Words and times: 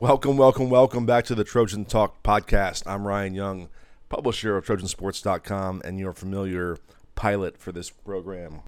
Welcome, 0.00 0.36
welcome, 0.36 0.70
welcome 0.70 1.06
back 1.06 1.24
to 1.24 1.34
the 1.34 1.42
Trojan 1.42 1.84
Talk 1.84 2.22
podcast. 2.22 2.84
I'm 2.86 3.04
Ryan 3.04 3.34
Young, 3.34 3.68
publisher 4.08 4.56
of 4.56 4.64
Trojansports.com, 4.64 5.82
and 5.84 5.98
your 5.98 6.12
familiar 6.12 6.78
pilot 7.16 7.58
for 7.58 7.72
this 7.72 7.90
program. 7.90 8.60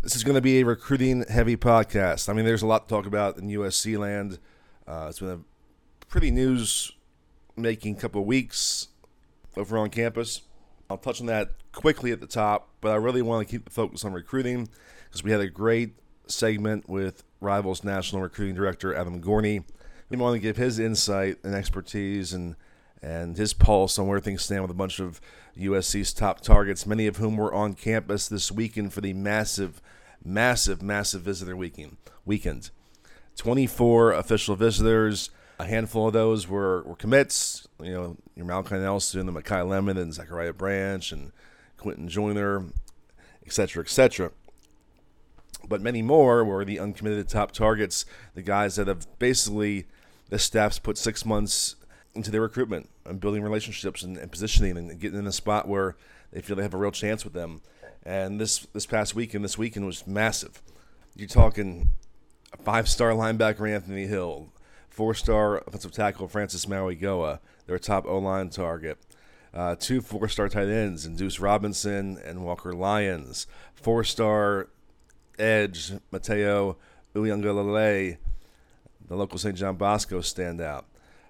This 0.00 0.16
is 0.16 0.24
going 0.24 0.36
to 0.36 0.40
be 0.40 0.60
a 0.60 0.64
recruiting 0.64 1.26
heavy 1.28 1.58
podcast. 1.58 2.30
I 2.30 2.32
mean, 2.32 2.46
there's 2.46 2.62
a 2.62 2.66
lot 2.66 2.88
to 2.88 2.94
talk 2.94 3.04
about 3.04 3.36
in 3.36 3.48
USC 3.48 3.98
land. 3.98 4.38
Uh, 4.88 5.08
it's 5.10 5.18
been 5.18 5.28
a 5.28 5.40
pretty 6.06 6.30
news 6.30 6.92
making 7.54 7.96
couple 7.96 8.24
weeks 8.24 8.88
over 9.58 9.76
on 9.76 9.90
campus. 9.90 10.40
I'll 10.88 10.96
touch 10.96 11.20
on 11.20 11.26
that 11.26 11.50
quickly 11.72 12.12
at 12.12 12.20
the 12.20 12.26
top, 12.26 12.70
but 12.80 12.92
I 12.92 12.96
really 12.96 13.20
want 13.20 13.46
to 13.46 13.52
keep 13.52 13.66
the 13.66 13.70
focus 13.70 14.06
on 14.06 14.14
recruiting 14.14 14.70
because 15.04 15.22
we 15.22 15.32
had 15.32 15.40
a 15.42 15.50
great 15.50 15.96
segment 16.28 16.88
with 16.88 17.24
Rivals 17.42 17.84
National 17.84 18.22
Recruiting 18.22 18.54
Director 18.54 18.94
Adam 18.94 19.20
Gorney 19.20 19.64
he 20.12 20.20
want 20.20 20.34
to 20.34 20.40
give 20.40 20.56
his 20.56 20.78
insight 20.78 21.38
and 21.42 21.54
expertise 21.54 22.32
and 22.32 22.56
and 23.02 23.36
his 23.36 23.52
pulse 23.52 23.98
on 23.98 24.06
where 24.06 24.20
things 24.20 24.42
stand 24.42 24.62
with 24.62 24.70
a 24.70 24.74
bunch 24.74 25.00
of 25.00 25.20
USC's 25.58 26.12
top 26.12 26.40
targets, 26.40 26.86
many 26.86 27.08
of 27.08 27.16
whom 27.16 27.36
were 27.36 27.52
on 27.52 27.74
campus 27.74 28.28
this 28.28 28.52
weekend 28.52 28.92
for 28.92 29.00
the 29.00 29.12
massive, 29.12 29.82
massive, 30.24 30.82
massive 30.82 31.22
visitor 31.22 31.56
weekend. 31.56 31.96
Weekend, 32.24 32.70
24 33.36 34.12
official 34.12 34.54
visitors. 34.54 35.30
A 35.58 35.64
handful 35.64 36.06
of 36.06 36.12
those 36.12 36.46
were, 36.46 36.82
were 36.84 36.94
commits. 36.94 37.66
You 37.80 37.92
know, 37.92 38.16
your 38.36 38.46
Malachi 38.46 38.76
Nelson, 38.76 39.26
the 39.26 39.32
Makai 39.32 39.68
Lemon, 39.68 39.96
and 39.96 40.14
Zachariah 40.14 40.52
Branch, 40.52 41.10
and 41.10 41.32
Quinten 41.76 42.06
Joyner, 42.06 42.66
etc., 43.44 43.82
etc 43.82 44.30
but 45.68 45.80
many 45.80 46.02
more 46.02 46.44
were 46.44 46.64
the 46.64 46.78
uncommitted 46.78 47.28
top 47.28 47.52
targets, 47.52 48.04
the 48.34 48.42
guys 48.42 48.76
that 48.76 48.88
have 48.88 49.06
basically 49.18 49.86
the 50.32 50.38
staff's 50.38 50.78
put 50.78 50.96
six 50.96 51.26
months 51.26 51.76
into 52.14 52.30
their 52.30 52.40
recruitment 52.40 52.88
and 53.04 53.20
building 53.20 53.42
relationships 53.42 54.02
and, 54.02 54.16
and, 54.16 54.32
positioning 54.32 54.78
and 54.78 54.98
getting 54.98 55.18
in 55.18 55.26
a 55.26 55.32
spot 55.32 55.68
where 55.68 55.94
they 56.32 56.40
feel 56.40 56.56
they 56.56 56.62
have 56.62 56.72
a 56.72 56.78
real 56.78 56.90
chance 56.90 57.22
with 57.22 57.34
them. 57.34 57.60
And 58.02 58.40
this 58.40 58.66
this 58.72 58.86
past 58.86 59.14
weekend, 59.14 59.44
this 59.44 59.58
weekend 59.58 59.84
was 59.84 60.06
massive. 60.06 60.62
You're 61.14 61.28
talking 61.28 61.90
five 62.64 62.88
star 62.88 63.10
linebacker 63.10 63.70
Anthony 63.70 64.06
Hill, 64.06 64.50
four 64.88 65.12
star 65.12 65.58
offensive 65.66 65.92
tackle 65.92 66.28
Francis 66.28 66.64
Mauigoa, 66.64 67.40
their 67.66 67.78
top 67.78 68.06
O 68.06 68.16
line 68.16 68.48
target. 68.48 68.96
Uh, 69.52 69.76
two 69.78 70.00
four 70.00 70.28
star 70.28 70.48
tight 70.48 70.68
ends, 70.68 71.04
and 71.04 71.18
Deuce 71.18 71.40
Robinson 71.40 72.18
and 72.24 72.42
Walker 72.42 72.72
Lyons. 72.72 73.46
Four 73.74 74.02
star 74.02 74.70
edge 75.38 75.92
Mateo 76.10 76.78
Uiagalelei 77.14 78.16
the 79.08 79.16
local 79.16 79.38
St. 79.38 79.56
John 79.56 79.76
Bosco 79.76 80.20
standout. 80.20 80.84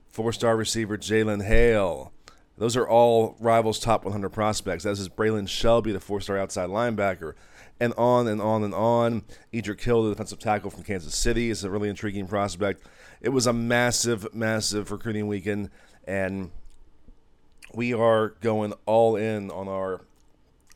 Four 0.08 0.32
star 0.32 0.56
receiver 0.56 0.98
Jalen 0.98 1.44
Hale. 1.44 2.12
Those 2.58 2.76
are 2.76 2.86
all 2.86 3.36
rivals' 3.40 3.78
top 3.80 4.04
100 4.04 4.28
prospects. 4.30 4.84
As 4.84 5.00
is 5.00 5.08
Braylon 5.08 5.48
Shelby, 5.48 5.92
the 5.92 6.00
four 6.00 6.20
star 6.20 6.38
outside 6.38 6.68
linebacker. 6.68 7.34
And 7.80 7.94
on 7.94 8.28
and 8.28 8.40
on 8.40 8.62
and 8.62 8.74
on. 8.74 9.22
Edric 9.52 9.80
Hill, 9.80 10.04
the 10.04 10.10
defensive 10.10 10.38
tackle 10.38 10.70
from 10.70 10.84
Kansas 10.84 11.16
City, 11.16 11.50
is 11.50 11.64
a 11.64 11.70
really 11.70 11.88
intriguing 11.88 12.26
prospect. 12.26 12.82
It 13.20 13.30
was 13.30 13.46
a 13.46 13.52
massive, 13.52 14.32
massive 14.34 14.90
recruiting 14.92 15.26
weekend. 15.26 15.70
And 16.06 16.50
we 17.74 17.94
are 17.94 18.30
going 18.40 18.74
all 18.86 19.16
in 19.16 19.50
on 19.50 19.66
our 19.66 20.02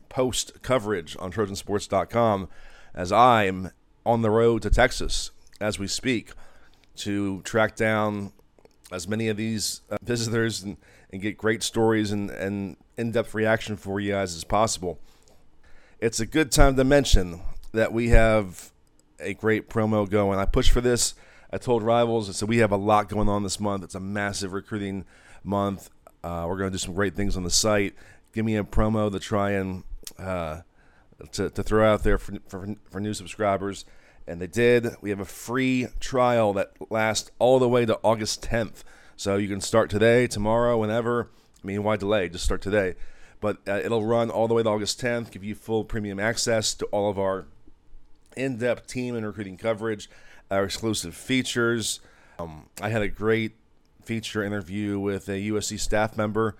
post 0.09 0.61
coverage 0.63 1.15
on 1.19 1.31
Trojansports.com 1.31 2.49
as 2.93 3.11
I'm 3.11 3.71
on 4.05 4.23
the 4.23 4.31
road 4.31 4.63
to 4.63 4.69
Texas 4.69 5.31
as 5.61 5.77
we 5.77 5.87
speak 5.87 6.31
to 6.97 7.41
track 7.41 7.75
down 7.75 8.31
as 8.91 9.07
many 9.07 9.27
of 9.27 9.37
these 9.37 9.81
uh, 9.89 9.97
visitors 10.01 10.63
and, 10.63 10.77
and 11.11 11.21
get 11.21 11.37
great 11.37 11.63
stories 11.63 12.11
and, 12.11 12.29
and 12.31 12.77
in 12.97 13.11
depth 13.11 13.33
reaction 13.33 13.75
for 13.75 13.99
you 13.99 14.13
guys 14.13 14.35
as 14.35 14.43
possible. 14.43 14.99
It's 15.99 16.19
a 16.19 16.25
good 16.25 16.51
time 16.51 16.75
to 16.75 16.83
mention 16.83 17.41
that 17.73 17.91
we 17.91 18.09
have 18.09 18.71
a 19.19 19.33
great 19.33 19.69
promo 19.69 20.09
going. 20.09 20.39
I 20.39 20.45
pushed 20.45 20.71
for 20.71 20.81
this. 20.81 21.15
I 21.51 21.57
told 21.57 21.81
rivals, 21.83 22.29
I 22.29 22.33
said, 22.33 22.49
we 22.49 22.57
have 22.57 22.71
a 22.71 22.77
lot 22.77 23.09
going 23.09 23.29
on 23.29 23.43
this 23.43 23.59
month. 23.59 23.83
It's 23.83 23.95
a 23.95 23.99
massive 23.99 24.53
recruiting 24.53 25.05
month. 25.43 25.89
Uh, 26.23 26.45
we're 26.47 26.57
going 26.57 26.69
to 26.69 26.73
do 26.73 26.77
some 26.77 26.93
great 26.93 27.15
things 27.15 27.37
on 27.37 27.43
the 27.43 27.49
site. 27.49 27.95
Give 28.33 28.45
me 28.45 28.57
a 28.57 28.63
promo 28.63 29.11
to 29.11 29.19
try 29.19 29.51
and 29.51 29.83
uh, 30.19 30.61
to, 31.31 31.49
to 31.49 31.63
throw 31.63 31.91
out 31.91 32.03
there 32.03 32.17
for, 32.17 32.37
for, 32.47 32.75
for 32.89 32.99
new 32.99 33.13
subscribers 33.13 33.85
and 34.27 34.41
they 34.41 34.47
did. 34.47 34.95
We 35.01 35.09
have 35.09 35.19
a 35.19 35.25
free 35.25 35.87
trial 35.99 36.53
that 36.53 36.73
lasts 36.89 37.31
all 37.39 37.59
the 37.59 37.69
way 37.69 37.85
to 37.85 37.99
August 38.03 38.41
10th. 38.41 38.83
So 39.15 39.37
you 39.37 39.47
can 39.47 39.61
start 39.61 39.89
today, 39.89 40.27
tomorrow, 40.27 40.77
whenever. 40.77 41.29
I 41.63 41.67
mean, 41.67 41.83
why 41.83 41.95
delay? 41.95 42.29
Just 42.29 42.45
start 42.45 42.61
today. 42.61 42.95
But 43.39 43.57
uh, 43.67 43.79
it'll 43.83 44.05
run 44.05 44.29
all 44.29 44.47
the 44.47 44.53
way 44.53 44.63
to 44.63 44.69
August 44.69 45.01
10th, 45.01 45.31
give 45.31 45.43
you 45.43 45.55
full 45.55 45.83
premium 45.83 46.19
access 46.19 46.73
to 46.75 46.85
all 46.87 47.09
of 47.09 47.17
our 47.17 47.45
in 48.35 48.57
depth 48.57 48.87
team 48.87 49.15
and 49.15 49.25
recruiting 49.25 49.57
coverage, 49.57 50.09
our 50.51 50.63
exclusive 50.63 51.15
features. 51.15 51.99
Um, 52.39 52.67
I 52.81 52.89
had 52.89 53.01
a 53.01 53.07
great 53.07 53.53
feature 54.03 54.43
interview 54.43 54.99
with 54.99 55.27
a 55.27 55.49
USC 55.49 55.79
staff 55.79 56.15
member 56.15 56.55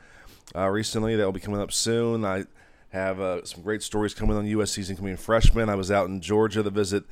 uh, 0.56 0.68
recently 0.68 1.16
that 1.16 1.24
will 1.24 1.32
be 1.32 1.40
coming 1.40 1.62
up 1.62 1.72
soon. 1.72 2.26
I 2.26 2.46
have 2.90 3.20
uh, 3.20 3.46
some 3.46 3.62
great 3.62 3.84
stories 3.84 4.14
coming 4.14 4.36
on 4.36 4.46
USC's 4.46 4.90
incoming 4.90 5.18
freshmen. 5.18 5.70
I 5.70 5.76
was 5.76 5.92
out 5.92 6.10
in 6.10 6.22
Georgia 6.22 6.64
to 6.64 6.70
visit 6.70 7.04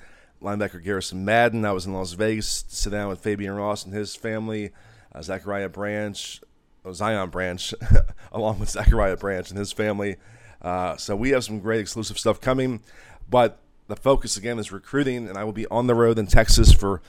linebacker 0.41 0.83
Garrison 0.83 1.25
Madden. 1.25 1.65
I 1.65 1.71
was 1.71 1.85
in 1.85 1.93
Las 1.93 2.13
Vegas 2.13 2.63
to 2.63 2.75
sit 2.75 2.91
down 2.91 3.09
with 3.09 3.19
Fabian 3.19 3.53
Ross 3.53 3.85
and 3.85 3.93
his 3.93 4.15
family, 4.15 4.71
uh, 5.13 5.21
Zachariah 5.21 5.69
Branch, 5.69 6.41
oh, 6.83 6.93
Zion 6.93 7.29
Branch, 7.29 7.73
along 8.31 8.59
with 8.59 8.69
Zachariah 8.69 9.17
Branch 9.17 9.49
and 9.49 9.57
his 9.57 9.71
family. 9.71 10.17
Uh, 10.61 10.97
so 10.97 11.15
we 11.15 11.29
have 11.29 11.43
some 11.43 11.59
great 11.59 11.79
exclusive 11.79 12.17
stuff 12.17 12.41
coming, 12.41 12.81
but 13.29 13.59
the 13.87 13.95
focus 13.95 14.35
again 14.37 14.57
is 14.57 14.71
recruiting, 14.71 15.27
and 15.27 15.37
I 15.37 15.43
will 15.43 15.51
be 15.51 15.67
on 15.67 15.87
the 15.87 15.95
road 15.95 16.17
in 16.17 16.27
Texas 16.27 16.71
for 16.71 17.01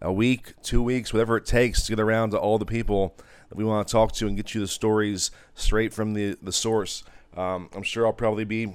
a 0.00 0.12
week, 0.12 0.54
two 0.62 0.82
weeks, 0.82 1.12
whatever 1.12 1.36
it 1.36 1.44
takes 1.44 1.82
to 1.82 1.92
get 1.92 2.00
around 2.00 2.30
to 2.30 2.38
all 2.38 2.58
the 2.58 2.64
people 2.64 3.16
that 3.48 3.56
we 3.56 3.64
want 3.64 3.86
to 3.86 3.92
talk 3.92 4.12
to 4.12 4.26
and 4.26 4.36
get 4.36 4.54
you 4.54 4.60
the 4.60 4.68
stories 4.68 5.30
straight 5.54 5.92
from 5.92 6.14
the 6.14 6.38
the 6.40 6.52
source. 6.52 7.02
Um, 7.36 7.68
I'm 7.74 7.82
sure 7.82 8.06
I'll 8.06 8.12
probably 8.12 8.44
be 8.44 8.72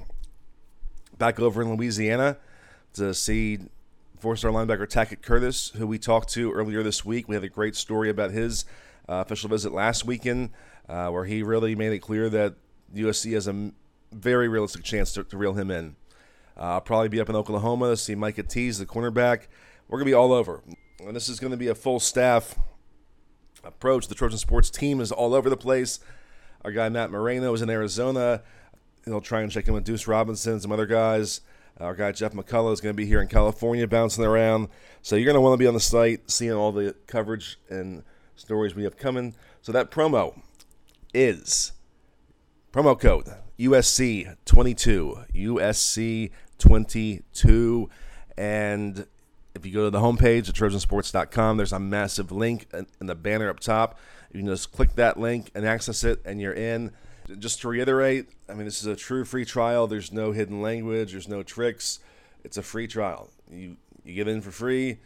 back 1.17 1.39
over 1.39 1.61
in 1.61 1.75
Louisiana 1.75 2.37
to 2.93 3.13
see 3.13 3.59
four 4.25 4.35
star 4.35 4.49
linebacker 4.49 4.87
Tackett 4.87 5.21
Curtis, 5.21 5.69
who 5.77 5.85
we 5.85 5.99
talked 5.99 6.29
to 6.29 6.51
earlier 6.51 6.81
this 6.81 7.05
week. 7.05 7.27
We 7.27 7.35
had 7.35 7.43
a 7.43 7.47
great 7.47 7.75
story 7.75 8.09
about 8.09 8.31
his 8.31 8.65
uh, 9.07 9.17
official 9.23 9.49
visit 9.49 9.71
last 9.71 10.03
weekend, 10.03 10.49
uh, 10.89 11.09
where 11.09 11.25
he 11.25 11.43
really 11.43 11.75
made 11.75 11.91
it 11.91 11.99
clear 11.99 12.27
that 12.31 12.55
USC 12.95 13.33
has 13.33 13.47
a 13.47 13.71
very 14.11 14.47
realistic 14.47 14.83
chance 14.83 15.13
to, 15.13 15.23
to 15.25 15.37
reel 15.37 15.53
him 15.53 15.69
in. 15.69 15.95
Uh, 16.57 16.61
I'll 16.61 16.81
probably 16.81 17.07
be 17.07 17.21
up 17.21 17.29
in 17.29 17.35
Oklahoma 17.35 17.89
to 17.89 17.97
see 17.97 18.15
Micah 18.15 18.41
Tease, 18.41 18.79
the 18.79 18.87
cornerback. 18.87 19.41
We're 19.87 19.99
going 19.99 20.07
to 20.07 20.09
be 20.09 20.15
all 20.15 20.33
over. 20.33 20.63
And 21.05 21.15
this 21.15 21.29
is 21.29 21.39
going 21.39 21.51
to 21.51 21.57
be 21.57 21.67
a 21.67 21.75
full 21.75 21.99
staff 21.99 22.57
approach. 23.63 24.07
The 24.07 24.15
Trojan 24.15 24.39
Sports 24.39 24.71
team 24.71 25.01
is 25.01 25.11
all 25.11 25.35
over 25.35 25.51
the 25.51 25.55
place. 25.57 25.99
Our 26.63 26.71
guy 26.71 26.89
Matt 26.89 27.11
Moreno 27.11 27.53
is 27.53 27.61
in 27.61 27.69
Arizona. 27.69 28.41
He'll 29.03 29.21
try 29.21 29.41
and 29.41 29.51
check 29.51 29.67
in 29.67 29.75
with 29.75 29.83
Deuce 29.83 30.07
Robinson, 30.07 30.59
some 30.59 30.71
other 30.71 30.87
guys. 30.87 31.41
Our 31.79 31.93
guy 31.93 32.13
Jeff 32.13 32.33
McCullough 32.33 32.73
is 32.73 32.79
going 32.79 32.93
to 32.93 32.97
be 32.97 33.05
here 33.05 33.21
in 33.21 33.27
California 33.27 33.87
bouncing 33.87 34.23
around. 34.23 34.69
So 35.01 35.15
you're 35.15 35.25
going 35.25 35.35
to 35.35 35.41
want 35.41 35.53
to 35.53 35.57
be 35.57 35.67
on 35.67 35.73
the 35.73 35.79
site 35.79 36.31
seeing 36.31 36.53
all 36.53 36.71
the 36.71 36.95
coverage 37.05 37.59
and 37.69 38.03
stories 38.35 38.75
we 38.75 38.83
have 38.83 38.97
coming. 38.97 39.35
So 39.61 39.71
that 39.73 39.91
promo 39.91 40.41
is 41.13 41.73
promo 42.71 42.99
code 42.99 43.27
USC22. 43.59 45.33
USC22. 45.33 47.89
And 48.37 49.07
if 49.53 49.65
you 49.65 49.73
go 49.73 49.85
to 49.85 49.89
the 49.89 49.99
homepage 49.99 50.49
at 50.49 50.55
trojansports.com, 50.55 51.57
there's 51.57 51.73
a 51.73 51.79
massive 51.79 52.31
link 52.31 52.67
in 52.73 53.07
the 53.07 53.15
banner 53.15 53.49
up 53.49 53.59
top. 53.59 53.97
You 54.31 54.41
can 54.41 54.47
just 54.47 54.71
click 54.71 54.95
that 54.95 55.19
link 55.19 55.51
and 55.55 55.65
access 55.65 56.03
it, 56.03 56.21
and 56.25 56.39
you're 56.41 56.53
in. 56.53 56.91
Just 57.39 57.61
to 57.61 57.69
reiterate, 57.69 58.27
I 58.47 58.53
mean, 58.53 58.65
this 58.65 58.81
is 58.81 58.87
a 58.87 58.95
true 58.95 59.25
free 59.25 59.45
trial. 59.45 59.87
There's 59.87 60.11
no 60.11 60.31
hidden 60.31 60.61
language. 60.61 61.11
There's 61.11 61.27
no 61.27 61.43
tricks. 61.43 61.99
It's 62.43 62.57
a 62.57 62.61
free 62.61 62.87
trial. 62.87 63.29
You 63.49 63.77
you 64.03 64.13
get 64.13 64.27
in 64.27 64.41
for 64.41 64.51
free. 64.51 64.99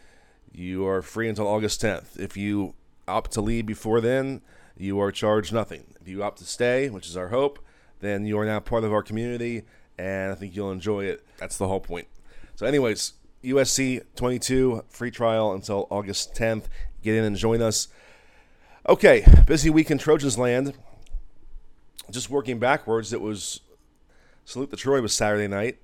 You 0.51 0.85
are 0.85 1.01
free 1.01 1.29
until 1.29 1.47
August 1.47 1.81
10th. 1.81 2.19
If 2.19 2.35
you 2.35 2.73
opt 3.07 3.31
to 3.31 3.41
leave 3.41 3.65
before 3.65 4.01
then, 4.01 4.41
you 4.77 4.99
are 4.99 5.11
charged 5.11 5.53
nothing. 5.53 5.95
If 6.01 6.07
you 6.07 6.21
opt 6.23 6.39
to 6.39 6.45
stay, 6.45 6.89
which 6.89 7.07
is 7.07 7.15
our 7.15 7.29
hope, 7.29 7.59
then 8.01 8.25
you 8.25 8.37
are 8.39 8.45
now 8.45 8.59
part 8.59 8.83
of 8.83 8.91
our 8.91 9.03
community, 9.03 9.63
and 9.97 10.31
I 10.31 10.35
think 10.35 10.55
you'll 10.55 10.71
enjoy 10.71 11.05
it. 11.05 11.25
That's 11.37 11.57
the 11.57 11.67
whole 11.67 11.79
point. 11.79 12.07
So, 12.55 12.65
anyways, 12.65 13.13
USC 13.43 14.03
22 14.15 14.83
free 14.89 15.11
trial 15.11 15.53
until 15.53 15.87
August 15.89 16.33
10th. 16.33 16.65
Get 17.01 17.15
in 17.15 17.23
and 17.23 17.37
join 17.37 17.61
us. 17.61 17.87
Okay, 18.87 19.25
busy 19.45 19.69
week 19.69 19.89
in 19.91 19.97
Trojans 19.97 20.37
land 20.37 20.73
just 22.11 22.29
working 22.29 22.59
backwards, 22.59 23.13
it 23.13 23.21
was 23.21 23.61
Salute 24.49 24.71
to 24.71 24.77
Troy 24.77 24.99
was 24.99 25.13
Saturday 25.13 25.47
night, 25.47 25.77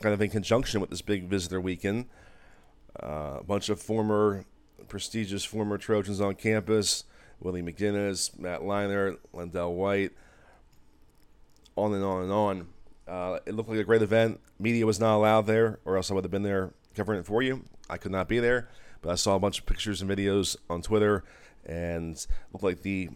kind 0.00 0.14
of 0.14 0.22
in 0.22 0.30
conjunction 0.30 0.80
with 0.80 0.90
this 0.90 1.02
big 1.02 1.24
visitor 1.24 1.60
weekend. 1.60 2.06
Uh, 3.02 3.38
a 3.40 3.42
bunch 3.42 3.68
of 3.68 3.82
former, 3.82 4.44
prestigious 4.86 5.44
former 5.44 5.76
Trojans 5.76 6.20
on 6.20 6.36
campus. 6.36 7.02
Willie 7.40 7.62
McGinest, 7.62 8.38
Matt 8.38 8.60
Leinart, 8.60 9.18
LenDale 9.34 9.72
White, 9.72 10.12
on 11.74 11.94
and 11.94 12.04
on 12.04 12.22
and 12.22 12.32
on. 12.32 12.68
Uh, 13.08 13.40
it 13.44 13.54
looked 13.54 13.68
like 13.68 13.80
a 13.80 13.84
great 13.84 14.02
event. 14.02 14.38
Media 14.56 14.86
was 14.86 15.00
not 15.00 15.16
allowed 15.16 15.48
there, 15.48 15.80
or 15.84 15.96
else 15.96 16.08
I 16.08 16.14
would 16.14 16.22
have 16.22 16.30
been 16.30 16.44
there 16.44 16.72
covering 16.94 17.18
it 17.18 17.26
for 17.26 17.42
you. 17.42 17.64
I 17.90 17.96
could 17.96 18.12
not 18.12 18.28
be 18.28 18.38
there, 18.38 18.68
but 19.00 19.10
I 19.10 19.16
saw 19.16 19.34
a 19.34 19.40
bunch 19.40 19.58
of 19.58 19.66
pictures 19.66 20.00
and 20.00 20.08
videos 20.08 20.56
on 20.70 20.80
Twitter, 20.80 21.24
and 21.66 22.24
looked 22.52 22.62
like 22.62 22.82
the 22.82 23.08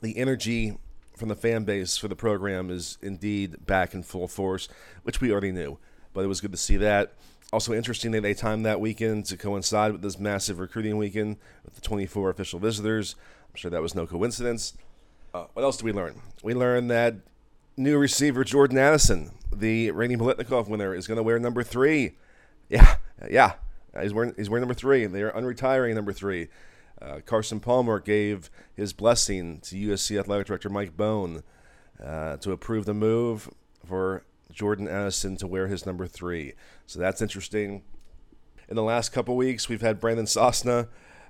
the 0.00 0.16
energy 0.16 0.78
from 1.16 1.28
the 1.28 1.36
fan 1.36 1.64
base 1.64 1.96
for 1.96 2.08
the 2.08 2.16
program 2.16 2.70
is 2.70 2.98
indeed 3.02 3.66
back 3.66 3.94
in 3.94 4.02
full 4.02 4.28
force, 4.28 4.68
which 5.02 5.20
we 5.20 5.30
already 5.30 5.52
knew. 5.52 5.78
But 6.14 6.24
it 6.24 6.28
was 6.28 6.40
good 6.40 6.52
to 6.52 6.58
see 6.58 6.76
that. 6.78 7.12
Also 7.52 7.74
interesting 7.74 8.12
that 8.12 8.22
they 8.22 8.34
timed 8.34 8.64
that 8.64 8.80
weekend 8.80 9.26
to 9.26 9.36
coincide 9.36 9.92
with 9.92 10.02
this 10.02 10.18
massive 10.18 10.58
recruiting 10.58 10.96
weekend 10.96 11.36
with 11.64 11.74
the 11.74 11.80
24 11.80 12.30
official 12.30 12.58
visitors. 12.58 13.14
I'm 13.50 13.56
sure 13.56 13.70
that 13.70 13.82
was 13.82 13.94
no 13.94 14.06
coincidence. 14.06 14.74
Uh, 15.34 15.44
what 15.52 15.62
else 15.62 15.76
did 15.76 15.84
we 15.84 15.92
learn? 15.92 16.20
We 16.42 16.54
learned 16.54 16.90
that 16.90 17.16
new 17.76 17.98
receiver 17.98 18.44
Jordan 18.44 18.78
Addison, 18.78 19.30
the 19.52 19.90
reigning 19.90 20.18
Biletnikoff 20.18 20.68
winner, 20.68 20.94
is 20.94 21.06
going 21.06 21.16
to 21.16 21.22
wear 21.22 21.38
number 21.38 21.62
three. 21.62 22.12
Yeah, 22.68 22.96
yeah, 23.30 23.52
he's 24.00 24.14
wearing 24.14 24.34
he's 24.36 24.48
wearing 24.48 24.62
number 24.62 24.74
three. 24.74 25.04
They're 25.06 25.32
unretiring 25.32 25.94
number 25.94 26.12
three. 26.12 26.48
Uh, 27.02 27.20
Carson 27.24 27.58
Palmer 27.58 27.98
gave 27.98 28.50
his 28.74 28.92
blessing 28.92 29.60
to 29.60 29.74
USC 29.74 30.18
Athletic 30.18 30.46
Director 30.46 30.68
Mike 30.68 30.96
Bohn 30.96 31.42
uh, 32.02 32.36
to 32.38 32.52
approve 32.52 32.84
the 32.84 32.94
move 32.94 33.50
for 33.84 34.24
Jordan 34.52 34.86
Addison 34.86 35.36
to 35.38 35.46
wear 35.46 35.66
his 35.66 35.84
number 35.84 36.06
three. 36.06 36.52
So 36.86 37.00
that's 37.00 37.20
interesting. 37.20 37.82
In 38.68 38.76
the 38.76 38.82
last 38.82 39.10
couple 39.10 39.36
weeks, 39.36 39.68
we've 39.68 39.80
had 39.80 40.00
Brandon 40.00 40.26
Sosna 40.26 40.88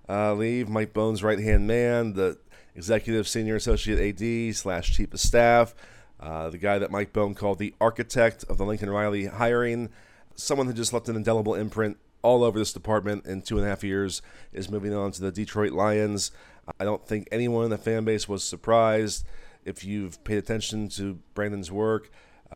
uh, 0.08 0.34
leave, 0.34 0.69
Mike 0.69 0.92
Bohn's 0.92 1.22
right 1.22 1.38
hand 1.38 1.66
man, 1.66 2.12
the 2.12 2.38
executive 2.75 3.26
senior 3.26 3.56
associate 3.56 3.98
AD 3.98 4.54
slash 4.56 4.94
chief 4.94 5.14
of 5.14 5.20
staff, 5.20 5.75
uh, 6.20 6.50
the 6.50 6.58
guy 6.58 6.78
that 6.78 6.90
Mike 6.90 7.12
Bohn 7.12 7.34
called 7.34 7.58
the 7.58 7.75
architect 7.80 8.44
of 8.48 8.58
the 8.58 8.64
Lincoln 8.64 8.90
Riley 8.90 9.26
hiring, 9.26 9.88
someone 10.34 10.66
who 10.66 10.72
just 10.72 10.92
left 10.92 11.08
an 11.08 11.16
indelible 11.16 11.54
imprint 11.54 11.96
all 12.22 12.44
over 12.44 12.58
this 12.58 12.72
department 12.72 13.26
in 13.26 13.42
two 13.42 13.58
and 13.58 13.66
a 13.66 13.69
half 13.69 13.84
years, 13.84 14.22
is 14.52 14.70
moving 14.70 14.94
on 14.94 15.12
to 15.12 15.20
the 15.20 15.32
Detroit 15.32 15.72
Lions. 15.72 16.30
I 16.78 16.84
don't 16.84 17.06
think 17.06 17.28
anyone 17.30 17.64
in 17.64 17.70
the 17.70 17.78
fan 17.78 18.04
base 18.04 18.28
was 18.28 18.44
surprised 18.44 19.26
if 19.64 19.84
you've 19.84 20.22
paid 20.24 20.38
attention 20.38 20.88
to 20.90 21.19
Brandon's 21.34 21.70
work. 21.70 22.10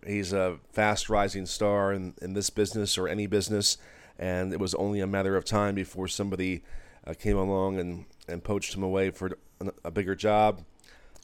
He's 0.06 0.32
a 0.32 0.58
fast 0.72 1.08
rising 1.08 1.46
star 1.46 1.92
in, 1.92 2.14
in 2.20 2.34
this 2.34 2.50
business 2.50 2.98
or 2.98 3.08
any 3.08 3.26
business, 3.26 3.78
and 4.18 4.52
it 4.52 4.60
was 4.60 4.74
only 4.74 5.00
a 5.00 5.06
matter 5.06 5.36
of 5.36 5.44
time 5.44 5.74
before 5.74 6.08
somebody 6.08 6.62
uh, 7.06 7.14
came 7.14 7.36
along 7.36 7.78
and, 7.78 8.04
and 8.28 8.44
poached 8.44 8.74
him 8.74 8.82
away 8.82 9.10
for 9.10 9.32
a 9.84 9.90
bigger 9.90 10.14
job. 10.14 10.64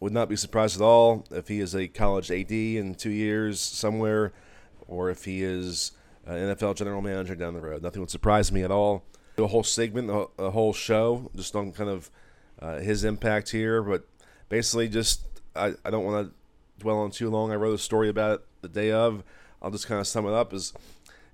Would 0.01 0.13
not 0.13 0.29
be 0.29 0.37
surprised 0.37 0.81
at 0.81 0.85
all 0.85 1.27
if 1.31 1.49
he 1.49 1.61
is 1.61 1.75
a 1.75 1.87
college 1.87 2.31
AD 2.31 2.51
in 2.51 2.95
two 2.95 3.11
years 3.11 3.61
somewhere, 3.61 4.33
or 4.89 5.11
if 5.11 5.25
he 5.25 5.43
is 5.43 5.93
an 6.27 6.55
NFL 6.55 6.77
general 6.77 7.03
manager 7.03 7.35
down 7.35 7.55
the 7.55 7.61
road. 7.61 7.83
Nothing 7.83 8.01
would 8.01 8.11
surprise 8.11 8.53
me 8.53 8.63
at 8.63 8.71
all. 8.71 9.05
A 9.39 9.47
whole 9.47 9.65
segment, 9.65 10.11
a 10.39 10.51
whole 10.51 10.73
show, 10.73 11.31
just 11.35 11.57
on 11.57 11.73
kind 11.73 11.89
of 11.89 12.11
uh, 12.61 12.79
his 12.79 13.03
impact 13.03 13.51
here. 13.51 13.83
But 13.83 14.07
basically, 14.49 14.89
just 14.89 15.25
I, 15.57 15.75
I 15.85 15.91
don't 15.91 16.05
want 16.05 16.29
to 16.29 16.35
dwell 16.79 16.99
on 16.99 17.11
too 17.11 17.31
long. 17.31 17.51
I 17.51 17.57
wrote 17.57 17.75
a 17.75 17.79
story 17.79 18.09
about 18.09 18.41
it 18.41 18.47
the 18.61 18.69
day 18.69 18.93
of. 18.93 19.25
I'll 19.61 19.71
just 19.71 19.87
kind 19.87 20.01
of 20.01 20.07
sum 20.07 20.27
it 20.27 20.33
up 20.33 20.53
is 20.53 20.73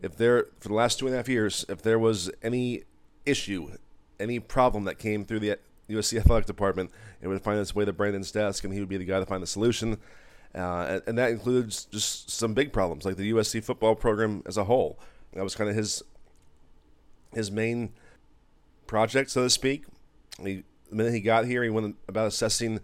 if 0.01 0.17
there 0.17 0.47
for 0.61 0.69
the 0.69 0.75
last 0.75 0.99
two 0.99 1.07
and 1.07 1.15
a 1.15 1.19
half 1.19 1.29
years, 1.29 1.65
if 1.69 1.83
there 1.83 1.99
was 1.99 2.31
any 2.43 2.85
issue, 3.27 3.73
any 4.21 4.39
problem 4.39 4.85
that 4.85 4.99
came 4.99 5.25
through 5.25 5.41
the 5.41 5.59
USC 5.91 6.19
athletic 6.19 6.47
department, 6.47 6.91
it 7.21 7.29
would 7.29 7.43
find 7.43 7.59
its 7.59 7.75
way 7.75 7.85
to 7.85 7.93
Brandon's 7.93 8.31
desk, 8.31 8.65
and 8.65 8.73
he 8.73 8.81
would 8.81 8.89
be 8.89 8.97
the 8.97 9.05
guy 9.05 9.19
to 9.19 9.27
find 9.27 9.43
the 9.43 9.47
solution. 9.47 9.99
Uh, 10.55 11.01
and, 11.07 11.19
that 11.19 11.31
includes 11.31 11.85
just 11.85 12.31
some 12.31 12.55
big 12.55 12.73
problems 12.73 13.05
like 13.05 13.17
the 13.17 13.31
USC 13.33 13.63
football 13.63 13.95
program 13.95 14.43
as 14.47 14.57
a 14.57 14.65
whole. 14.65 14.99
That 15.35 15.45
was 15.45 15.55
kind 15.55 15.69
of 15.69 15.77
his 15.77 16.03
his 17.35 17.51
main 17.51 17.93
project, 18.87 19.31
so 19.31 19.43
to 19.43 19.51
speak. 19.51 19.85
He, 20.43 20.65
the 20.89 20.97
minute 20.97 21.13
he 21.13 21.21
got 21.21 21.45
here, 21.45 21.63
he 21.63 21.71
went 21.71 21.97
about 22.09 22.27
assessing 22.27 22.81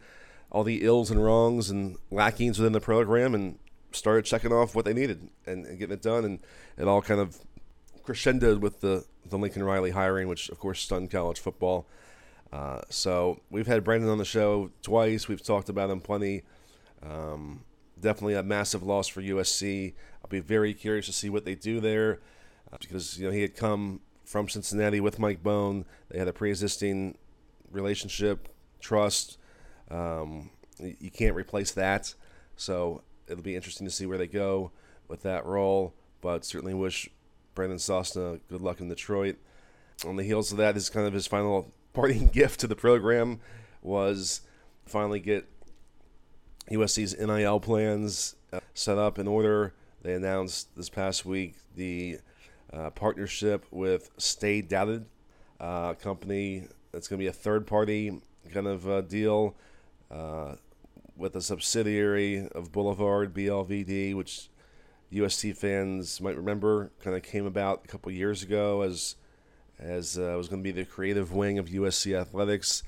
all 0.53 0.63
the 0.63 0.85
ills 0.85 1.11
and 1.11 1.23
wrongs 1.23 1.71
and 1.71 1.97
lackings 2.11 2.59
within 2.59 2.73
the 2.73 2.81
program 2.81 3.35
and 3.35 3.59
started 3.93 4.25
checking 4.25 4.53
off 4.53 4.75
what 4.75 4.85
they 4.85 4.93
needed 4.93 5.29
and, 5.47 5.65
and 5.65 5.79
getting 5.79 5.95
it 5.95 6.03
done. 6.03 6.25
And 6.25 6.39
it 6.77 6.87
all 6.87 7.03
kind 7.03 7.21
of 7.21 7.39
crescendoed 8.05 8.61
with 8.61 8.81
the, 8.81 9.05
the 9.25 9.39
Lincoln 9.39 9.65
Riley 9.65 9.91
hiring, 9.91 10.29
which 10.29 10.49
of 10.51 10.59
course 10.59 10.81
stunned 10.81 11.11
college 11.11 11.41
football. 11.41 11.87
Uh, 12.53 12.83
so 12.89 13.41
we've 13.51 13.67
had 13.67 13.83
Brandon 13.83 14.11
on 14.11 14.19
the 14.19 14.25
show 14.25 14.71
twice. 14.83 15.27
We've 15.27 15.43
talked 15.43 15.69
about 15.69 15.91
him 15.91 16.01
plenty. 16.01 16.43
Um, 17.09 17.65
definitely 18.01 18.35
a 18.35 18.43
massive 18.43 18.83
loss 18.83 19.09
for 19.09 19.23
USC. 19.23 19.95
I'll 20.23 20.31
be 20.31 20.41
very 20.41 20.75
curious 20.75 21.06
to 21.06 21.12
see 21.12 21.29
what 21.29 21.45
they 21.45 21.55
do 21.55 21.81
there 21.81 22.21
uh, 22.73 22.77
because 22.81 23.19
you 23.19 23.27
know 23.27 23.33
he 23.33 23.43
had 23.43 23.56
come 23.56 24.01
from 24.25 24.49
Cincinnati 24.49 25.01
with 25.01 25.19
Mike 25.19 25.43
Bohn. 25.43 25.85
They 26.09 26.19
had 26.19 26.29
a 26.29 26.33
pre-existing 26.33 27.17
relationship, 27.71 28.49
trust. 28.81 29.39
Um, 29.91 30.51
you 30.79 31.11
can't 31.11 31.37
replace 31.37 31.73
that. 31.73 32.15
So 32.56 33.03
it'll 33.29 33.43
be 33.43 33.56
interesting 33.56 33.87
to 33.87 33.91
see 33.91 34.06
where 34.06 34.19
they 34.19 34.27
go 34.27 34.73
with 35.09 35.23
that 35.23 35.45
role. 35.45 35.95
But 36.21 36.45
certainly 36.45 36.75
wish 36.75 37.09
Brandon 37.55 37.79
Sosna 37.79 38.41
good 38.49 38.61
luck 38.61 38.81
in 38.81 38.89
Detroit. 38.89 39.37
On 40.06 40.17
the 40.17 40.25
heels 40.25 40.51
of 40.51 40.59
that, 40.59 40.73
that, 40.73 40.77
is 40.77 40.91
kind 40.91 41.06
of 41.06 41.12
his 41.12 41.27
final 41.27 41.73
parting 41.93 42.27
gift 42.29 42.61
to 42.61 42.67
the 42.67 42.77
program 42.77 43.41
was 43.83 44.41
finally 44.87 45.21
get 45.21 45.47
USC's 46.71 47.17
NIL 47.19 47.61
plans 47.61 48.37
uh, 48.53 48.61
set 48.73 48.99
up 48.99 49.19
in 49.19 49.29
order. 49.29 49.75
They 50.03 50.15
announced 50.15 50.75
this 50.77 50.89
past 50.89 51.25
week 51.25 51.57
the 51.77 52.19
uh, 52.73 52.91
partnership 52.91 53.67
with 53.71 54.11
Stay 54.19 54.63
Doubted, 54.63 55.07
uh, 55.61 55.95
company 55.95 56.65
that's 56.93 57.09
going 57.09 57.19
to 57.19 57.23
be 57.23 57.29
a 57.29 57.33
third 57.33 57.67
party 57.67 58.21
kind 58.53 58.67
of 58.67 58.89
uh, 58.89 59.01
deal 59.03 59.55
uh, 60.11 60.55
with 61.17 61.35
a 61.37 61.41
subsidiary 61.41 62.49
of 62.55 62.73
Boulevard 62.73 63.35
BLVD, 63.35 64.15
which 64.15 64.49
USC 65.13 65.57
fans 65.57 66.21
might 66.21 66.37
remember, 66.37 66.91
kind 67.03 67.17
of 67.17 67.23
came 67.23 67.47
about 67.47 67.83
a 67.85 67.89
couple 67.89 68.11
years 68.11 68.43
ago 68.43 68.83
as 68.83 69.17
as 69.79 70.17
was 70.17 70.49
going 70.49 70.63
to 70.63 70.65
be 70.65 70.71
the 70.71 70.85
creative 70.85 71.33
wing 71.33 71.59
of 71.59 71.67
USC 71.67 72.19
athletics. 72.19 72.85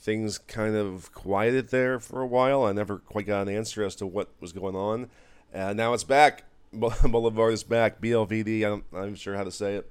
Things 0.00 0.38
kind 0.38 0.76
of 0.76 1.12
quieted 1.12 1.68
there 1.68 2.00
for 2.00 2.22
a 2.22 2.26
while. 2.26 2.64
I 2.64 2.72
never 2.72 2.98
quite 2.98 3.26
got 3.26 3.46
an 3.46 3.54
answer 3.54 3.84
as 3.84 3.94
to 3.96 4.06
what 4.06 4.30
was 4.40 4.52
going 4.52 4.74
on. 4.74 5.10
Uh, 5.54 5.72
now 5.74 5.92
it's 5.92 6.04
back. 6.04 6.44
Boulevard 6.72 7.52
is 7.52 7.64
back. 7.64 8.00
BLVD. 8.00 8.64
I'm 8.64 8.84
not 8.92 9.02
even 9.02 9.14
sure 9.14 9.36
how 9.36 9.44
to 9.44 9.50
say 9.50 9.76
it. 9.76 9.90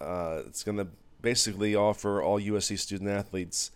Uh, 0.00 0.42
it's 0.46 0.64
going 0.64 0.78
to 0.78 0.88
basically 1.22 1.76
offer 1.76 2.20
all 2.20 2.40
USC 2.40 2.78
student 2.78 3.10
athletes 3.10 3.70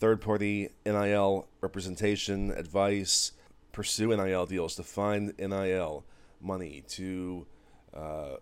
third 0.00 0.20
party 0.22 0.70
NIL 0.86 1.46
representation, 1.60 2.50
advice, 2.52 3.32
pursue 3.70 4.16
NIL 4.16 4.46
deals, 4.46 4.74
to 4.76 4.82
find 4.82 5.34
NIL 5.38 6.04
money, 6.40 6.82
to 6.88 7.46
uh, 7.94 8.36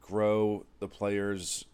grow 0.00 0.64
the 0.80 0.88
players' 0.88 1.66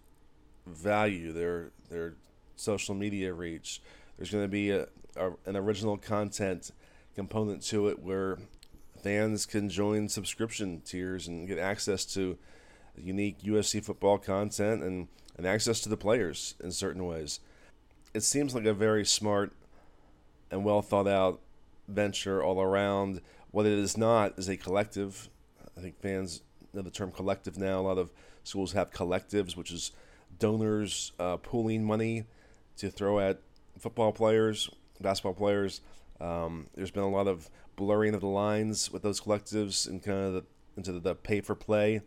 value, 0.66 1.32
their 1.32 1.70
their 1.88 2.14
social 2.56 2.94
media 2.94 3.32
reach. 3.32 3.80
There's 4.22 4.30
going 4.30 4.44
to 4.44 4.48
be 4.48 4.70
a, 4.70 4.86
a, 5.16 5.32
an 5.46 5.56
original 5.56 5.96
content 5.96 6.70
component 7.16 7.60
to 7.64 7.88
it 7.88 7.98
where 7.98 8.38
fans 9.02 9.46
can 9.46 9.68
join 9.68 10.08
subscription 10.08 10.80
tiers 10.84 11.26
and 11.26 11.48
get 11.48 11.58
access 11.58 12.04
to 12.14 12.38
unique 12.96 13.40
USC 13.40 13.84
football 13.84 14.18
content 14.18 14.84
and, 14.84 15.08
and 15.36 15.44
access 15.44 15.80
to 15.80 15.88
the 15.88 15.96
players 15.96 16.54
in 16.62 16.70
certain 16.70 17.04
ways 17.04 17.40
it 18.14 18.22
seems 18.22 18.54
like 18.54 18.64
a 18.64 18.72
very 18.72 19.04
smart 19.04 19.52
and 20.52 20.64
well 20.64 20.82
thought 20.82 21.08
out 21.08 21.40
venture 21.88 22.42
all 22.42 22.60
around. 22.60 23.20
What 23.50 23.66
it 23.66 23.72
is 23.72 23.96
not 23.96 24.38
is 24.38 24.48
a 24.48 24.56
collective. 24.56 25.28
I 25.76 25.80
think 25.80 26.00
fans 26.00 26.42
know 26.72 26.82
the 26.82 26.90
term 26.90 27.10
collective 27.10 27.58
now. 27.58 27.80
A 27.80 27.82
lot 27.82 27.98
of 27.98 28.12
schools 28.44 28.72
have 28.72 28.92
collectives, 28.92 29.56
which 29.56 29.72
is 29.72 29.90
donors 30.38 31.10
uh, 31.18 31.38
pooling 31.38 31.84
money 31.84 32.24
to 32.76 32.88
throw 32.88 33.18
at 33.18 33.40
football 33.78 34.12
players, 34.12 34.70
basketball 35.00 35.34
players. 35.34 35.80
Um, 36.20 36.66
there's 36.74 36.90
been 36.90 37.02
a 37.02 37.10
lot 37.10 37.26
of 37.26 37.50
blurring 37.76 38.14
of 38.14 38.20
the 38.20 38.26
lines 38.26 38.92
with 38.92 39.02
those 39.02 39.20
collectives 39.20 39.88
and 39.88 40.02
kind 40.02 40.18
of 40.18 40.32
the, 40.34 40.44
into 40.76 40.92
the 40.92 41.14
pay 41.14 41.40
for 41.40 41.54
play 41.54 42.02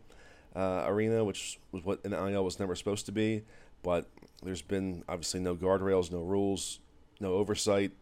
uh, 0.54 0.84
arena, 0.86 1.24
which 1.24 1.60
was 1.70 1.84
what 1.84 2.04
NIL 2.04 2.44
was 2.44 2.58
never 2.58 2.74
supposed 2.74 3.06
to 3.06 3.12
be. 3.12 3.42
But 3.82 4.06
there's 4.42 4.62
been 4.62 5.04
obviously 5.08 5.40
no 5.40 5.54
guardrails, 5.54 6.10
no 6.10 6.22
rules, 6.22 6.80
no 7.20 7.34
oversight. 7.34 7.92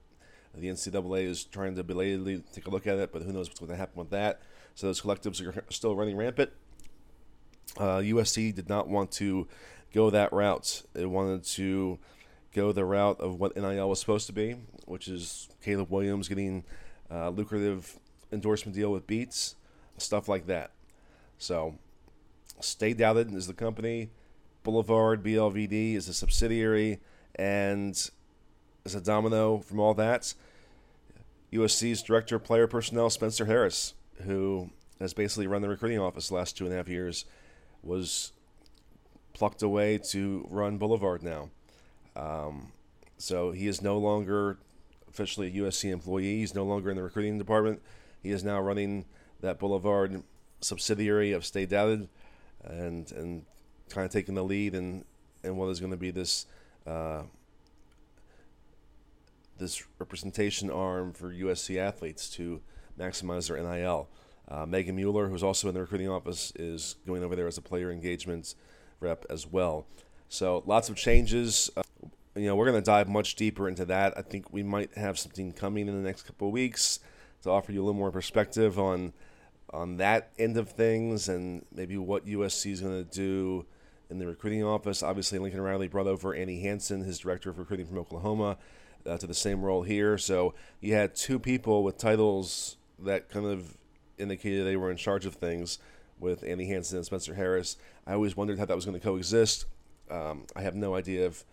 The 0.57 0.69
NCAA 0.69 1.25
is 1.25 1.45
trying 1.45 1.75
to 1.75 1.83
belatedly 1.83 2.43
take 2.53 2.67
a 2.67 2.71
look 2.71 2.87
at 2.87 2.99
it, 2.99 3.13
but 3.13 3.23
who 3.23 3.33
knows 3.33 3.49
what's 3.49 3.59
going 3.59 3.73
to 3.73 3.77
happen 3.77 3.99
with 3.99 4.11
that. 4.11 4.41
So 4.77 4.87
those 4.87 5.01
collectives 5.01 5.45
are 5.45 5.65
still 5.71 5.97
running 5.97 6.17
rampant. 6.17 6.51
Uh, 7.77 7.99
USC 7.99 8.55
did 8.55 8.69
not 8.69 8.89
want 8.89 9.11
to 9.13 9.49
go 9.93 10.11
that 10.11 10.33
route. 10.33 10.83
They 10.93 11.07
wanted 11.07 11.45
to 11.45 11.99
go 12.55 12.73
the 12.73 12.85
route 12.85 13.21
of 13.21 13.39
what 13.39 13.57
NIL 13.57 13.89
was 13.89 14.01
supposed 14.01 14.27
to 14.29 14.33
be, 14.33 14.57
which 14.87 15.09
is 15.09 15.49
Caleb 15.63 15.91
Williams 15.91 16.29
getting 16.29 16.65
a 17.11 17.31
lucrative 17.31 17.99
endorsement 18.33 18.75
deal 18.75 18.91
with 18.91 19.07
Beats, 19.07 19.57
stuff 19.99 20.29
like 20.29 20.47
that. 20.47 20.71
So, 21.37 21.75
Stay 22.61 22.95
Doubted 22.95 23.35
is 23.35 23.47
the 23.47 23.55
company. 23.55 24.11
Boulevard 24.63 25.23
BLVD 25.23 25.95
is 25.95 26.09
a 26.09 26.15
subsidiary, 26.15 27.01
and 27.35 28.11
as 28.85 28.95
a 28.95 29.01
domino 29.01 29.59
from 29.59 29.81
all 29.81 29.95
that, 29.95 30.33
USC's 31.53 32.03
director 32.03 32.37
of 32.37 32.45
player 32.45 32.67
personnel, 32.67 33.11
Spencer 33.11 33.45
Harris, 33.45 33.95
who 34.23 34.71
has 35.01 35.13
basically 35.13 35.47
run 35.47 35.63
the 35.63 35.69
recruiting 35.69 35.99
office 35.99 36.29
the 36.29 36.35
last 36.35 36.57
two 36.57 36.65
and 36.65 36.73
a 36.73 36.77
half 36.77 36.89
years, 36.89 37.25
was 37.83 38.33
plucked 39.35 39.63
away 39.63 39.99
to 39.99 40.47
run 40.49 40.79
Boulevard 40.79 41.23
now. 41.23 41.51
Um, 42.17 42.73
so 43.19 43.53
he 43.53 43.67
is 43.67 43.83
no 43.83 43.99
longer 43.99 44.59
officially 45.09 45.49
a 45.49 45.63
USC 45.63 45.91
employee. 45.91 46.39
He's 46.39 46.55
no 46.55 46.65
longer 46.65 46.91
in 46.91 46.97
the 46.97 47.03
recruiting 47.03 47.39
department. 47.39 47.81
He 48.23 48.31
is 48.31 48.43
now 48.43 48.61
running 48.61 49.05
that 49.41 49.59
Boulevard 49.59 50.23
subsidiary 50.61 51.33
of 51.33 51.45
Stay 51.45 51.67
Doubted 51.67 52.09
and 52.65 53.11
and 53.13 53.45
kind 53.91 54.07
of 54.07 54.11
taking 54.11 54.35
the 54.35 54.43
lead 54.43 54.75
in, 54.75 55.05
in 55.43 55.57
what 55.57 55.69
is 55.69 55.79
going 55.79 55.93
to 55.93 55.97
be 55.97 56.11
this 56.11 56.47
uh, 56.87 57.23
this 59.59 59.85
representation 59.99 60.71
arm 60.71 61.13
for 61.13 61.33
USC 61.33 61.77
athletes 61.77 62.29
to 62.31 62.61
maximize 62.99 63.49
their 63.49 63.63
NIL. 63.63 64.09
Uh, 64.49 64.67
Megan 64.67 64.97
Mueller, 64.97 65.29
who's 65.29 65.43
also 65.43 65.69
in 65.69 65.75
the 65.75 65.81
recruiting 65.81 66.09
office, 66.09 66.53
is 66.57 66.97
going 67.07 67.23
over 67.23 67.37
there 67.37 67.47
as 67.47 67.57
a 67.57 67.63
player 67.63 67.91
engagement 67.91 68.55
rep 69.01 69.25
as 69.31 69.47
well. 69.47 69.87
So 70.29 70.63
lots 70.67 70.89
of 70.89 70.97
changes. 70.97 71.71
You 72.37 72.47
know, 72.47 72.57
we're 72.57 72.67
going 72.67 72.81
to 72.81 72.85
dive 72.85 73.09
much 73.09 73.37
deeper 73.37 73.69
into 73.69 73.85
that. 73.87 74.17
I 74.17 74.23
think 74.23 74.53
we 74.53 74.63
might 74.63 74.97
have 74.97 75.19
something 75.19 75.53
coming 75.53 75.89
in 75.89 75.95
the 75.95 76.07
next 76.07 76.23
couple 76.23 76.49
of 76.49 76.53
weeks 76.55 77.01
to 77.43 77.51
offer 77.51 77.73
you 77.73 77.81
a 77.81 77.85
little 77.85 77.99
more 77.99 78.11
perspective 78.11 78.79
on 78.79 79.13
on 79.71 79.97
that 79.97 80.31
end 80.39 80.57
of 80.57 80.69
things 80.71 81.29
and 81.29 81.65
maybe 81.75 81.97
what 81.97 82.27
USC 82.27 82.71
is 82.71 82.81
going 82.81 83.05
to 83.05 83.11
do 83.11 83.67
in 84.09 84.19
the 84.19 84.27
recruiting 84.27 84.63
office. 84.63 85.03
Obviously, 85.03 85.39
Lincoln 85.39 85.61
Riley 85.61 85.89
brought 85.89 86.07
over 86.07 86.33
Andy 86.33 86.61
Hansen, 86.61 87.03
his 87.03 87.19
director 87.19 87.51
of 87.51 87.59
recruiting 87.59 87.87
from 87.87 87.99
Oklahoma, 87.99 88.57
uh, 89.05 89.17
to 89.19 89.27
the 89.27 89.35
same 89.35 89.63
role 89.63 89.83
here. 89.83 90.17
So 90.17 90.55
you 90.81 90.95
had 90.95 91.17
two 91.17 91.41
people 91.41 91.83
with 91.83 91.99
titles 91.99 92.77
that 93.01 93.29
kind 93.29 93.47
of 93.47 93.77
indicated 94.17 94.65
they 94.65 94.77
were 94.77 94.93
in 94.93 94.97
charge 94.97 95.27
of 95.27 95.35
things 95.35 95.79
with 96.21 96.45
Andy 96.45 96.67
Hansen 96.69 96.99
and 96.99 97.07
Spencer 97.07 97.35
Harris. 97.35 97.77
I 98.07 98.13
always 98.13 98.37
wondered 98.37 98.59
how 98.59 98.67
that 98.67 98.77
was 98.77 98.85
going 98.85 98.99
to 98.99 99.05
coexist. 99.05 99.67
Um, 100.09 100.45
I 100.55 100.63
have 100.63 100.77
no 100.77 100.95
idea 100.95 101.27
if 101.27 101.45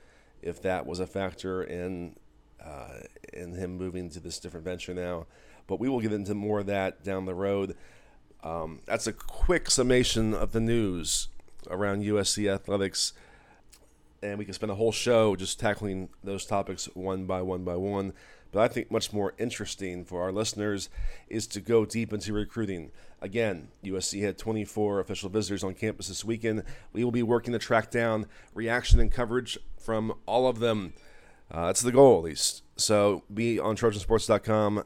if 0.41 0.62
that 0.62 0.86
was 0.86 1.00
a 1.00 1.07
factor 1.07 1.63
in 1.63 2.15
uh, 2.63 3.00
in 3.33 3.53
him 3.53 3.77
moving 3.77 4.10
to 4.10 4.19
this 4.19 4.39
different 4.39 4.65
venture 4.65 4.93
now. 4.93 5.25
But 5.67 5.79
we 5.79 5.89
will 5.89 6.00
get 6.00 6.13
into 6.13 6.33
more 6.33 6.60
of 6.60 6.65
that 6.67 7.03
down 7.03 7.25
the 7.25 7.33
road. 7.33 7.75
Um, 8.43 8.79
that's 8.86 9.07
a 9.07 9.13
quick 9.13 9.69
summation 9.69 10.33
of 10.33 10.51
the 10.51 10.60
news 10.60 11.27
around 11.69 12.03
USC 12.03 12.51
athletics, 12.51 13.13
and 14.21 14.38
we 14.38 14.45
can 14.45 14.53
spend 14.53 14.71
a 14.71 14.75
whole 14.75 14.91
show 14.91 15.36
just 15.36 15.60
tackling 15.60 16.10
those 16.24 16.45
topics 16.45 16.86
one 16.93 17.25
by 17.25 17.41
one 17.41 17.63
by 17.63 17.75
one. 17.75 18.13
But 18.51 18.62
I 18.62 18.67
think 18.67 18.91
much 18.91 19.13
more 19.13 19.33
interesting 19.38 20.03
for 20.03 20.21
our 20.21 20.31
listeners 20.31 20.89
is 21.29 21.48
to 21.48 21.62
go 21.62 21.86
deep 21.86 22.12
into 22.12 22.33
recruiting. 22.33 22.91
Again, 23.21 23.69
USC 23.83 24.21
had 24.24 24.38
24 24.38 25.00
official 25.00 25.29
visitors 25.29 25.63
on 25.63 25.74
campus 25.74 26.10
this 26.10 26.25
weekend. 26.25 26.63
We 26.91 27.03
will 27.03 27.12
be 27.12 27.24
working 27.24 27.53
to 27.53 27.60
track 27.60 27.91
down 27.91 28.25
reaction 28.53 29.00
and 29.00 29.12
coverage 29.12 29.57
from 29.81 30.13
all 30.25 30.47
of 30.47 30.59
them. 30.59 30.93
Uh, 31.50 31.67
that's 31.67 31.81
the 31.81 31.91
goal, 31.91 32.19
at 32.19 32.23
least. 32.23 32.63
So 32.77 33.23
be 33.33 33.59
on 33.59 33.75
TrojanSports.com 33.75 34.83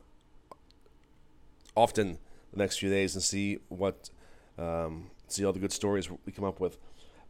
often 1.75 2.17
the 2.51 2.57
next 2.57 2.79
few 2.79 2.89
days 2.89 3.15
and 3.15 3.23
see 3.23 3.59
what 3.67 4.09
um, 4.57 5.11
see 5.27 5.43
all 5.45 5.53
the 5.53 5.59
good 5.59 5.71
stories 5.71 6.09
we 6.09 6.31
come 6.31 6.45
up 6.45 6.59
with. 6.59 6.77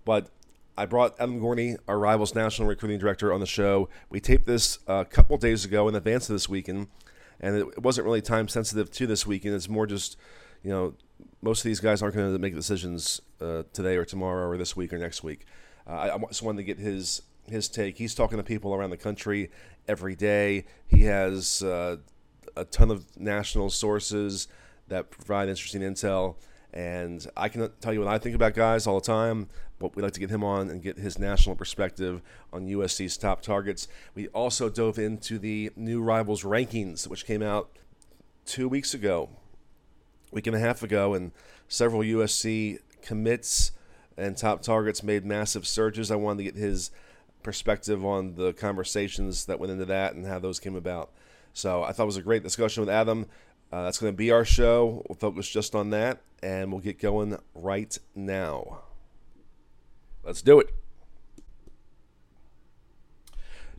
But 0.05 0.29
I 0.77 0.85
brought 0.85 1.15
Adam 1.19 1.39
Gorney, 1.39 1.77
our 1.87 1.97
Rivals 1.97 2.35
National 2.35 2.67
Recruiting 2.67 2.99
Director, 2.99 3.33
on 3.33 3.39
the 3.39 3.45
show. 3.45 3.89
We 4.09 4.19
taped 4.19 4.45
this 4.45 4.79
a 4.87 5.05
couple 5.05 5.37
days 5.37 5.65
ago 5.65 5.87
in 5.87 5.95
advance 5.95 6.29
of 6.29 6.35
this 6.35 6.49
weekend, 6.49 6.87
and 7.39 7.55
it 7.55 7.81
wasn't 7.81 8.05
really 8.05 8.21
time 8.21 8.47
sensitive 8.47 8.91
to 8.91 9.07
this 9.07 9.25
weekend. 9.25 9.55
It's 9.55 9.69
more 9.69 9.87
just, 9.87 10.17
you 10.63 10.69
know, 10.69 10.93
most 11.41 11.61
of 11.61 11.63
these 11.65 11.79
guys 11.79 12.01
aren't 12.01 12.15
going 12.15 12.31
to 12.31 12.39
make 12.39 12.53
decisions 12.53 13.21
uh, 13.41 13.63
today 13.73 13.95
or 13.95 14.05
tomorrow 14.05 14.47
or 14.47 14.57
this 14.57 14.75
week 14.75 14.93
or 14.93 14.97
next 14.97 15.23
week. 15.23 15.45
Uh, 15.87 15.93
I, 15.93 16.15
I 16.15 16.17
just 16.27 16.41
wanted 16.41 16.57
to 16.57 16.63
get 16.63 16.77
his 16.77 17.21
his 17.49 17.67
take. 17.67 17.97
He's 17.97 18.15
talking 18.15 18.37
to 18.37 18.43
people 18.43 18.73
around 18.73 18.89
the 18.89 18.97
country 18.97 19.51
every 19.87 20.15
day. 20.15 20.65
He 20.87 21.03
has 21.03 21.61
uh, 21.61 21.97
a 22.55 22.65
ton 22.65 22.91
of 22.91 23.05
national 23.19 23.69
sources 23.69 24.47
that 24.87 25.11
provide 25.11 25.49
interesting 25.49 25.81
intel. 25.81 26.35
And 26.73 27.25
I 27.37 27.47
can 27.47 27.69
tell 27.79 27.93
you 27.93 27.99
what 27.99 28.09
I 28.09 28.17
think 28.17 28.35
about 28.35 28.53
guys 28.53 28.85
all 28.85 28.99
the 28.99 29.05
time, 29.05 29.47
but 29.79 29.95
we'd 29.95 30.03
like 30.03 30.11
to 30.13 30.19
get 30.19 30.29
him 30.29 30.43
on 30.43 30.69
and 30.69 30.81
get 30.81 30.97
his 30.97 31.17
national 31.17 31.55
perspective 31.55 32.21
on 32.51 32.67
USC's 32.67 33.17
top 33.17 33.41
targets. 33.41 33.87
We 34.13 34.27
also 34.29 34.69
dove 34.69 34.99
into 34.99 35.39
the 35.39 35.71
new 35.75 36.01
rivals 36.01 36.43
rankings, 36.43 37.07
which 37.07 37.25
came 37.25 37.41
out 37.41 37.69
two 38.45 38.67
weeks 38.67 38.93
ago, 38.93 39.29
week 40.31 40.47
and 40.47 40.55
a 40.55 40.59
half 40.59 40.83
ago, 40.83 41.13
and 41.13 41.31
several 41.69 42.01
USC 42.01 42.79
commits 43.01 43.71
and 44.17 44.37
top 44.37 44.61
targets 44.61 45.01
made 45.01 45.25
massive 45.25 45.65
surges. 45.65 46.11
I 46.11 46.15
wanted 46.15 46.37
to 46.39 46.51
get 46.51 46.55
his 46.55 46.91
perspective 47.45 48.03
on 48.03 48.33
the 48.35 48.51
conversations 48.53 49.45
that 49.45 49.59
went 49.59 49.71
into 49.71 49.85
that 49.85 50.15
and 50.15 50.25
how 50.25 50.39
those 50.39 50.59
came 50.59 50.75
about. 50.75 51.11
So 51.53 51.83
I 51.83 51.91
thought 51.91 52.03
it 52.03 52.07
was 52.07 52.17
a 52.17 52.23
great 52.23 52.43
discussion 52.43 52.81
with 52.81 52.89
Adam. 52.89 53.27
Uh, 53.71 53.83
that's 53.83 53.99
going 53.99 54.11
to 54.11 54.17
be 54.17 54.31
our 54.31 54.43
show. 54.43 55.05
We'll 55.07 55.15
focus 55.15 55.47
just 55.47 55.75
on 55.75 55.91
that, 55.91 56.21
and 56.41 56.71
we'll 56.71 56.81
get 56.81 56.99
going 56.99 57.37
right 57.53 57.97
now. 58.15 58.79
Let's 60.23 60.41
do 60.41 60.59
it. 60.59 60.73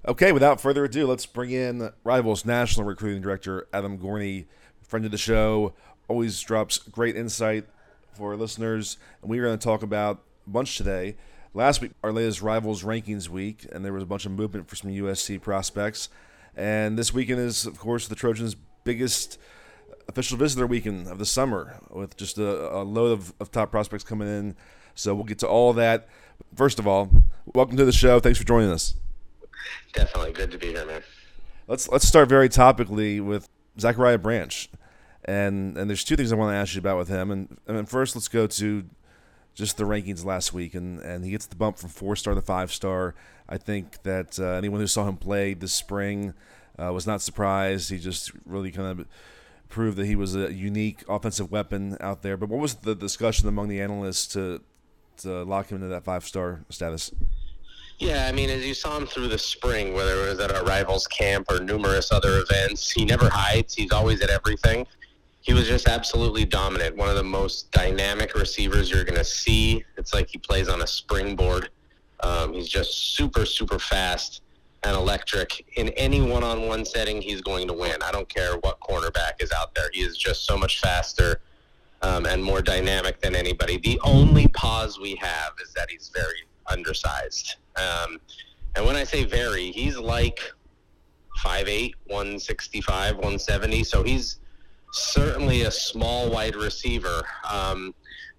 Okay, 0.07 0.31
without 0.31 0.61
further 0.61 0.85
ado, 0.85 1.09
let's 1.09 1.27
bring 1.27 1.51
in 1.51 1.91
Rivals 2.05 2.45
National 2.45 2.87
Recruiting 2.87 3.21
Director 3.21 3.67
Adam 3.73 3.99
Gorney, 3.99 4.47
friend 4.83 5.05
of 5.05 5.11
the 5.11 5.19
show, 5.19 5.75
always 6.07 6.41
drops 6.41 6.79
great 6.79 7.17
insight 7.17 7.67
for 8.15 8.37
listeners. 8.37 8.97
And 9.21 9.31
we're 9.31 9.45
going 9.45 9.59
to 9.59 9.65
talk 9.65 9.83
about 9.83 10.23
a 10.47 10.51
bunch 10.51 10.77
today. 10.77 11.17
Last 11.57 11.81
week, 11.81 11.93
our 12.05 12.13
latest 12.13 12.43
Rivals 12.43 12.83
Rankings 12.83 13.31
week, 13.31 13.67
and 13.73 13.83
there 13.83 13.95
was 13.95 14.03
a 14.03 14.07
bunch 14.07 14.27
of 14.27 14.33
movement 14.33 14.69
for 14.69 14.77
some 14.77 14.91
USC 14.91 15.41
prospects. 15.41 16.11
And 16.55 16.99
this 16.99 17.15
weekend 17.15 17.41
is, 17.41 17.65
of 17.65 17.79
course, 17.79 18.09
the 18.09 18.15
Trojans' 18.15 18.55
biggest 18.85 19.39
official 20.07 20.37
visitor 20.37 20.67
weekend 20.67 21.09
of 21.09 21.19
the 21.19 21.25
summer 21.25 21.79
with 21.89 22.15
just 22.19 22.37
a, 22.37 22.77
a 22.77 22.85
load 22.85 23.11
of, 23.11 23.33
of, 23.41 23.51
top 23.51 23.71
prospects 23.71 24.05
coming 24.05 24.29
in. 24.29 24.55
So 24.95 25.15
we'll 25.15 25.25
get 25.25 25.39
to 25.39 25.49
all 25.49 25.73
that. 25.73 26.09
First 26.55 26.79
of 26.79 26.87
all, 26.87 27.09
welcome 27.55 27.79
to 27.79 27.87
the 27.87 27.93
show. 27.93 28.21
Thanks 28.21 28.39
for 28.39 28.45
joining 28.45 28.71
us. 28.71 28.93
Definitely 29.95 30.35
good 30.35 30.51
to 30.51 30.59
be 30.59 30.73
here, 30.73 30.85
man. 30.85 31.01
Let's 31.69 31.89
let's 31.89 32.07
start 32.07 32.29
very 32.29 32.51
topically 32.51 33.25
with 33.25 33.49
Zachariah 33.81 34.19
Branch, 34.19 34.69
and 35.25 35.79
and 35.79 35.89
there's 35.89 36.05
two 36.05 36.17
things 36.17 36.35
I 36.35 36.37
want 36.37 36.53
to 36.53 36.57
ask 36.57 36.75
you 36.75 36.81
about 36.81 36.99
with 36.99 37.09
him. 37.09 37.31
And 37.31 37.57
and 37.67 37.89
first, 37.89 38.15
let's 38.15 38.29
go 38.29 38.47
to 38.47 38.85
just 39.57 39.79
the 39.79 39.85
rankings 39.85 40.25
last 40.25 40.53
week, 40.53 40.75
and 40.75 41.01
and 41.01 41.25
he 41.25 41.33
gets 41.33 41.47
the 41.47 41.57
bump 41.57 41.79
from 41.79 41.89
four 41.89 42.15
star 42.15 42.35
to 42.35 42.41
five 42.41 42.73
star. 42.73 43.15
I 43.49 43.59
think 43.59 44.03
that 44.03 44.39
uh, 44.39 44.51
anyone 44.51 44.81
who 44.81 44.87
saw 44.87 45.09
him 45.09 45.17
play 45.17 45.55
this 45.55 45.73
spring 45.73 46.35
uh, 46.79 46.93
was 46.93 47.07
not 47.07 47.23
surprised. 47.23 47.91
He 47.91 47.99
just 47.99 48.33
really 48.45 48.71
kind 48.71 49.01
of 49.01 49.07
proved 49.69 49.97
that 49.97 50.07
he 50.07 50.15
was 50.15 50.37
a 50.37 50.53
unique 50.53 51.03
offensive 51.09 51.51
weapon 51.51 51.97
out 52.01 52.23
there. 52.23 52.37
But 52.37 52.51
what 52.51 52.61
was 52.61 52.75
the 52.77 52.95
discussion 52.95 53.49
among 53.49 53.69
the 53.69 53.81
analysts 53.81 54.27
to 54.35 54.61
to 55.19 55.43
lock 55.43 55.71
him 55.71 55.77
into 55.77 55.89
that 55.89 56.05
five 56.05 56.25
star 56.25 56.65
status? 56.69 57.11
Yeah, 57.99 58.27
I 58.29 58.33
mean, 58.33 58.51
as 58.51 58.67
you 58.67 58.75
saw 58.75 58.99
him 58.99 59.07
through 59.07 59.29
the 59.29 59.39
spring, 59.39 59.95
whether 59.95 60.27
it 60.27 60.29
was 60.29 60.39
at 60.39 60.55
our 60.55 60.63
rivals 60.65 61.07
camp 61.07 61.51
or 61.51 61.61
numerous 61.61 62.13
other 62.13 62.41
events, 62.41 62.91
he 62.91 63.07
never 63.07 63.31
hides. 63.31 63.75
He's 63.75 63.91
always 63.91 64.21
at 64.21 64.29
everything. 64.29 64.87
He 65.47 65.55
was 65.55 65.69
just 65.69 65.87
absolutely 65.87 66.45
dominant. 66.45 66.97
One 66.97 67.09
of 67.09 67.15
the 67.15 67.23
most 67.23 67.71
dynamic 67.71 68.35
receivers 68.35 68.91
you're 68.91 69.05
going 69.05 69.19
to 69.19 69.25
see. 69.25 69.85
It's 69.97 70.13
like 70.13 70.29
he 70.29 70.39
plays 70.39 70.69
on 70.69 70.83
a 70.83 70.87
springboard. 70.89 71.71
Um, 72.19 72.53
he's 72.53 72.69
just 72.69 73.15
super, 73.15 73.47
super 73.47 73.79
fast 73.79 74.43
and 74.83 74.97
electric. 74.97 75.65
In 75.77 75.91
any 75.91 76.21
one 76.21 76.43
on 76.43 76.67
one 76.67 76.85
setting, 76.85 77.23
he's 77.23 77.43
going 77.43 77.69
to 77.69 77.75
win. 77.75 78.03
I 78.03 78.11
don't 78.11 78.29
care 78.29 78.57
what 78.57 78.81
cornerback 78.81 79.41
is 79.41 79.53
out 79.53 79.73
there. 79.77 79.89
He 79.93 80.01
is 80.01 80.17
just 80.17 80.47
so 80.47 80.59
much 80.59 80.81
faster 80.81 81.41
um, 82.03 82.27
and 82.27 82.43
more 82.43 82.61
dynamic 82.61 83.21
than 83.21 83.37
anybody. 83.37 83.79
The 83.79 84.01
only 84.03 84.49
pause 84.49 84.99
we 84.99 85.15
have 85.21 85.53
is 85.63 85.73
that 85.75 85.89
he's 85.89 86.11
very 86.13 86.43
undersized. 86.67 87.55
Um, 87.77 88.19
and 88.75 88.85
when 88.85 88.97
I 88.97 89.05
say 89.05 89.23
very, 89.23 89.71
he's 89.71 89.97
like 89.97 90.41
5'8, 91.45 91.93
165, 92.09 93.15
170. 93.15 93.85
So 93.85 94.03
he's 94.03 94.41
certainly 94.93 95.63
a 95.63 95.71
small 95.71 96.31
wide 96.31 96.57
receiver. 96.57 97.23
Um, 97.51 97.95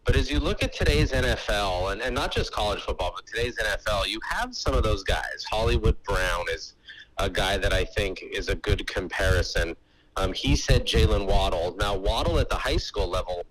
But 0.06 0.16
as 0.16 0.32
you 0.32 0.40
look 0.40 0.64
at 0.64 0.72
today's 0.72 1.12
NFL, 1.12 1.92
and, 1.92 2.02
and 2.02 2.16
not 2.16 2.32
just 2.32 2.54
college 2.54 2.82
football, 2.82 3.12
but 3.14 3.26
today's 3.28 3.58
NFL, 3.58 4.08
you 4.08 4.20
have 4.24 4.56
some 4.56 4.74
of 4.74 4.82
those 4.82 5.04
guys. 5.04 5.46
Hollywood 5.52 6.02
Brown 6.04 6.46
is 6.50 6.76
a 7.18 7.30
guy 7.30 7.58
that 7.58 7.74
I 7.74 7.84
think 7.84 8.24
is 8.32 8.48
a 8.48 8.56
good 8.56 8.88
comparison. 8.88 9.76
Um, 10.16 10.32
he 10.32 10.56
said 10.56 10.86
Jaylen 10.86 11.28
Waddle. 11.28 11.76
Now, 11.78 11.94
Waddle 11.96 12.40
at 12.40 12.48
the 12.48 12.56
high 12.56 12.78
school 12.78 13.08
level 13.08 13.46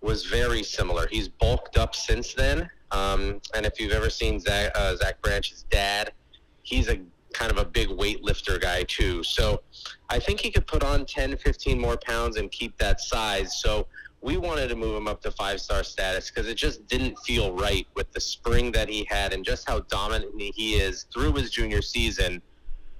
was 0.00 0.24
very 0.24 0.62
similar. 0.64 1.06
He's 1.06 1.28
bulked 1.28 1.76
up 1.76 1.94
since 1.94 2.34
then. 2.34 2.68
Um, 2.90 3.40
and 3.54 3.64
if 3.64 3.78
you've 3.78 3.92
ever 3.92 4.10
seen 4.10 4.40
Zach, 4.40 4.72
uh, 4.74 4.96
Zach 4.96 5.22
Branch's 5.22 5.64
dad, 5.70 6.12
he's 6.62 6.88
a 6.88 6.98
kind 7.40 7.50
of 7.50 7.56
a 7.56 7.64
big 7.64 7.88
weightlifter 7.88 8.60
guy 8.60 8.82
too. 8.82 9.24
So 9.24 9.62
I 10.10 10.18
think 10.18 10.40
he 10.40 10.50
could 10.50 10.66
put 10.66 10.84
on 10.84 11.06
10, 11.06 11.38
15 11.38 11.80
more 11.80 11.96
pounds 11.96 12.36
and 12.36 12.50
keep 12.50 12.76
that 12.76 13.00
size. 13.00 13.58
So 13.62 13.86
we 14.20 14.36
wanted 14.36 14.68
to 14.68 14.76
move 14.76 14.94
him 14.94 15.08
up 15.08 15.22
to 15.22 15.30
five 15.30 15.58
star 15.58 15.82
status 15.82 16.30
because 16.30 16.46
it 16.46 16.56
just 16.56 16.86
didn't 16.86 17.18
feel 17.20 17.54
right 17.56 17.86
with 17.94 18.12
the 18.12 18.20
spring 18.20 18.70
that 18.72 18.90
he 18.90 19.06
had 19.08 19.32
and 19.32 19.42
just 19.42 19.66
how 19.66 19.80
dominant 19.80 20.34
he 20.54 20.74
is 20.74 21.06
through 21.14 21.32
his 21.32 21.50
junior 21.50 21.80
season 21.80 22.42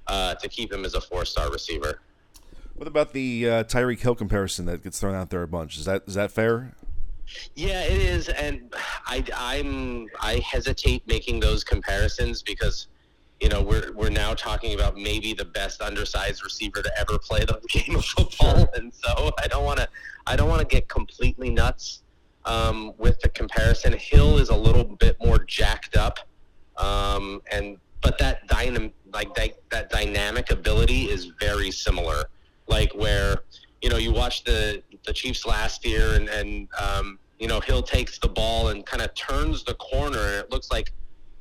uh, 0.07 0.33
to 0.33 0.49
keep 0.49 0.73
him 0.73 0.85
as 0.85 0.95
a 0.95 1.01
four 1.01 1.23
star 1.23 1.51
receiver. 1.51 2.01
What 2.73 2.87
about 2.87 3.13
the 3.13 3.47
uh, 3.47 3.63
Tyreek 3.65 3.99
Hill 3.99 4.15
comparison 4.15 4.65
that 4.65 4.81
gets 4.83 4.99
thrown 4.99 5.13
out 5.13 5.29
there 5.29 5.43
a 5.43 5.47
bunch? 5.47 5.77
Is 5.77 5.85
that 5.85 6.01
is 6.07 6.15
that 6.15 6.31
fair? 6.31 6.73
Yeah, 7.55 7.83
it 7.83 8.01
is, 8.01 8.27
and 8.27 8.73
I, 9.05 9.23
I'm 9.37 10.07
I 10.19 10.39
hesitate 10.39 11.07
making 11.07 11.39
those 11.39 11.63
comparisons 11.63 12.41
because 12.41 12.87
you 13.41 13.49
know 13.49 13.61
we're 13.61 13.91
we're 13.93 14.09
now 14.09 14.33
talking 14.35 14.75
about 14.75 14.95
maybe 14.95 15.33
the 15.33 15.45
best 15.45 15.81
undersized 15.81 16.43
receiver 16.43 16.81
to 16.83 16.91
ever 16.99 17.17
play 17.17 17.39
the 17.39 17.59
game 17.69 17.95
of 17.95 18.05
football, 18.05 18.57
sure. 18.57 18.69
and 18.75 18.93
so 18.93 19.31
I 19.41 19.47
don't 19.47 19.65
want 19.65 19.79
to 19.79 19.89
I 20.27 20.35
don't 20.35 20.47
want 20.47 20.61
to 20.61 20.67
get 20.67 20.87
completely 20.87 21.49
nuts 21.49 22.03
um, 22.45 22.93
with 22.97 23.19
the 23.21 23.29
comparison. 23.29 23.93
Hill 23.93 24.37
is 24.37 24.49
a 24.49 24.55
little 24.55 24.83
bit 24.83 25.17
more 25.19 25.39
jacked 25.39 25.97
up, 25.97 26.19
um, 26.77 27.41
and 27.51 27.77
but 28.01 28.19
that 28.19 28.47
dynam 28.47 28.91
like 29.11 29.33
that, 29.35 29.57
that 29.71 29.89
dynamic 29.89 30.51
ability 30.51 31.05
is 31.05 31.25
very 31.39 31.71
similar. 31.71 32.25
Like 32.67 32.93
where 32.93 33.37
you 33.81 33.89
know 33.89 33.97
you 33.97 34.13
watch 34.13 34.43
the 34.43 34.83
the 35.05 35.13
Chiefs 35.13 35.47
last 35.47 35.83
year, 35.83 36.13
and 36.13 36.29
and 36.29 36.67
um, 36.79 37.17
you 37.39 37.47
know 37.47 37.59
Hill 37.59 37.81
takes 37.81 38.19
the 38.19 38.29
ball 38.29 38.67
and 38.67 38.85
kind 38.85 39.01
of 39.01 39.15
turns 39.15 39.63
the 39.63 39.73
corner, 39.73 40.19
and 40.19 40.35
it 40.35 40.51
looks 40.51 40.69
like 40.69 40.91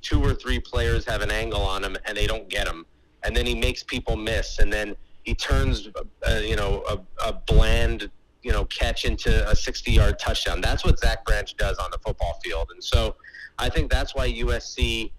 two 0.03 0.23
or 0.23 0.35
three 0.35 0.59
players 0.59 1.05
have 1.05 1.23
an 1.23 1.31
angle 1.31 1.63
on 1.63 1.85
him, 1.85 1.97
and 2.05 2.17
they 2.17 2.27
don't 2.27 2.49
get 2.49 2.67
him, 2.67 2.87
and 3.23 3.37
then 3.37 3.47
he 3.47 3.55
makes 3.55 3.83
people 3.83 4.17
miss, 4.17 4.59
and 4.59 4.73
then 4.73 4.97
he 5.23 5.35
turns 5.35 5.89
uh, 6.29 6.35
you 6.43 6.57
know 6.57 6.83
a, 6.89 7.29
a 7.29 7.33
bland 7.33 8.11
you 8.43 8.53
know 8.53 8.65
catch 8.67 9.05
into 9.05 9.49
a 9.49 9.55
60 9.55 9.93
yard 9.93 10.19
touchdown. 10.19 10.61
That's 10.61 10.85
what 10.85 10.99
Zach 10.99 11.25
Branch 11.25 11.55
does 11.57 11.79
on 11.79 11.91
the 11.91 11.99
football 11.99 12.39
field, 12.43 12.71
and 12.73 12.83
so 12.83 13.17
I 13.59 13.69
think 13.69 13.91
that's 13.91 14.15
why 14.15 14.31
USC 14.33 15.11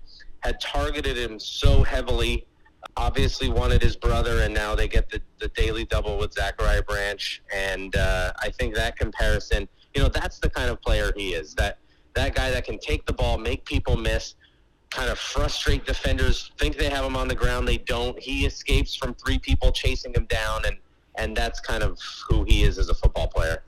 had 0.41 0.59
targeted 0.59 1.17
him 1.17 1.39
so 1.39 1.83
heavily. 1.83 2.45
Obviously, 2.97 3.47
wanted 3.47 3.81
his 3.81 3.95
brother, 3.95 4.41
and 4.41 4.53
now 4.53 4.73
they 4.73 4.87
get 4.87 5.09
the, 5.09 5.21
the 5.39 5.47
daily 5.49 5.85
double 5.85 6.17
with 6.17 6.33
Zachariah 6.33 6.81
Branch. 6.81 7.43
And 7.53 7.95
uh, 7.95 8.33
I 8.39 8.49
think 8.49 8.73
that 8.75 8.97
comparison, 8.97 9.69
you 9.93 10.01
know, 10.01 10.09
that's 10.09 10.39
the 10.39 10.49
kind 10.49 10.69
of 10.69 10.81
player 10.81 11.13
he 11.15 11.29
is. 11.29 11.53
That 11.55 11.77
that 12.15 12.35
guy 12.35 12.49
that 12.49 12.65
can 12.65 12.79
take 12.79 13.05
the 13.05 13.13
ball, 13.13 13.37
make 13.37 13.63
people 13.63 13.95
miss, 13.95 14.35
kind 14.91 15.09
of 15.09 15.17
frustrate 15.17 15.85
defenders, 15.85 16.51
think 16.59 16.77
they 16.77 16.89
have 16.89 17.03
him 17.03 17.15
on 17.15 17.27
the 17.27 17.35
ground, 17.35 17.67
they 17.67 17.77
don't. 17.77 18.19
He 18.19 18.45
escapes 18.45 18.95
from 18.95 19.15
three 19.15 19.39
people 19.39 19.71
chasing 19.71 20.13
him 20.13 20.25
down, 20.25 20.65
and 20.65 20.77
and 21.15 21.35
that's 21.35 21.59
kind 21.59 21.83
of 21.83 21.99
who 22.29 22.43
he 22.43 22.63
is 22.63 22.77
as 22.77 22.89
a 22.89 22.93
football 22.93 23.27
player. 23.27 23.63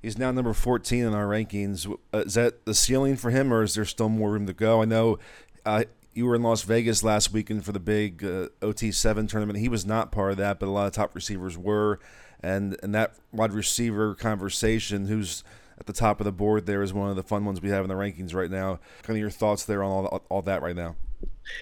He's 0.00 0.16
now 0.16 0.30
number 0.30 0.52
14 0.52 1.04
in 1.04 1.12
our 1.12 1.26
rankings. 1.26 1.92
Uh, 2.14 2.18
is 2.18 2.34
that 2.34 2.64
the 2.66 2.74
ceiling 2.74 3.16
for 3.16 3.30
him, 3.30 3.52
or 3.52 3.62
is 3.62 3.74
there 3.74 3.84
still 3.84 4.08
more 4.08 4.30
room 4.30 4.46
to 4.46 4.52
go? 4.52 4.80
I 4.80 4.84
know 4.84 5.18
uh, 5.66 5.84
you 6.14 6.26
were 6.26 6.36
in 6.36 6.42
Las 6.42 6.62
Vegas 6.62 7.02
last 7.02 7.32
weekend 7.32 7.64
for 7.64 7.72
the 7.72 7.80
big 7.80 8.22
uh, 8.22 8.48
OT7 8.60 9.28
tournament. 9.28 9.58
He 9.58 9.68
was 9.68 9.84
not 9.84 10.12
part 10.12 10.32
of 10.32 10.36
that, 10.38 10.60
but 10.60 10.66
a 10.66 10.70
lot 10.70 10.86
of 10.86 10.92
top 10.92 11.14
receivers 11.14 11.58
were. 11.58 11.98
And, 12.40 12.76
and 12.82 12.94
that 12.94 13.14
wide 13.32 13.52
receiver 13.52 14.14
conversation, 14.14 15.06
who's 15.06 15.42
at 15.78 15.86
the 15.86 15.92
top 15.92 16.20
of 16.20 16.24
the 16.24 16.32
board 16.32 16.66
there, 16.66 16.82
is 16.82 16.92
one 16.92 17.10
of 17.10 17.16
the 17.16 17.22
fun 17.22 17.44
ones 17.44 17.60
we 17.60 17.70
have 17.70 17.84
in 17.84 17.88
the 17.88 17.94
rankings 17.94 18.34
right 18.34 18.50
now. 18.50 18.80
Kind 19.02 19.16
of 19.16 19.20
your 19.20 19.30
thoughts 19.30 19.64
there 19.64 19.82
on 19.82 19.90
all, 19.90 20.22
all 20.28 20.42
that 20.42 20.62
right 20.62 20.76
now. 20.76 20.96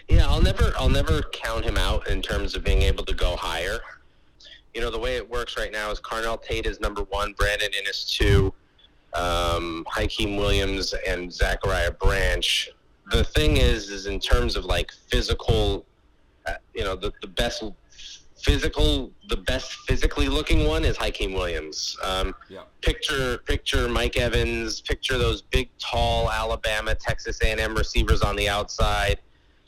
Yeah, 0.08 0.26
I'll 0.28 0.42
never 0.42 0.72
I'll 0.78 0.88
never 0.88 1.22
count 1.32 1.64
him 1.64 1.76
out 1.76 2.08
in 2.08 2.20
terms 2.20 2.56
of 2.56 2.64
being 2.64 2.82
able 2.82 3.04
to 3.04 3.14
go 3.14 3.36
higher 3.36 3.80
you 4.76 4.82
know, 4.82 4.90
the 4.90 4.98
way 4.98 5.16
it 5.16 5.28
works 5.28 5.56
right 5.56 5.72
now 5.72 5.90
is 5.90 5.98
Carnell 6.00 6.40
Tate 6.40 6.66
is 6.66 6.80
number 6.80 7.02
one, 7.04 7.32
Brandon 7.32 7.70
Inniss 7.70 8.06
two, 8.10 8.52
um, 9.14 9.86
Hykeem 9.90 10.36
Williams 10.36 10.94
and 11.08 11.32
Zachariah 11.32 11.92
Branch. 11.92 12.68
The 13.10 13.24
thing 13.24 13.56
is, 13.56 13.88
is 13.88 14.04
in 14.04 14.20
terms 14.20 14.54
of 14.54 14.66
like 14.66 14.92
physical, 14.92 15.86
uh, 16.44 16.56
you 16.74 16.84
know, 16.84 16.94
the, 16.94 17.10
the 17.22 17.26
best 17.26 17.64
physical, 18.46 19.10
the 19.28 19.36
best 19.36 19.72
physically 19.88 20.28
looking 20.28 20.68
one 20.68 20.84
is 20.84 20.96
Hykeem 20.96 21.34
Williams. 21.34 21.96
Um, 22.00 22.32
yeah. 22.48 22.60
Picture, 22.80 23.38
picture 23.38 23.88
Mike 23.88 24.16
Evans. 24.16 24.80
Picture 24.80 25.18
those 25.18 25.42
big, 25.42 25.68
tall 25.78 26.30
Alabama, 26.30 26.94
Texas 26.94 27.40
A&M 27.42 27.74
receivers 27.74 28.22
on 28.22 28.36
the 28.36 28.48
outside. 28.48 29.18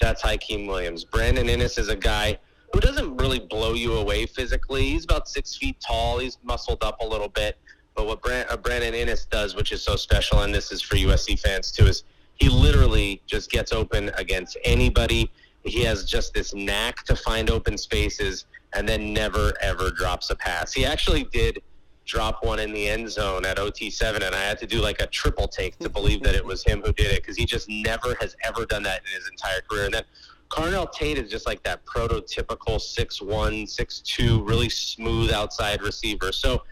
That's 0.01 0.23
Hykeem 0.23 0.69
Williams. 0.69 1.05
Brandon 1.05 1.49
Inniss 1.49 1.77
is 1.77 1.89
a 1.89 1.97
guy 1.97 2.39
who 2.73 2.79
doesn't 2.79 3.17
really 3.17 3.41
blow 3.41 3.75
you 3.75 3.95
away 3.95 4.27
physically. 4.27 4.91
He's 4.91 5.03
about 5.03 5.27
six 5.27 5.57
feet 5.57 5.77
tall. 5.85 6.21
He's 6.21 6.39
muscled 6.45 6.85
up 6.85 7.01
a 7.01 7.07
little 7.07 7.29
bit. 7.29 7.59
But 7.97 8.07
what 8.07 8.21
uh, 8.25 8.57
Brandon 8.59 8.95
Inniss 8.95 9.29
does, 9.29 9.57
which 9.57 9.73
is 9.73 9.83
so 9.83 9.97
special, 9.97 10.43
and 10.43 10.55
this 10.55 10.71
is 10.71 10.81
for 10.81 10.95
USC 10.95 11.41
fans 11.41 11.73
too, 11.73 11.87
is 11.87 12.05
he 12.37 12.49
literally 12.49 13.21
just 13.27 13.51
gets 13.51 13.73
open 13.73 14.13
against 14.17 14.57
anybody. 14.65 15.33
He 15.65 15.83
has 15.83 16.05
just 16.05 16.33
this 16.33 16.55
knack 16.55 17.03
to 17.07 17.17
find 17.17 17.51
open 17.51 17.77
spaces 17.77 18.47
and 18.75 18.89
then 18.89 19.13
never 19.13 19.53
ever 19.61 19.91
drops 19.91 20.31
a 20.31 20.37
pass. 20.37 20.73
He 20.73 20.85
actually 20.85 21.25
did 21.25 21.63
drop 22.05 22.43
one 22.43 22.59
in 22.59 22.73
the 22.73 22.89
end 22.89 23.11
zone 23.11 23.45
at 23.45 23.59
OT7, 23.59 24.17
and 24.17 24.35
I 24.35 24.41
had 24.41 24.59
to 24.59 24.67
do 24.67 24.81
like 24.81 25.01
a 25.01 25.07
triple 25.07 25.47
take 25.47 25.79
to 25.79 25.89
believe 25.89 26.23
that 26.23 26.35
it 26.35 26.45
was 26.45 26.65
him 26.65 26.83
who 26.83 26.93
did 26.93 27.13
it 27.13 27.23
because 27.23 27.37
he 27.37 27.45
just 27.45 27.69
never 27.69 28.17
has 28.21 28.35
ever 28.45 28.65
done 28.65 28.83
that 28.85 29.03
in 29.07 29.13
his 29.15 29.29
entire 29.29 29.61
career. 29.61 29.85
And 29.85 29.95
then 29.95 30.05
Carnell 30.49 30.91
Tate 30.91 31.19
is 31.19 31.31
just 31.31 31.47
like 31.47 31.63
that 31.65 31.85
prototypical 31.85 32.81
six-one, 32.81 33.67
six-two, 33.67 34.43
really 34.45 34.71
smooth 34.71 35.31
outside 35.31 35.83
receiver. 35.83 36.33
So 36.33 36.63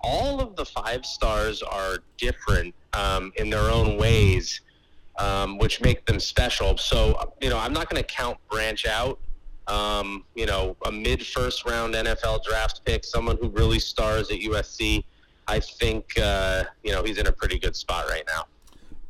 all 0.00 0.40
of 0.40 0.56
the 0.56 0.64
five 0.64 1.04
stars 1.04 1.62
are 1.62 1.98
different 2.16 2.74
um, 2.94 3.32
in 3.36 3.50
their 3.50 3.70
own 3.70 3.98
ways, 3.98 4.62
um, 5.18 5.58
which 5.58 5.80
make 5.82 6.06
them 6.06 6.20
special. 6.20 6.78
So, 6.78 7.34
you 7.40 7.50
know, 7.50 7.58
I'm 7.58 7.72
not 7.72 7.90
going 7.90 8.02
to 8.02 8.06
count 8.06 8.38
Branch 8.50 8.86
out. 8.86 9.18
Um, 9.68 10.24
you 10.34 10.46
know, 10.46 10.76
a 10.86 10.92
mid 10.92 11.24
first 11.26 11.64
round 11.66 11.94
NFL 11.94 12.42
draft 12.44 12.84
pick, 12.84 13.04
someone 13.04 13.36
who 13.40 13.48
really 13.50 13.78
stars 13.78 14.30
at 14.30 14.38
USC. 14.38 15.04
I 15.46 15.60
think, 15.60 16.18
uh, 16.18 16.64
you 16.82 16.92
know, 16.92 17.02
he's 17.02 17.18
in 17.18 17.26
a 17.26 17.32
pretty 17.32 17.58
good 17.58 17.74
spot 17.74 18.06
right 18.08 18.24
now 18.26 18.44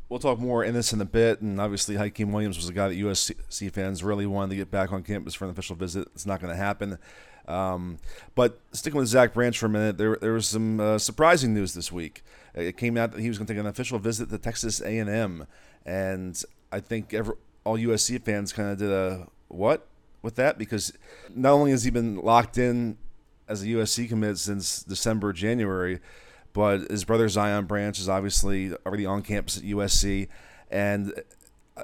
we'll 0.09 0.19
talk 0.19 0.39
more 0.39 0.63
in 0.63 0.73
this 0.73 0.91
in 0.91 0.99
a 0.99 1.05
bit. 1.05 1.41
And 1.41 1.61
obviously, 1.61 1.95
Hykeem 1.95 2.31
Williams 2.31 2.57
was 2.57 2.67
a 2.67 2.73
guy 2.73 2.89
that 2.89 2.97
USC 2.97 3.71
fans 3.71 4.03
really 4.03 4.25
wanted 4.25 4.49
to 4.49 4.55
get 4.57 4.71
back 4.71 4.91
on 4.91 5.03
campus 5.03 5.35
for 5.35 5.45
an 5.45 5.51
official 5.51 5.75
visit. 5.75 6.07
It's 6.13 6.25
not 6.25 6.41
going 6.41 6.51
to 6.51 6.57
happen. 6.57 6.97
Um, 7.47 7.97
but 8.35 8.59
sticking 8.73 8.99
with 8.99 9.07
Zach 9.07 9.33
Branch 9.33 9.57
for 9.57 9.67
a 9.67 9.69
minute, 9.69 9.97
there 9.97 10.17
there 10.19 10.33
was 10.33 10.47
some 10.47 10.79
uh, 10.79 10.97
surprising 10.97 11.53
news 11.53 11.73
this 11.73 11.91
week. 11.91 12.23
It 12.53 12.77
came 12.77 12.97
out 12.97 13.11
that 13.11 13.21
he 13.21 13.27
was 13.27 13.37
going 13.37 13.47
to 13.47 13.53
take 13.53 13.59
an 13.59 13.67
official 13.67 13.97
visit 13.99 14.29
to 14.29 14.37
Texas 14.37 14.81
A&M, 14.81 15.47
and 15.85 16.43
I 16.71 16.79
think 16.79 17.13
every, 17.13 17.35
all 17.63 17.77
USC 17.77 18.21
fans 18.23 18.53
kind 18.53 18.69
of 18.69 18.77
did 18.77 18.91
a 18.91 19.27
what 19.47 19.87
with 20.21 20.35
that 20.35 20.57
because 20.57 20.91
not 21.33 21.53
only 21.53 21.71
has 21.71 21.83
he 21.83 21.91
been 21.91 22.17
locked 22.17 22.57
in 22.57 22.97
as 23.47 23.63
a 23.63 23.67
USC 23.67 24.09
commit 24.09 24.37
since 24.37 24.83
December, 24.83 25.33
January, 25.33 25.99
but 26.53 26.89
his 26.89 27.03
brother 27.05 27.29
Zion 27.29 27.65
Branch 27.65 27.97
is 27.99 28.09
obviously 28.09 28.73
already 28.85 29.05
on 29.05 29.21
campus 29.21 29.57
at 29.57 29.63
USC, 29.63 30.27
and 30.69 31.13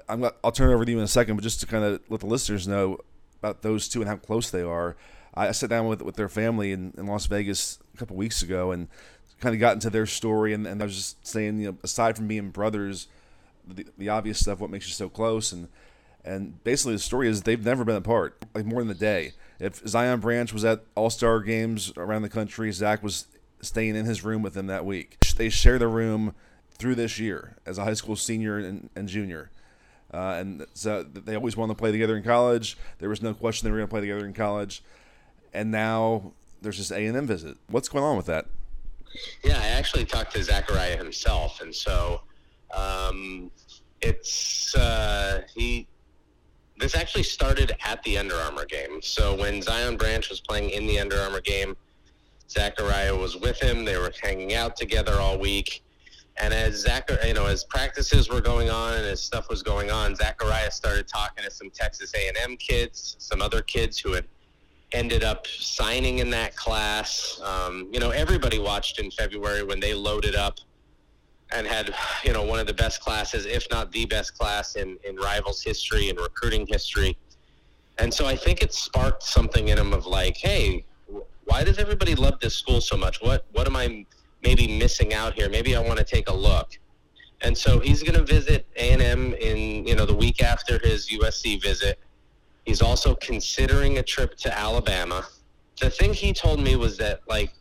I'm 0.10 0.26
I'll 0.44 0.52
turn 0.52 0.70
it 0.70 0.74
over 0.74 0.86
to 0.86 0.92
you 0.92 0.98
in 0.98 1.04
a 1.04 1.08
second, 1.08 1.36
but 1.36 1.44
just 1.44 1.60
to 1.62 1.66
kind 1.66 1.84
of 1.84 2.02
let 2.10 2.20
the 2.20 2.26
listeners 2.28 2.68
know 2.68 3.00
about 3.40 3.62
those 3.62 3.88
two 3.88 4.02
and 4.02 4.10
how 4.10 4.18
close 4.18 4.50
they 4.50 4.62
are. 4.62 4.96
I 5.34 5.52
sat 5.52 5.70
down 5.70 5.88
with 5.88 6.02
with 6.02 6.16
their 6.16 6.30
family 6.30 6.72
in, 6.72 6.94
in 6.98 7.08
Las 7.08 7.26
Vegas 7.26 7.80
a 7.94 7.98
couple 7.98 8.16
weeks 8.16 8.42
ago 8.42 8.72
and 8.72 8.88
kind 9.40 9.54
of 9.54 9.60
got 9.60 9.74
into 9.74 9.90
their 9.90 10.06
story, 10.06 10.54
and, 10.54 10.66
and 10.66 10.82
I 10.82 10.86
was 10.86 10.96
just 10.96 11.28
saying, 11.28 11.60
you 11.60 11.72
know, 11.72 11.78
aside 11.84 12.16
from 12.16 12.28
being 12.28 12.52
brothers, 12.52 13.08
the, 13.68 13.86
the 13.98 14.10
obvious 14.10 14.40
stuff, 14.40 14.60
what 14.60 14.70
makes 14.70 14.88
you 14.88 14.94
so 14.94 15.10
close, 15.10 15.52
and 15.52 15.68
and 16.26 16.62
basically 16.66 16.94
the 16.94 17.00
story 17.00 17.30
is 17.30 17.44
they've 17.44 17.64
never 17.64 17.86
been 17.86 17.96
apart, 17.96 18.44
like 18.54 18.66
more 18.66 18.82
than 18.82 18.92
a 18.92 19.00
day. 19.00 19.32
If 19.60 19.88
Zion 19.88 20.20
Branch 20.20 20.52
was 20.52 20.66
at 20.66 20.84
All 20.96 21.10
Star 21.10 21.40
games 21.40 21.94
around 21.96 22.24
the 22.24 22.30
country, 22.30 22.70
Zach 22.74 23.02
was 23.02 23.28
staying 23.62 23.96
in 23.96 24.06
his 24.06 24.26
room 24.26 24.42
with 24.42 24.58
him 24.58 24.68
that 24.68 24.86
week. 24.86 25.18
They 25.38 25.50
share 25.50 25.80
the 25.80 25.88
room 25.88 26.36
through 26.72 26.96
this 26.96 27.20
year 27.20 27.56
as 27.66 27.78
a 27.78 27.86
high 27.86 27.94
school 27.94 28.18
senior 28.18 28.58
and, 28.58 28.90
and 28.96 29.08
junior. 29.08 29.52
Uh, 30.14 30.36
and 30.38 30.66
so 30.74 31.04
they 31.04 31.36
always 31.36 31.56
wanted 31.56 31.74
to 31.76 31.80
play 31.80 31.92
together 31.92 32.18
in 32.18 32.24
college. 32.24 32.78
There 33.00 33.10
was 33.10 33.22
no 33.22 33.34
question 33.34 33.66
they 33.66 33.72
were 33.72 33.78
going 33.78 33.88
to 33.88 33.92
play 33.92 34.02
together 34.02 34.26
in 34.26 34.34
college. 34.34 34.84
And 35.54 35.72
now 35.72 36.34
there's 36.62 36.78
this 36.78 36.92
A 36.92 37.06
and 37.06 37.16
M 37.16 37.28
visit. 37.28 37.58
What's 37.70 37.88
going 37.88 38.04
on 38.04 38.18
with 38.18 38.26
that? 38.26 38.48
Yeah, 39.44 39.58
I 39.62 39.68
actually 39.68 40.06
talked 40.06 40.34
to 40.34 40.44
Zachariah 40.44 40.98
himself, 40.98 41.62
and 41.62 41.74
so 41.74 42.22
Um, 42.74 43.52
it's 44.02 44.76
uh, 44.76 45.42
he. 45.56 45.88
This 46.78 46.96
actually 46.96 47.24
started 47.24 47.74
at 47.86 48.04
the 48.04 48.18
Under 48.18 48.36
Armour 48.36 48.66
game. 48.66 49.02
So 49.02 49.36
when 49.36 49.62
Zion 49.62 49.96
Branch 49.98 50.30
was 50.30 50.42
playing 50.42 50.72
in 50.72 50.86
the 50.86 51.00
Under 51.00 51.18
Armour 51.18 51.42
game, 51.42 51.76
Zachariah 52.50 53.16
was 53.16 53.38
with 53.38 53.60
him. 53.60 53.86
They 53.86 53.98
were 53.98 54.12
hanging 54.22 54.54
out 54.54 54.76
together 54.76 55.14
all 55.14 55.40
week. 55.40 55.84
And 56.38 56.54
as 56.54 56.82
Zach, 56.82 57.10
you 57.26 57.34
know, 57.34 57.46
as 57.46 57.64
practices 57.64 58.30
were 58.30 58.42
going 58.42 58.70
on 58.70 58.94
and 58.94 59.06
as 59.06 59.24
stuff 59.24 59.48
was 59.50 59.64
going 59.64 59.90
on, 59.90 60.16
Zachariah 60.16 60.70
started 60.70 61.08
talking 61.08 61.46
to 61.46 61.52
some 61.52 61.70
Texas 61.70 62.12
A&M 62.14 62.58
kids, 62.58 63.16
some 63.20 63.42
other 63.42 63.62
kids 63.62 63.98
who 63.98 64.12
had 64.12 64.26
ended 64.92 65.24
up 65.24 65.48
signing 65.48 66.20
in 66.20 66.30
that 66.32 66.56
class. 66.56 67.40
Um, 67.42 67.90
you 67.92 68.00
know, 68.00 68.10
everybody 68.10 68.60
watched 68.60 69.00
in 69.00 69.12
February 69.12 69.64
when 69.64 69.80
they 69.80 69.94
loaded 69.94 70.36
up 70.36 70.60
and 71.52 71.68
had, 71.68 71.94
you 72.24 72.34
know, 72.34 72.44
one 72.44 72.60
of 72.60 72.68
the 72.68 72.74
best 72.74 73.02
classes, 73.02 73.46
if 73.46 73.68
not 73.70 73.92
the 73.92 74.06
best 74.06 74.38
class 74.38 74.76
in, 74.76 74.98
in 75.04 75.16
Rivals 75.16 75.62
history 75.62 76.10
and 76.10 76.20
recruiting 76.20 76.66
history. 76.68 77.18
And 77.98 78.14
so 78.14 78.26
I 78.26 78.36
think 78.36 78.62
it 78.62 78.74
sparked 78.74 79.24
something 79.24 79.70
in 79.70 79.78
him 79.78 79.94
of 79.94 80.06
like, 80.06 80.38
hey, 80.38 80.84
why 81.46 81.64
does 81.64 81.78
everybody 81.78 82.16
love 82.16 82.40
this 82.40 82.56
school 82.56 82.82
so 82.82 82.98
much? 82.98 83.22
What 83.22 83.46
what 83.52 83.68
am 83.68 83.76
I 83.76 84.06
maybe 84.44 84.68
missing 84.68 85.14
out 85.14 85.34
here? 85.34 85.50
Maybe 85.50 85.76
I 85.76 85.80
want 85.80 86.00
to 86.00 86.04
take 86.04 86.28
a 86.28 86.34
look. 86.34 86.78
And 87.42 87.56
so 87.56 87.80
he's 87.80 88.02
going 88.02 88.16
to 88.16 88.24
visit 88.24 88.66
A&M 88.76 89.34
in, 89.36 89.86
you 89.86 89.96
know, 89.96 90.06
the 90.06 90.16
week 90.16 90.42
after 90.42 90.80
his 90.80 91.10
USC 91.10 91.62
visit 91.62 92.00
He's 92.66 92.82
also 92.82 93.16
considering 93.16 94.00
a 94.00 94.04
trip 94.04 94.36
to 94.38 94.58
Alabama. 94.58 95.26
The 95.80 95.90
thing 95.90 96.14
he 96.14 96.34
told 96.34 96.60
me 96.60 96.76
was 96.76 96.98
that 96.98 97.22
like 97.28 97.54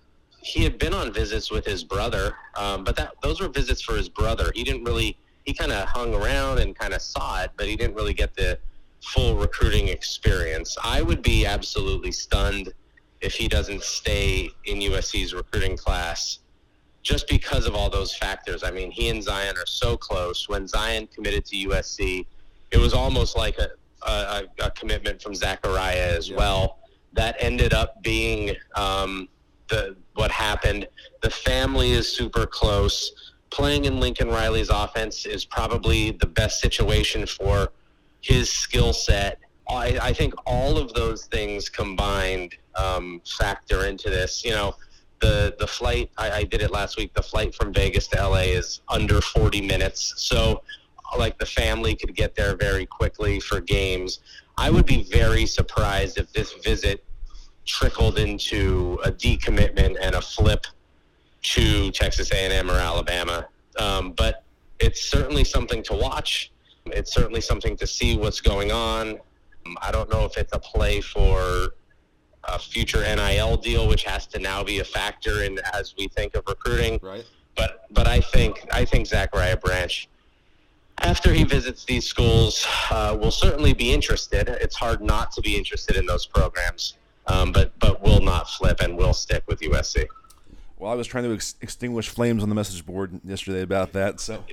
he 0.44 0.62
had 0.62 0.78
been 0.78 0.92
on 0.92 1.12
visits 1.12 1.50
with 1.50 1.64
his 1.64 1.82
brother, 1.82 2.36
um, 2.56 2.84
but 2.84 2.96
that 2.96 3.14
those 3.22 3.40
were 3.40 3.48
visits 3.48 3.80
for 3.80 3.96
his 3.96 4.08
brother. 4.08 4.52
He 4.54 4.62
didn't 4.62 4.84
really 4.84 5.16
he 5.44 5.54
kind 5.54 5.72
of 5.72 5.88
hung 5.88 6.14
around 6.14 6.58
and 6.58 6.76
kind 6.78 6.94
of 6.94 7.02
saw 7.02 7.42
it, 7.42 7.50
but 7.56 7.66
he 7.66 7.76
didn't 7.76 7.94
really 7.94 8.14
get 8.14 8.34
the 8.34 8.58
full 9.02 9.36
recruiting 9.36 9.88
experience. 9.88 10.76
I 10.82 11.02
would 11.02 11.22
be 11.22 11.44
absolutely 11.46 12.12
stunned 12.12 12.72
if 13.20 13.34
he 13.34 13.48
doesn't 13.48 13.82
stay 13.82 14.50
in 14.64 14.78
USC's 14.78 15.34
recruiting 15.34 15.76
class 15.76 16.40
just 17.02 17.28
because 17.28 17.66
of 17.66 17.74
all 17.74 17.90
those 17.90 18.14
factors. 18.16 18.62
I 18.62 18.70
mean, 18.70 18.90
he 18.90 19.10
and 19.10 19.22
Zion 19.22 19.56
are 19.56 19.66
so 19.66 19.96
close. 19.96 20.48
When 20.48 20.66
Zion 20.66 21.06
committed 21.06 21.44
to 21.46 21.56
USC, 21.68 22.24
it 22.70 22.78
was 22.78 22.94
almost 22.94 23.36
like 23.36 23.58
a, 23.58 23.70
a, 24.06 24.44
a 24.62 24.70
commitment 24.70 25.20
from 25.22 25.34
Zachariah 25.34 26.16
as 26.16 26.30
yeah. 26.30 26.36
well. 26.36 26.78
That 27.12 27.36
ended 27.38 27.74
up 27.74 28.02
being 28.02 28.56
um, 28.74 29.28
the 29.68 29.96
what 30.14 30.30
happened. 30.30 30.86
The 31.22 31.30
family 31.30 31.92
is 31.92 32.08
super 32.08 32.46
close. 32.46 33.32
Playing 33.50 33.84
in 33.84 34.00
Lincoln 34.00 34.28
Riley's 34.28 34.70
offense 34.70 35.26
is 35.26 35.44
probably 35.44 36.12
the 36.12 36.26
best 36.26 36.60
situation 36.60 37.26
for 37.26 37.72
his 38.20 38.50
skill 38.50 38.92
set. 38.92 39.38
I, 39.68 39.98
I, 40.02 40.12
think 40.12 40.34
all 40.46 40.76
of 40.76 40.92
those 40.92 41.26
things 41.26 41.68
combined 41.68 42.56
um, 42.74 43.22
factor 43.24 43.86
into 43.86 44.10
this. 44.10 44.44
You 44.44 44.52
know, 44.52 44.74
the 45.20 45.54
the 45.58 45.66
flight 45.66 46.10
I, 46.18 46.30
I, 46.30 46.44
did 46.44 46.62
it 46.62 46.70
last 46.70 46.96
week. 46.96 47.14
The 47.14 47.22
flight 47.22 47.54
from 47.54 47.72
Vegas 47.72 48.08
to 48.08 48.28
LA 48.28 48.46
is 48.58 48.80
under 48.88 49.20
40 49.20 49.62
minutes, 49.62 50.14
so 50.16 50.62
like 51.16 51.38
the 51.38 51.46
family 51.46 51.94
could 51.94 52.14
get 52.14 52.34
there 52.34 52.56
very 52.56 52.86
quickly 52.86 53.40
for 53.40 53.60
games. 53.60 54.20
I 54.56 54.70
would 54.70 54.86
be 54.86 55.02
very 55.04 55.46
surprised 55.46 56.18
if 56.18 56.32
this 56.32 56.52
visit 56.54 57.04
trickled 57.64 58.18
into 58.18 58.98
a 59.04 59.10
decommitment 59.10 59.96
and 60.00 60.14
a 60.14 60.20
flip 60.20 60.66
to 61.42 61.90
Texas 61.92 62.30
A&M 62.32 62.70
or 62.70 62.74
Alabama. 62.74 63.46
Um, 63.78 64.12
but 64.12 64.44
it's 64.80 65.10
certainly 65.10 65.44
something 65.44 65.82
to 65.84 65.94
watch. 65.94 66.52
It's 66.86 67.12
certainly 67.12 67.40
something 67.40 67.76
to 67.76 67.86
see 67.86 68.16
what's 68.16 68.40
going 68.40 68.72
on. 68.72 69.18
I 69.80 69.90
don't 69.90 70.10
know 70.10 70.24
if 70.24 70.36
it's 70.36 70.52
a 70.52 70.58
play 70.58 71.00
for 71.00 71.70
a 72.44 72.58
future 72.58 73.00
NIL 73.00 73.56
deal, 73.56 73.88
which 73.88 74.04
has 74.04 74.26
to 74.28 74.38
now 74.38 74.62
be 74.62 74.80
a 74.80 74.84
factor 74.84 75.42
in 75.42 75.58
as 75.72 75.94
we 75.96 76.08
think 76.08 76.34
of 76.34 76.44
recruiting. 76.46 77.00
Right. 77.02 77.24
But 77.56 77.84
but 77.90 78.06
I 78.06 78.20
think 78.20 78.66
I 78.72 78.84
think 78.84 79.06
Zachariah 79.06 79.56
Branch 79.56 80.08
after 80.98 81.32
he 81.32 81.44
visits 81.44 81.84
these 81.84 82.06
schools, 82.06 82.66
uh, 82.90 83.16
will 83.20 83.30
certainly 83.30 83.74
be 83.74 83.92
interested. 83.92 84.48
It's 84.48 84.76
hard 84.76 85.00
not 85.00 85.32
to 85.32 85.40
be 85.40 85.56
interested 85.56 85.96
in 85.96 86.06
those 86.06 86.26
programs, 86.26 86.94
um, 87.26 87.52
but 87.52 87.78
but 87.78 88.02
will 88.02 88.20
not 88.20 88.48
flip 88.48 88.80
and 88.80 88.96
will 88.96 89.14
stick 89.14 89.44
with 89.46 89.60
USC. 89.60 90.06
Well, 90.78 90.90
I 90.90 90.96
was 90.96 91.06
trying 91.06 91.24
to 91.24 91.34
ex- 91.34 91.54
extinguish 91.60 92.08
flames 92.08 92.42
on 92.42 92.48
the 92.48 92.54
message 92.54 92.84
board 92.84 93.20
yesterday 93.24 93.62
about 93.62 93.92
that, 93.92 94.20
so 94.20 94.44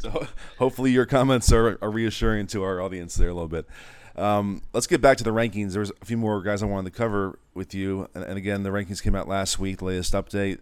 so 0.00 0.26
hopefully 0.58 0.90
your 0.90 1.06
comments 1.06 1.52
are, 1.52 1.78
are 1.82 1.90
reassuring 1.90 2.46
to 2.48 2.62
our 2.62 2.80
audience 2.80 3.14
there 3.14 3.28
a 3.28 3.34
little 3.34 3.48
bit. 3.48 3.66
Um, 4.16 4.62
let's 4.72 4.86
get 4.86 5.00
back 5.00 5.16
to 5.18 5.24
the 5.24 5.30
rankings. 5.30 5.72
There's 5.72 5.92
a 6.02 6.04
few 6.04 6.16
more 6.16 6.42
guys 6.42 6.62
I 6.62 6.66
wanted 6.66 6.92
to 6.92 6.98
cover 6.98 7.38
with 7.54 7.74
you, 7.74 8.08
and, 8.14 8.24
and 8.24 8.36
again, 8.36 8.62
the 8.62 8.70
rankings 8.70 9.02
came 9.02 9.14
out 9.14 9.28
last 9.28 9.58
week, 9.58 9.78
the 9.78 9.84
latest 9.86 10.12
update, 10.12 10.58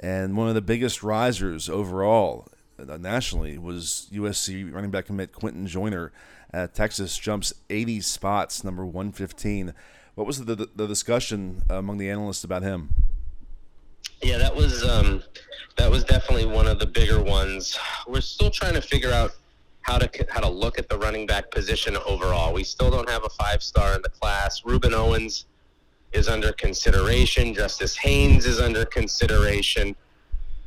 and 0.00 0.36
one 0.36 0.48
of 0.48 0.54
the 0.54 0.60
biggest 0.62 1.02
risers 1.02 1.68
overall 1.68 2.48
uh, 2.88 2.96
nationally 2.96 3.58
was 3.58 4.08
USC 4.12 4.72
running 4.72 4.90
back 4.90 5.06
commit 5.06 5.32
Quinten 5.32 5.66
Joyner. 5.66 6.12
at 6.52 6.74
Texas 6.74 7.16
jumps 7.16 7.52
80 7.68 8.00
spots, 8.00 8.64
number 8.64 8.84
115. 8.84 9.74
What 10.20 10.26
was 10.26 10.44
the, 10.44 10.68
the, 10.76 10.86
discussion 10.86 11.62
among 11.70 11.96
the 11.96 12.10
analysts 12.10 12.44
about 12.44 12.62
him? 12.62 12.90
Yeah, 14.22 14.36
that 14.36 14.54
was 14.54 14.84
um, 14.84 15.22
that 15.78 15.90
was 15.90 16.04
definitely 16.04 16.44
one 16.44 16.66
of 16.66 16.78
the 16.78 16.84
bigger 16.84 17.22
ones. 17.22 17.78
We're 18.06 18.20
still 18.20 18.50
trying 18.50 18.74
to 18.74 18.82
figure 18.82 19.10
out 19.12 19.30
how 19.80 19.96
to 19.96 20.26
how 20.28 20.40
to 20.40 20.48
look 20.50 20.78
at 20.78 20.90
the 20.90 20.98
running 20.98 21.24
back 21.24 21.50
position 21.50 21.96
overall. 22.06 22.52
We 22.52 22.64
still 22.64 22.90
don't 22.90 23.08
have 23.08 23.24
a 23.24 23.30
five 23.30 23.62
star 23.62 23.94
in 23.94 24.02
the 24.02 24.10
class. 24.10 24.60
Rueben 24.60 24.92
Owens 24.92 25.46
is 26.12 26.28
under 26.28 26.52
consideration. 26.52 27.54
Justice 27.54 27.96
Haynes 27.96 28.44
is 28.44 28.60
under 28.60 28.84
consideration 28.84 29.96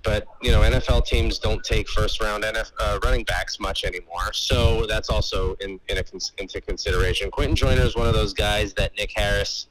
but 0.04 0.28
you 0.42 0.52
know 0.52 0.62
NFL 0.62 1.06
teams 1.06 1.40
don't 1.40 1.64
take 1.64 1.90
first 1.90 2.22
round 2.22 2.44
NF, 2.44 2.72
uh, 2.80 3.00
running 3.04 3.24
backs 3.24 3.60
much 3.60 3.84
anymore, 3.84 4.34
so 4.34 4.86
that's 4.86 5.10
also 5.10 5.56
in, 5.56 5.80
in 5.90 5.98
a, 5.98 6.04
into 6.38 6.62
consideration. 6.62 7.32
Quinten 7.32 7.56
Joyner 7.56 7.82
is 7.82 7.96
one 7.96 8.08
of 8.08 8.14
those 8.14 8.34
guys 8.34 8.74
that 8.74 8.96
Nick 8.98 9.12
Harris, 9.16 9.68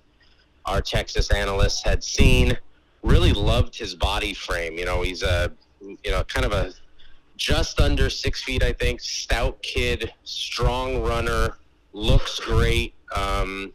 our 0.66 0.80
Texas 0.80 1.30
analyst, 1.30 1.84
had 1.84 2.02
seen. 2.02 2.58
Really 3.02 3.32
loved 3.32 3.76
his 3.76 3.94
body 3.94 4.32
frame. 4.32 4.78
You 4.78 4.84
know, 4.84 5.02
he's 5.02 5.22
a 5.22 5.52
you 5.80 6.10
know 6.10 6.22
kind 6.24 6.46
of 6.46 6.52
a 6.52 6.72
just 7.36 7.80
under 7.80 8.08
six 8.08 8.42
feet, 8.42 8.62
I 8.62 8.72
think, 8.72 9.00
stout 9.00 9.60
kid, 9.62 10.12
strong 10.22 11.02
runner, 11.02 11.56
looks 11.92 12.38
great. 12.38 12.94
Um, 13.14 13.72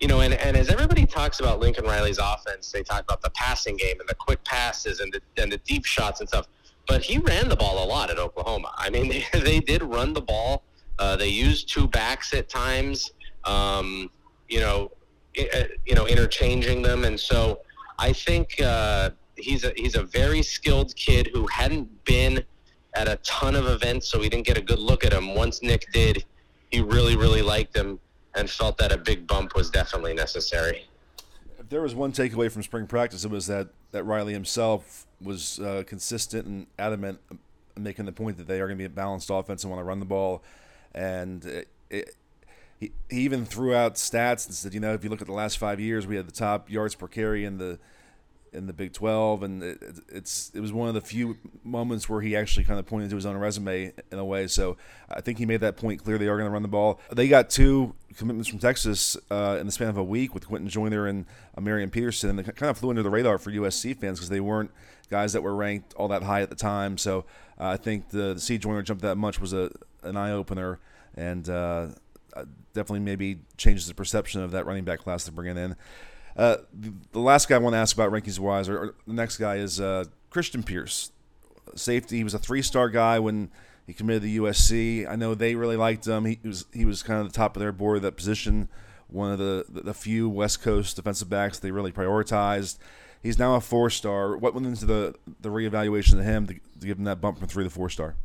you 0.00 0.08
know, 0.08 0.20
and, 0.20 0.32
and 0.34 0.56
as 0.56 0.70
everybody 0.70 1.04
talks 1.04 1.40
about 1.40 1.60
Lincoln 1.60 1.84
Riley's 1.84 2.18
offense, 2.18 2.72
they 2.72 2.82
talk 2.82 3.02
about 3.02 3.20
the 3.20 3.30
passing 3.30 3.76
game 3.76 4.00
and 4.00 4.08
the 4.08 4.14
quick 4.14 4.42
passes 4.44 5.00
and 5.00 5.12
the, 5.12 5.20
and 5.42 5.52
the 5.52 5.58
deep 5.58 5.84
shots 5.84 6.20
and 6.20 6.28
stuff. 6.28 6.48
But 6.88 7.02
he 7.02 7.18
ran 7.18 7.48
the 7.48 7.56
ball 7.56 7.84
a 7.84 7.86
lot 7.86 8.10
at 8.10 8.18
Oklahoma. 8.18 8.72
I 8.76 8.88
mean, 8.88 9.08
they, 9.32 9.40
they 9.40 9.60
did 9.60 9.82
run 9.82 10.14
the 10.14 10.22
ball. 10.22 10.64
Uh, 10.98 11.16
they 11.16 11.28
used 11.28 11.68
two 11.68 11.86
backs 11.86 12.32
at 12.32 12.48
times, 12.48 13.10
um, 13.44 14.10
you 14.48 14.60
know, 14.60 14.90
uh, 15.38 15.64
you 15.86 15.94
know, 15.94 16.06
interchanging 16.06 16.82
them. 16.82 17.04
And 17.04 17.18
so 17.18 17.60
I 17.98 18.12
think 18.12 18.60
uh, 18.60 19.10
he's 19.36 19.64
a 19.64 19.72
he's 19.76 19.96
a 19.96 20.02
very 20.02 20.42
skilled 20.42 20.94
kid 20.96 21.30
who 21.32 21.46
hadn't 21.46 22.04
been 22.04 22.42
at 22.94 23.08
a 23.08 23.16
ton 23.16 23.54
of 23.54 23.66
events, 23.66 24.10
so 24.10 24.18
we 24.18 24.28
didn't 24.28 24.46
get 24.46 24.58
a 24.58 24.60
good 24.60 24.78
look 24.78 25.04
at 25.04 25.12
him. 25.12 25.34
Once 25.34 25.62
Nick 25.62 25.86
did, 25.92 26.24
he 26.70 26.80
really 26.80 27.16
really 27.16 27.40
liked 27.40 27.74
him 27.74 27.98
and 28.40 28.50
felt 28.50 28.78
that 28.78 28.90
a 28.90 28.96
big 28.96 29.26
bump 29.26 29.54
was 29.54 29.70
definitely 29.70 30.14
necessary. 30.14 30.86
If 31.58 31.68
there 31.68 31.82
was 31.82 31.94
one 31.94 32.10
takeaway 32.10 32.50
from 32.50 32.62
spring 32.62 32.86
practice, 32.86 33.24
it 33.24 33.30
was 33.30 33.46
that, 33.46 33.68
that 33.92 34.04
Riley 34.04 34.32
himself 34.32 35.06
was 35.20 35.60
uh, 35.60 35.84
consistent 35.86 36.46
and 36.46 36.66
adamant, 36.78 37.20
making 37.76 38.06
the 38.06 38.12
point 38.12 38.38
that 38.38 38.48
they 38.48 38.60
are 38.60 38.66
going 38.66 38.78
to 38.78 38.82
be 38.82 38.86
a 38.86 38.88
balanced 38.88 39.30
offense 39.30 39.62
and 39.62 39.70
want 39.70 39.80
to 39.80 39.84
run 39.84 40.00
the 40.00 40.06
ball. 40.06 40.42
And 40.94 41.44
it, 41.44 41.68
it, 41.90 42.14
he, 42.80 42.92
he 43.10 43.20
even 43.20 43.44
threw 43.44 43.74
out 43.74 43.94
stats 43.96 44.46
and 44.46 44.54
said, 44.54 44.72
you 44.72 44.80
know, 44.80 44.94
if 44.94 45.04
you 45.04 45.10
look 45.10 45.20
at 45.20 45.26
the 45.26 45.34
last 45.34 45.58
five 45.58 45.78
years, 45.78 46.06
we 46.06 46.16
had 46.16 46.26
the 46.26 46.32
top 46.32 46.70
yards 46.70 46.94
per 46.94 47.06
carry 47.06 47.44
in 47.44 47.58
the 47.58 47.78
in 48.52 48.66
the 48.66 48.72
Big 48.72 48.92
12, 48.92 49.42
and 49.42 49.62
it, 49.62 49.82
it's 50.08 50.50
it 50.54 50.60
was 50.60 50.72
one 50.72 50.88
of 50.88 50.94
the 50.94 51.00
few 51.00 51.36
moments 51.64 52.08
where 52.08 52.20
he 52.20 52.36
actually 52.36 52.64
kind 52.64 52.78
of 52.78 52.86
pointed 52.86 53.10
to 53.10 53.16
his 53.16 53.26
own 53.26 53.36
resume 53.36 53.92
in 54.10 54.18
a 54.18 54.24
way. 54.24 54.46
So 54.46 54.76
I 55.08 55.20
think 55.20 55.38
he 55.38 55.46
made 55.46 55.60
that 55.60 55.76
point 55.76 56.02
clear. 56.02 56.18
They 56.18 56.28
are 56.28 56.36
going 56.36 56.48
to 56.48 56.52
run 56.52 56.62
the 56.62 56.68
ball. 56.68 57.00
They 57.12 57.28
got 57.28 57.50
two 57.50 57.94
commitments 58.16 58.48
from 58.48 58.58
Texas 58.58 59.16
uh, 59.30 59.58
in 59.60 59.66
the 59.66 59.72
span 59.72 59.88
of 59.88 59.96
a 59.96 60.04
week 60.04 60.34
with 60.34 60.48
Quinten 60.48 60.68
Joyner 60.68 61.06
and 61.06 61.26
uh, 61.56 61.60
Marion 61.60 61.90
Peterson, 61.90 62.30
and 62.30 62.38
they 62.38 62.42
kind 62.42 62.70
of 62.70 62.78
flew 62.78 62.90
under 62.90 63.02
the 63.02 63.10
radar 63.10 63.38
for 63.38 63.50
USC 63.50 63.96
fans 63.96 64.18
because 64.18 64.30
they 64.30 64.40
weren't 64.40 64.70
guys 65.10 65.32
that 65.32 65.42
were 65.42 65.54
ranked 65.54 65.94
all 65.94 66.08
that 66.08 66.22
high 66.22 66.42
at 66.42 66.50
the 66.50 66.56
time. 66.56 66.98
So 66.98 67.24
uh, 67.58 67.68
I 67.68 67.76
think 67.76 68.10
the, 68.10 68.34
the 68.34 68.40
C 68.40 68.58
Joyner 68.58 68.82
jump 68.82 69.00
that 69.02 69.16
much 69.16 69.40
was 69.40 69.52
a 69.52 69.70
an 70.02 70.16
eye 70.16 70.32
opener, 70.32 70.78
and 71.14 71.48
uh, 71.48 71.88
definitely 72.72 73.00
maybe 73.00 73.40
changes 73.56 73.86
the 73.86 73.94
perception 73.94 74.42
of 74.42 74.52
that 74.52 74.66
running 74.66 74.84
back 74.84 75.00
class 75.00 75.24
they're 75.24 75.34
bringing 75.34 75.56
in. 75.56 75.76
Uh, 76.40 76.56
the, 77.12 77.20
last 77.20 77.50
guy 77.50 77.56
I 77.56 77.58
want 77.58 77.74
to 77.74 77.78
ask 77.78 77.94
about 77.94 78.10
rankings 78.10 78.38
wise, 78.38 78.66
or, 78.66 78.78
or 78.78 78.94
the 79.06 79.12
next 79.12 79.36
guy 79.36 79.56
is 79.56 79.78
uh, 79.78 80.04
Christian 80.30 80.62
Pierce, 80.62 81.12
safety. 81.74 82.16
He 82.16 82.24
was 82.24 82.32
a 82.32 82.38
three 82.38 82.62
star 82.62 82.88
guy 82.88 83.18
when 83.18 83.50
He 83.86 83.92
committed 83.92 84.22
to 84.22 84.40
USC. 84.40 85.06
I 85.06 85.16
know 85.16 85.34
they 85.34 85.54
really 85.54 85.76
liked 85.76 86.06
him. 86.06 86.24
He 86.24 86.38
was 86.42 86.64
he 86.72 86.86
was 86.86 87.02
kind 87.02 87.20
of 87.20 87.30
the 87.30 87.36
top 87.36 87.56
of 87.56 87.60
their 87.60 87.72
board 87.72 87.96
at 87.96 88.02
that 88.04 88.16
position. 88.16 88.70
One 89.08 89.30
of 89.30 89.38
the 89.38 89.66
the 89.68 89.92
few 89.92 90.30
West 90.30 90.62
Coast 90.62 90.96
defensive 90.96 91.28
backs 91.28 91.58
they 91.58 91.72
really 91.72 91.92
prioritized. 91.92 92.78
He's 93.22 93.38
now 93.38 93.56
a 93.56 93.60
four 93.60 93.90
star. 93.90 94.34
What 94.34 94.54
went 94.54 94.66
into 94.66 94.86
the 94.86 95.14
the 95.42 95.50
reevaluation 95.50 96.20
of 96.20 96.24
him 96.24 96.46
to, 96.46 96.54
to 96.54 96.86
give 96.86 96.96
him 96.96 97.04
that 97.04 97.20
bump 97.20 97.38
from 97.38 97.48
three 97.48 97.64
to 97.64 97.70
four 97.70 97.90
star? 97.90 98.16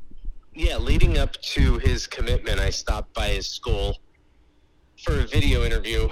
Yeah, 0.54 0.78
leading 0.78 1.18
up 1.18 1.34
to 1.42 1.80
his 1.80 2.08
commitment, 2.08 2.62
I 2.62 2.70
stopped 2.70 3.14
by 3.14 3.28
his 3.28 3.46
school 3.46 3.98
for 5.04 5.20
a 5.20 5.28
video 5.28 5.64
interview. 5.64 6.08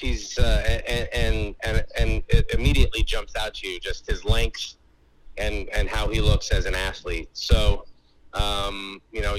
He's 0.00 0.38
uh, 0.38 0.80
and, 0.86 1.54
and 1.64 1.84
and 1.96 2.22
it 2.28 2.50
immediately 2.52 3.02
jumps 3.02 3.34
out 3.36 3.54
to 3.54 3.68
you 3.68 3.80
just 3.80 4.06
his 4.06 4.24
length 4.24 4.74
and 5.38 5.68
and 5.70 5.88
how 5.88 6.08
he 6.08 6.20
looks 6.20 6.50
as 6.50 6.66
an 6.66 6.74
athlete. 6.74 7.28
So, 7.32 7.84
um, 8.32 9.00
you 9.12 9.22
know, 9.22 9.36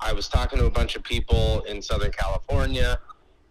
I 0.00 0.12
was 0.12 0.28
talking 0.28 0.58
to 0.58 0.66
a 0.66 0.70
bunch 0.70 0.96
of 0.96 1.02
people 1.02 1.62
in 1.62 1.82
Southern 1.82 2.12
California, 2.12 2.98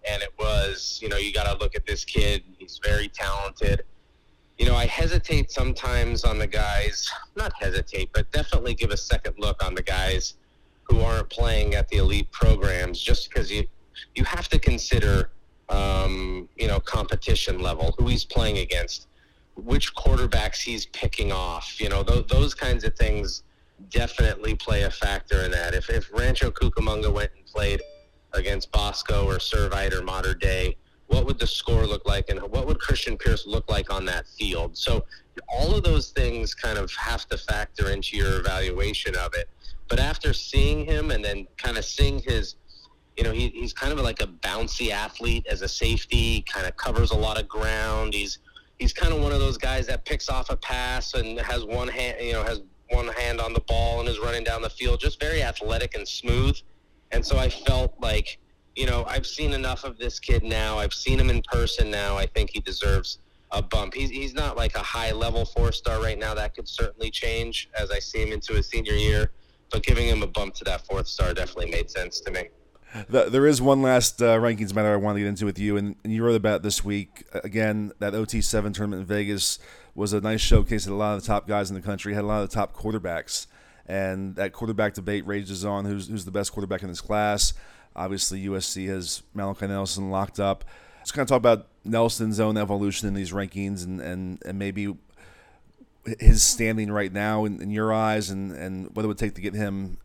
and 0.09 0.21
it 0.21 0.31
was, 0.39 0.99
you 1.01 1.09
know, 1.09 1.17
you 1.17 1.33
got 1.33 1.51
to 1.51 1.57
look 1.61 1.75
at 1.75 1.85
this 1.85 2.05
kid. 2.05 2.43
He's 2.57 2.79
very 2.83 3.09
talented. 3.09 3.83
You 4.57 4.65
know, 4.65 4.75
I 4.75 4.87
hesitate 4.87 5.51
sometimes 5.51 6.23
on 6.23 6.39
the 6.39 6.47
guys, 6.47 7.11
not 7.35 7.53
hesitate, 7.59 8.09
but 8.13 8.31
definitely 8.31 8.73
give 8.73 8.89
a 8.89 8.97
second 8.97 9.35
look 9.37 9.63
on 9.63 9.75
the 9.75 9.83
guys 9.83 10.35
who 10.83 11.01
aren't 11.01 11.29
playing 11.29 11.75
at 11.75 11.87
the 11.89 11.97
elite 11.97 12.31
programs 12.31 12.99
just 12.99 13.29
because 13.29 13.51
you 13.51 13.67
you 14.15 14.23
have 14.23 14.47
to 14.49 14.60
consider 14.60 15.29
um, 15.69 16.47
you 16.57 16.67
know 16.67 16.79
competition 16.79 17.60
level, 17.60 17.95
who 17.97 18.07
he's 18.07 18.25
playing 18.25 18.60
against, 18.60 19.07
which 19.55 19.93
quarterbacks 19.95 20.62
he's 20.62 20.86
picking 20.88 21.31
off. 21.31 21.79
You 21.79 21.89
know 21.89 22.03
th- 22.03 22.27
those 22.27 22.53
kinds 22.53 22.83
of 22.83 22.95
things 22.95 23.43
definitely 23.89 24.55
play 24.55 24.83
a 24.83 24.91
factor 24.91 25.43
in 25.43 25.51
that. 25.51 25.73
If 25.73 25.89
if 25.89 26.12
Rancho 26.13 26.51
Cucamonga 26.51 27.12
went 27.12 27.31
and 27.36 27.45
played 27.45 27.81
against 28.33 28.71
Bosco 28.71 29.25
or 29.25 29.36
Servite 29.36 29.93
or 29.93 30.01
Mater 30.01 30.33
Dei, 30.33 30.75
what 31.07 31.25
would 31.25 31.39
the 31.39 31.47
score 31.47 31.86
look 31.86 32.05
like, 32.05 32.29
and 32.29 32.41
what 32.41 32.67
would 32.67 32.79
Christian 32.79 33.17
Pierce 33.17 33.45
look 33.45 33.69
like 33.69 33.91
on 33.91 34.05
that 34.05 34.27
field? 34.27 34.77
So 34.77 35.05
all 35.47 35.75
of 35.75 35.83
those 35.83 36.10
things 36.10 36.53
kind 36.53 36.77
of 36.77 36.91
have 36.93 37.27
to 37.29 37.38
factor 37.38 37.91
into 37.91 38.17
your 38.17 38.39
evaluation 38.39 39.15
of 39.15 39.33
it. 39.33 39.49
But 39.88 39.99
after 39.99 40.33
seeing 40.33 40.86
him 40.86 41.12
and 41.12 41.23
then 41.23 41.47
kind 41.57 41.77
of 41.77 41.86
seeing 41.86 42.19
his 42.19 42.55
you 43.17 43.23
know, 43.23 43.32
he, 43.32 43.49
he's 43.49 43.73
kind 43.73 43.91
of 43.91 43.99
like 43.99 44.21
a 44.21 44.27
bouncy 44.27 44.91
athlete 44.91 45.45
as 45.49 45.63
a 45.63 45.67
safety, 45.67 46.41
kind 46.41 46.67
of 46.67 46.77
covers 46.77 47.12
a 47.12 47.17
lot 47.17 47.39
of 47.39 47.47
ground. 47.47 48.13
He's 48.13 48.39
he's 48.77 48.93
kind 48.93 49.12
of 49.12 49.21
one 49.21 49.32
of 49.32 49.39
those 49.39 49.58
guys 49.58 49.88
that 49.88 50.06
picks 50.06 50.30
off 50.30 50.51
a 50.51 50.56
pass 50.56 51.15
and 51.15 51.39
has 51.39 51.65
one 51.65 51.88
hand, 51.88 52.17
you 52.21 52.34
know, 52.34 52.43
has 52.43 52.62
one 52.91 53.08
hand 53.08 53.41
on 53.41 53.53
the 53.53 53.60
ball 53.62 53.99
and 53.99 54.08
is 54.08 54.19
running 54.19 54.43
down 54.43 54.62
the 54.62 54.69
field, 54.69 54.99
just 54.99 55.19
very 55.19 55.41
athletic 55.41 55.95
and 55.95 56.08
smooth. 56.08 56.58
And 57.12 57.25
so 57.25 57.38
I 57.38 57.49
felt 57.49 57.95
like, 57.99 58.38
you 58.75 58.86
know, 58.86 59.03
I've 59.08 59.25
seen 59.25 59.53
enough 59.53 59.84
of 59.84 59.97
this 59.97 60.19
kid 60.19 60.43
now. 60.43 60.77
I've 60.77 60.93
seen 60.93 61.19
him 61.19 61.30
in 61.30 61.41
person 61.51 61.89
now. 61.89 62.17
I 62.17 62.27
think 62.27 62.51
he 62.53 62.60
deserves 62.60 63.19
a 63.51 63.62
bump. 63.62 63.93
He's, 63.93 64.10
he's 64.10 64.34
not 64.34 64.56
like 64.56 64.75
a 64.75 64.84
high 64.84 65.12
level 65.12 65.45
four 65.45 65.71
star 65.71 66.01
right 66.01 66.19
now. 66.19 66.34
That 66.34 66.53
could 66.53 66.67
certainly 66.67 67.10
change 67.10 67.69
as 67.77 67.91
I 67.91 67.99
see 67.99 68.21
him 68.21 68.32
into 68.32 68.53
his 68.53 68.69
senior 68.69 68.93
year. 68.93 69.32
But 69.71 69.84
giving 69.84 70.08
him 70.08 70.21
a 70.21 70.27
bump 70.27 70.53
to 70.56 70.63
that 70.65 70.86
fourth 70.86 71.08
star 71.08 71.34
definitely 71.34 71.71
made 71.71 71.89
sense 71.89 72.21
to 72.21 72.32
me. 72.32 72.49
The, 73.10 73.26
there 73.30 73.45
is 73.45 73.62
one 73.62 73.82
last 73.82 74.21
uh, 74.21 74.38
rankings 74.38 74.73
matter 74.73 74.93
I 74.93 74.95
want 74.95 75.17
to 75.17 75.19
get 75.19 75.28
into 75.28 75.45
with 75.45 75.60
you, 75.60 75.78
and, 75.78 75.95
and 76.04 76.13
you 76.13 76.23
wrote 76.23 76.36
about 76.36 76.63
this 76.63 76.84
week. 76.84 77.26
Again, 77.43 77.91
that 78.00 78.13
OT7 78.13 78.73
tournament 78.73 79.02
in 79.02 79.06
Vegas 79.06 79.60
was 79.93 80.13
a 80.13 80.21
nice 80.21 80.41
showcase 80.41 80.86
of 80.86 80.93
a 80.93 80.95
lot 80.95 81.15
of 81.15 81.21
the 81.21 81.28
top 81.28 81.47
guys 81.47 81.69
in 81.69 81.76
the 81.76 81.82
country, 81.82 82.13
had 82.13 82.23
a 82.23 82.28
lot 82.28 82.43
of 82.43 82.50
the 82.50 82.56
top 82.56 82.73
quarterbacks. 82.73 83.47
And 83.88 84.36
that 84.36 84.54
quarterback 84.54 84.93
debate 84.93 85.26
rages 85.26 85.63
on 85.65 85.86
who's, 85.86 86.08
who's 86.08 86.26
the 86.26 86.32
best 86.32 86.52
quarterback 86.52 86.82
in 86.82 86.89
this 86.89 87.02
class. 87.02 87.54
Obviously, 87.95 88.45
USC 88.45 88.88
has 88.88 89.23
Malachi 89.34 89.67
Nelson 89.67 90.12
locked 90.12 90.39
up. 90.39 90.63
Let's 91.00 91.12
kind 91.12 91.23
of 91.23 91.30
talk 91.30 91.38
about 91.38 91.67
Nelson's 91.84 92.39
own 92.39 92.58
evolution 92.58 93.08
in 93.08 93.13
these 93.13 93.32
rankings 93.32 93.84
and, 93.86 94.02
and, 94.02 94.41
and 94.45 94.60
maybe 94.60 94.95
his 96.19 96.43
standing 96.43 96.91
right 96.91 97.12
now 97.12 97.45
in, 97.45 97.62
in 97.62 97.71
your 97.71 97.91
eyes 97.91 98.30
and, 98.30 98.52
and 98.52 98.95
what 98.95 99.04
it 99.04 99.08
would 99.08 99.17
take 99.17 99.36
to 99.36 99.41
get 99.41 99.54
him 99.54 99.97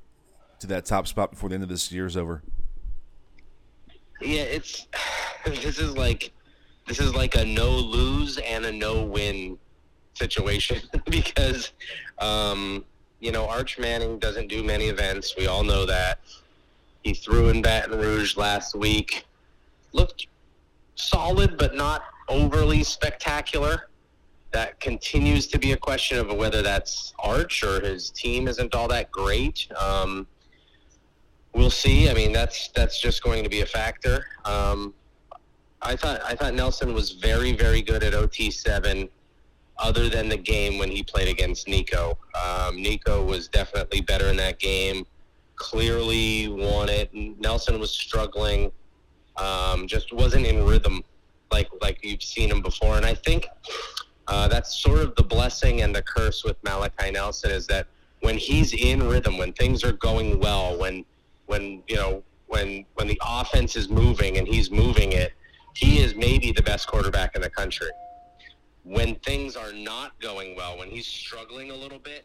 to 0.61 0.67
that 0.69 0.85
top 0.85 1.07
spot 1.07 1.33
before 1.33 1.49
the 1.49 1.55
end 1.55 1.65
of 1.65 1.69
this 1.69 1.93
year 1.93 2.07
is 2.07 2.17
over. 2.17 2.43
Yeah, 4.25 4.43
it's 4.43 4.87
this 5.45 5.79
is 5.79 5.97
like 5.97 6.33
this 6.87 7.01
is 7.01 7.15
like 7.15 7.35
a 7.35 7.45
no 7.45 7.71
lose 7.71 8.39
and 8.39 8.65
a 8.65 8.73
no 8.73 9.03
win 9.05 9.59
situation 10.15 10.81
because 11.11 11.73
um, 12.19 12.85
you 13.21 13.33
know 13.33 13.49
Arch 13.49 13.79
Manning 13.79 14.19
doesn't 14.19 14.49
do 14.49 14.63
many 14.63 14.87
events. 14.87 15.35
We 15.37 15.47
all 15.47 15.65
know 15.65 15.87
that. 15.87 16.21
He 17.03 17.15
threw 17.15 17.49
in 17.49 17.63
Baton 17.63 17.99
Rouge 17.99 18.37
last 18.37 18.75
week. 18.75 19.25
Looked 19.93 20.29
solid, 20.95 21.59
but 21.59 21.75
not 21.75 22.03
overly 22.29 22.85
spectacular. 22.85 23.89
That 24.53 24.79
continues 24.81 25.47
to 25.49 25.59
be 25.59 25.73
a 25.73 25.77
question 25.77 26.19
of 26.19 26.33
whether 26.37 26.63
that's 26.63 27.15
Arch 27.19 27.65
or 27.65 27.81
his 27.81 28.11
team 28.11 28.47
isn't 28.47 28.75
all 28.75 28.87
that 28.89 29.11
great. 29.11 29.67
Um, 29.77 30.27
we'll 31.55 31.71
see. 31.71 32.09
I 32.09 32.15
mean, 32.15 32.33
that's 32.33 32.69
that's 32.69 33.01
just 33.01 33.23
going 33.23 33.43
to 33.45 33.51
be 33.51 33.61
a 33.61 33.67
factor. 33.67 34.25
Um, 34.45 34.95
I 35.81 35.97
thought 35.97 36.21
I 36.25 36.35
thought 36.35 36.55
Nelson 36.55 36.95
was 36.95 37.13
very 37.13 37.53
very 37.53 37.83
good 37.83 38.03
at 38.03 38.15
OT 38.15 38.51
seven, 38.51 39.09
other 39.79 40.09
than 40.09 40.29
the 40.29 40.37
game 40.37 40.79
when 40.79 40.91
he 40.91 41.03
played 41.03 41.29
against 41.29 41.69
Nico. 41.69 42.19
Um, 42.41 42.81
Nico 42.81 43.25
was 43.25 43.49
definitely 43.49 44.01
better 44.01 44.29
in 44.29 44.37
that 44.37 44.59
game. 44.59 45.07
Clearly 45.57 46.49
won 46.49 46.89
it. 46.89 47.11
Nelson 47.13 47.79
was 47.79 47.91
struggling, 47.91 48.73
um, 49.37 49.87
just 49.87 50.13
wasn't 50.13 50.47
in 50.47 50.65
rhythm 50.65 51.05
like 51.53 51.69
like 51.81 51.99
you've 52.03 52.23
seen 52.23 52.51
him 52.51 52.63
before. 52.63 52.97
And 52.97 53.07
I 53.07 53.15
think 53.15 53.47
uh, 54.27 54.49
that's 54.49 54.81
sort 54.81 55.01
of 55.01 55.15
the 55.15 55.23
blessing 55.23 55.83
and 55.83 55.95
the 55.95 56.03
curse 56.03 56.43
with 56.43 56.57
Malachi 56.65 57.11
Nelson 57.11 57.51
is 57.51 57.67
that 57.67 57.87
when 58.21 58.39
he's 58.39 58.73
in 58.73 59.07
rhythm, 59.07 59.37
when 59.37 59.53
things 59.53 59.85
are 59.85 59.93
going 59.93 60.41
well, 60.41 60.79
when 60.79 61.05
when 61.53 61.83
you 61.87 61.97
know 61.97 62.23
when 62.47 62.87
when 62.95 63.07
the 63.07 63.21
offense 63.23 63.77
is 63.77 63.91
moving 63.91 64.39
and 64.39 64.49
he's 64.49 64.71
moving 64.71 65.13
it, 65.13 65.33
he 65.77 65.99
is 65.99 66.15
maybe 66.15 66.51
the 66.51 66.63
best 66.63 66.89
quarterback 66.89 67.37
in 67.37 67.43
the 67.43 67.51
country. 67.51 67.93
When 68.85 69.17
things 69.17 69.55
are 69.55 69.73
not 69.73 70.19
going 70.19 70.57
well, 70.57 70.79
when 70.79 70.89
he's 70.89 71.07
struggling 71.07 71.71
a 71.71 71.75
little 71.75 71.99
bit, 71.99 72.25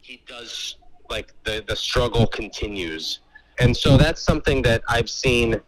he 0.00 0.22
does 0.26 0.76
like 1.10 1.34
the 1.42 1.64
the 1.66 1.74
struggle 1.74 2.26
continues, 2.26 3.18
and 3.58 3.76
so 3.76 3.96
that's 3.96 4.22
something 4.22 4.62
that 4.62 4.80
I've 4.88 5.10
seen 5.10 5.60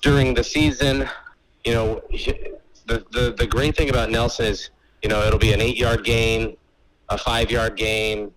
during 0.00 0.32
the 0.32 0.44
season. 0.44 1.06
You 1.66 1.74
know, 1.74 2.02
the 2.86 3.04
the 3.12 3.34
the 3.36 3.46
great 3.46 3.76
thing 3.76 3.90
about 3.90 4.10
Nelson 4.10 4.46
is 4.46 4.70
you 5.02 5.10
know 5.10 5.20
it'll 5.26 5.44
be 5.50 5.52
an 5.52 5.60
eight 5.60 5.76
yard 5.76 6.04
gain, 6.04 6.56
a 7.10 7.18
five 7.18 7.50
yard 7.50 7.76
gain, 7.76 8.32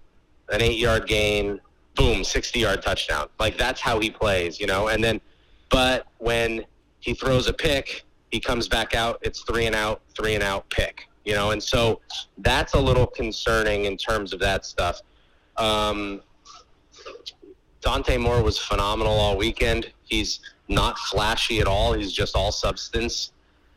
an 0.52 0.62
eight 0.62 0.78
yard 0.78 1.08
gain, 1.08 1.62
boom, 1.96 2.24
60 2.24 2.60
yard 2.60 2.82
touchdown. 2.82 3.28
Like 3.40 3.58
that's 3.58 3.82
how 3.82 4.00
he 4.00 4.10
plays, 4.10 4.60
you 4.60 4.68
know. 4.68 4.88
And 4.88 5.04
then, 5.04 5.22
but 5.70 6.08
when 6.18 6.66
he 7.00 7.14
throws 7.14 7.48
a 7.48 7.54
pick, 7.54 8.06
he 8.32 8.40
comes 8.40 8.68
back 8.68 8.94
out. 8.94 9.20
It's 9.22 9.42
three 9.42 9.66
and 9.66 9.76
out, 9.76 10.02
three 10.16 10.36
and 10.36 10.44
out 10.44 10.70
pick, 10.70 11.08
you 11.26 11.34
know. 11.34 11.52
And 11.52 11.62
so 11.62 12.02
that's 12.38 12.74
a 12.74 12.80
little 12.80 13.08
concerning 13.08 13.86
in 13.86 13.98
terms 13.98 14.34
of 14.34 14.40
that 14.40 14.66
stuff. 14.66 15.02
Um, 15.58 16.22
Dante 17.82 18.18
Moore 18.18 18.44
was 18.44 18.58
phenomenal 18.58 19.14
all 19.14 19.38
weekend. 19.38 19.92
He's 20.04 20.40
not 20.68 20.98
flashy 21.00 21.60
at 21.60 21.68
all. 21.68 21.94
He's 21.94 22.12
just 22.12 22.36
all 22.36 22.52
substance. 22.52 23.32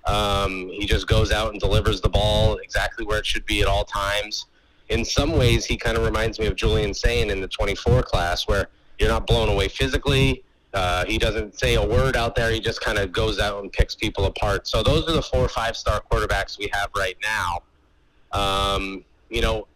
Um, 0.07 0.69
he 0.69 0.85
just 0.85 1.07
goes 1.07 1.31
out 1.31 1.53
and 1.53 1.61
delivers 1.61 2.01
the 2.01 2.09
ball 2.09 2.57
exactly 2.57 3.05
where 3.07 3.19
it 3.19 3.27
should 3.27 3.47
be 3.47 3.63
at 3.63 3.69
all 3.69 3.85
times 3.85 4.47
in 4.93 5.05
some 5.05 5.33
ways, 5.33 5.65
he 5.65 5.77
kind 5.77 5.97
of 5.97 6.05
reminds 6.05 6.39
me 6.39 6.47
of 6.47 6.55
Julian 6.55 6.93
Sayin 6.93 7.31
in 7.31 7.41
the 7.41 7.49
24 7.49 8.03
class, 8.03 8.47
where 8.47 8.69
you're 8.99 9.09
not 9.09 9.27
blown 9.27 9.49
away 9.49 9.69
physically. 9.69 10.45
Uh, 10.75 11.05
he 11.07 11.19
doesn't 11.19 11.59
say 11.59 11.75
a 11.75 11.85
word 11.85 12.17
out 12.17 12.35
there. 12.35 12.51
He 12.51 12.61
just 12.61 12.81
kind 12.81 12.99
of 12.99 13.11
goes 13.11 13.39
out 13.39 13.63
and 13.63 13.73
picks 13.73 13.95
people 13.95 14.27
apart. 14.27 14.67
So 14.67 14.83
those 14.83 15.09
are 15.09 15.13
the 15.13 15.23
four 15.23 15.41
or 15.41 15.49
five 15.49 15.77
star 15.77 16.03
quarterbacks 16.11 16.59
we 16.59 16.71
have 16.73 16.91
right 16.97 17.17
now. 17.23 17.63
Um, 18.33 19.05
you 19.31 19.41
know, 19.41 19.67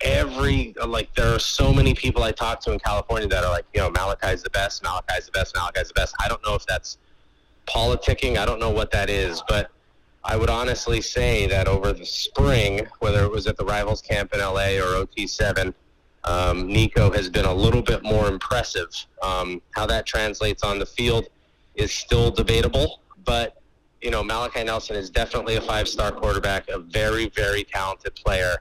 every 0.00 0.74
like 0.86 1.14
there 1.14 1.34
are 1.34 1.38
so 1.38 1.72
many 1.72 1.94
people 1.94 2.22
I 2.22 2.32
talk 2.32 2.60
to 2.60 2.72
in 2.72 2.78
California 2.78 3.28
that 3.28 3.44
are 3.44 3.50
like, 3.50 3.66
you 3.74 3.80
know, 3.80 3.90
Malachi's 3.90 4.42
the 4.42 4.50
best, 4.50 4.82
Malachi's 4.82 5.26
the 5.26 5.32
best, 5.32 5.54
Malachi's 5.54 5.88
the 5.88 5.94
best. 5.94 6.14
I 6.20 6.28
don't 6.28 6.42
know 6.44 6.54
if 6.54 6.64
that's 6.66 6.98
politicking. 7.66 8.36
I 8.36 8.46
don't 8.46 8.60
know 8.60 8.70
what 8.70 8.90
that 8.92 9.10
is, 9.10 9.42
but 9.48 9.70
I 10.22 10.36
would 10.36 10.50
honestly 10.50 11.00
say 11.00 11.46
that 11.46 11.66
over 11.66 11.92
the 11.92 12.04
spring, 12.04 12.86
whether 12.98 13.24
it 13.24 13.30
was 13.30 13.46
at 13.46 13.56
the 13.56 13.64
Rivals 13.64 14.02
camp 14.02 14.34
in 14.34 14.40
LA 14.40 14.76
or 14.76 15.04
OT7, 15.04 15.72
um, 16.24 16.66
Nico 16.66 17.10
has 17.12 17.30
been 17.30 17.46
a 17.46 17.54
little 17.54 17.80
bit 17.82 18.02
more 18.02 18.28
impressive. 18.28 18.88
Um, 19.22 19.62
how 19.74 19.86
that 19.86 20.06
translates 20.06 20.62
on 20.62 20.78
the 20.78 20.86
field 20.86 21.28
is 21.74 21.92
still 21.92 22.30
debatable, 22.30 23.00
but 23.24 23.62
you 24.02 24.10
know 24.10 24.22
Malachi 24.22 24.64
Nelson 24.64 24.96
is 24.96 25.08
definitely 25.08 25.56
a 25.56 25.60
five-star 25.60 26.12
quarterback, 26.12 26.68
a 26.68 26.78
very, 26.78 27.28
very 27.30 27.64
talented 27.64 28.14
player, 28.14 28.56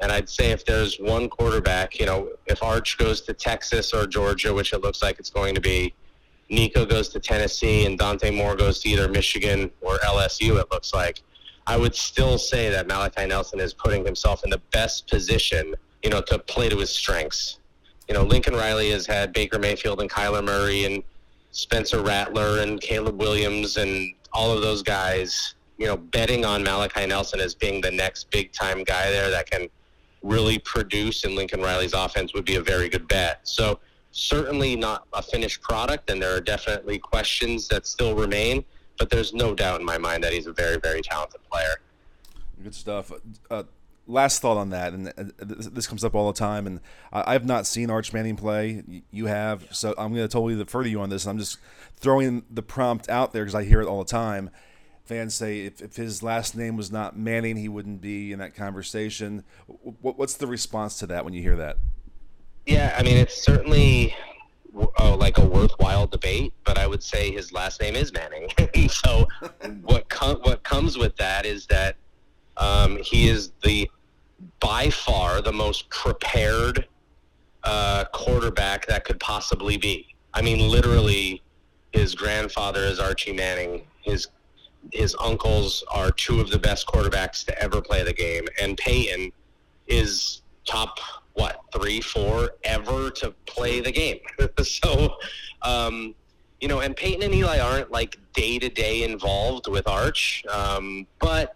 And 0.00 0.12
I'd 0.12 0.28
say 0.28 0.50
if 0.50 0.64
there's 0.64 0.98
one 0.98 1.28
quarterback, 1.28 1.98
you 1.98 2.06
know, 2.06 2.28
if 2.46 2.62
Arch 2.62 2.98
goes 2.98 3.22
to 3.22 3.32
Texas 3.32 3.92
or 3.94 4.06
Georgia, 4.06 4.52
which 4.52 4.72
it 4.72 4.82
looks 4.82 5.02
like 5.02 5.18
it's 5.18 5.30
going 5.30 5.54
to 5.54 5.60
be, 5.60 5.94
Nico 6.52 6.84
goes 6.84 7.08
to 7.08 7.18
Tennessee, 7.18 7.86
and 7.86 7.98
Dante 7.98 8.30
Moore 8.30 8.54
goes 8.54 8.80
to 8.80 8.88
either 8.90 9.08
Michigan 9.08 9.70
or 9.80 9.96
LSU, 9.98 10.60
it 10.60 10.70
looks 10.70 10.92
like. 10.92 11.22
I 11.66 11.78
would 11.78 11.94
still 11.94 12.36
say 12.36 12.68
that 12.70 12.86
Malachi 12.86 13.26
Nelson 13.26 13.58
is 13.58 13.72
putting 13.72 14.04
himself 14.04 14.44
in 14.44 14.50
the 14.50 14.60
best 14.70 15.08
position, 15.08 15.74
you 16.02 16.10
know, 16.10 16.20
to 16.22 16.38
play 16.38 16.68
to 16.68 16.76
his 16.76 16.90
strengths. 16.90 17.58
You 18.06 18.14
know, 18.14 18.22
Lincoln 18.22 18.54
Riley 18.54 18.90
has 18.90 19.06
had 19.06 19.32
Baker 19.32 19.58
Mayfield 19.58 20.00
and 20.02 20.10
Kyler 20.10 20.44
Murray 20.44 20.84
and 20.84 21.02
Spencer 21.52 22.02
Rattler 22.02 22.58
and 22.58 22.80
Caleb 22.80 23.18
Williams 23.18 23.78
and 23.78 24.12
all 24.34 24.52
of 24.52 24.60
those 24.60 24.82
guys, 24.82 25.54
you 25.78 25.86
know, 25.86 25.96
betting 25.96 26.44
on 26.44 26.62
Malachi 26.62 27.06
Nelson 27.06 27.40
as 27.40 27.54
being 27.54 27.80
the 27.80 27.90
next 27.90 28.30
big 28.30 28.52
time 28.52 28.84
guy 28.84 29.10
there 29.10 29.30
that 29.30 29.50
can 29.50 29.68
really 30.22 30.58
produce 30.58 31.24
in 31.24 31.34
Lincoln 31.34 31.62
Riley's 31.62 31.94
offense 31.94 32.34
would 32.34 32.44
be 32.44 32.56
a 32.56 32.62
very 32.62 32.88
good 32.88 33.08
bet. 33.08 33.40
So 33.44 33.78
certainly 34.12 34.76
not 34.76 35.06
a 35.12 35.22
finished 35.22 35.60
product, 35.62 36.10
and 36.10 36.22
there 36.22 36.34
are 36.36 36.40
definitely 36.40 36.98
questions 36.98 37.66
that 37.68 37.86
still 37.86 38.14
remain. 38.14 38.64
But 38.98 39.10
there's 39.10 39.32
no 39.32 39.54
doubt 39.54 39.80
in 39.80 39.86
my 39.86 39.98
mind 39.98 40.22
that 40.22 40.32
he's 40.32 40.46
a 40.46 40.52
very, 40.52 40.76
very 40.76 41.02
talented 41.02 41.40
player. 41.50 41.80
Good 42.62 42.74
stuff. 42.74 43.10
Uh, 43.50 43.64
last 44.06 44.42
thought 44.42 44.56
on 44.56 44.70
that, 44.70 44.92
and 44.92 45.08
uh, 45.08 45.24
this 45.38 45.86
comes 45.86 46.04
up 46.04 46.14
all 46.14 46.30
the 46.30 46.38
time, 46.38 46.66
and 46.66 46.80
I 47.12 47.32
have 47.32 47.46
not 47.46 47.66
seen 47.66 47.90
Arch 47.90 48.12
Manning 48.12 48.36
play. 48.36 48.82
You 49.10 49.26
have, 49.26 49.66
so 49.72 49.94
I'm 49.98 50.14
going 50.14 50.26
to 50.26 50.32
totally 50.32 50.56
defer 50.56 50.84
to 50.84 50.88
you 50.88 51.00
on 51.00 51.08
this. 51.08 51.26
I'm 51.26 51.38
just 51.38 51.58
throwing 51.96 52.44
the 52.50 52.62
prompt 52.62 53.08
out 53.08 53.32
there 53.32 53.44
because 53.44 53.54
I 53.54 53.64
hear 53.64 53.80
it 53.80 53.86
all 53.86 54.04
the 54.04 54.10
time. 54.10 54.50
Fans 55.04 55.34
say 55.34 55.62
if, 55.62 55.80
if 55.80 55.96
his 55.96 56.22
last 56.22 56.56
name 56.56 56.76
was 56.76 56.92
not 56.92 57.18
Manning, 57.18 57.56
he 57.56 57.68
wouldn't 57.68 58.00
be 58.00 58.30
in 58.30 58.38
that 58.38 58.54
conversation. 58.54 59.42
What's 60.00 60.34
the 60.34 60.46
response 60.46 60.98
to 60.98 61.06
that 61.08 61.24
when 61.24 61.34
you 61.34 61.42
hear 61.42 61.56
that? 61.56 61.78
Yeah, 62.66 62.94
I 62.96 63.02
mean, 63.02 63.16
it's 63.16 63.42
certainly 63.42 64.14
uh, 64.98 65.16
like 65.16 65.38
a 65.38 65.44
worthwhile 65.44 66.06
debate, 66.06 66.54
but 66.64 66.78
I 66.78 66.86
would 66.86 67.02
say 67.02 67.30
his 67.30 67.52
last 67.52 67.80
name 67.80 67.96
is 67.96 68.12
Manning. 68.12 68.48
so 68.88 69.26
what 69.82 70.08
com- 70.08 70.40
what 70.42 70.62
comes 70.62 70.96
with 70.96 71.16
that 71.16 71.44
is 71.44 71.66
that 71.66 71.96
um, 72.56 72.98
he 73.02 73.28
is 73.28 73.52
the 73.62 73.90
by 74.60 74.90
far 74.90 75.40
the 75.40 75.52
most 75.52 75.88
prepared 75.90 76.86
uh, 77.64 78.04
quarterback 78.12 78.86
that 78.86 79.04
could 79.04 79.20
possibly 79.20 79.76
be. 79.76 80.14
I 80.34 80.42
mean, 80.42 80.68
literally, 80.68 81.42
his 81.92 82.14
grandfather 82.14 82.80
is 82.80 82.98
Archie 82.98 83.32
Manning. 83.32 83.82
His 84.02 84.28
his 84.92 85.14
uncles 85.20 85.84
are 85.92 86.10
two 86.10 86.40
of 86.40 86.50
the 86.50 86.58
best 86.58 86.86
quarterbacks 86.86 87.44
to 87.46 87.62
ever 87.62 87.80
play 87.80 88.02
the 88.02 88.12
game, 88.12 88.46
and 88.60 88.76
Peyton 88.76 89.32
is 89.86 90.42
top 90.64 90.98
what 91.34 91.60
three, 91.74 92.00
four 92.00 92.52
ever 92.64 93.10
to 93.10 93.30
play 93.46 93.80
the 93.80 93.92
game. 93.92 94.18
so, 94.62 95.16
um, 95.62 96.14
you 96.60 96.68
know, 96.68 96.80
and 96.80 96.94
Peyton 96.94 97.22
and 97.22 97.34
Eli 97.34 97.58
aren't 97.58 97.90
like 97.90 98.18
day 98.32 98.58
to 98.58 98.68
day 98.68 99.02
involved 99.02 99.68
with 99.68 99.88
Arch, 99.88 100.44
um, 100.52 101.06
but 101.18 101.52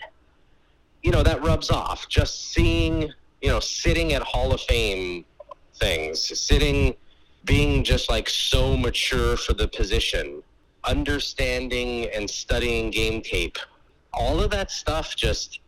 you 1.02 1.12
know 1.12 1.22
that 1.22 1.42
rubs 1.42 1.70
off. 1.70 2.08
Just 2.08 2.52
seeing, 2.52 3.12
you 3.40 3.48
know, 3.48 3.60
sitting 3.60 4.12
at 4.12 4.22
Hall 4.22 4.52
of 4.52 4.60
Fame 4.62 5.24
things, 5.74 6.40
sitting, 6.40 6.94
being 7.44 7.84
just 7.84 8.10
like 8.10 8.28
so 8.28 8.76
mature 8.76 9.36
for 9.36 9.52
the 9.52 9.68
position, 9.68 10.42
understanding 10.84 12.08
and 12.14 12.28
studying 12.28 12.90
game 12.90 13.22
tape, 13.22 13.58
all 14.12 14.40
of 14.40 14.50
that 14.50 14.70
stuff 14.70 15.14
just 15.14 15.60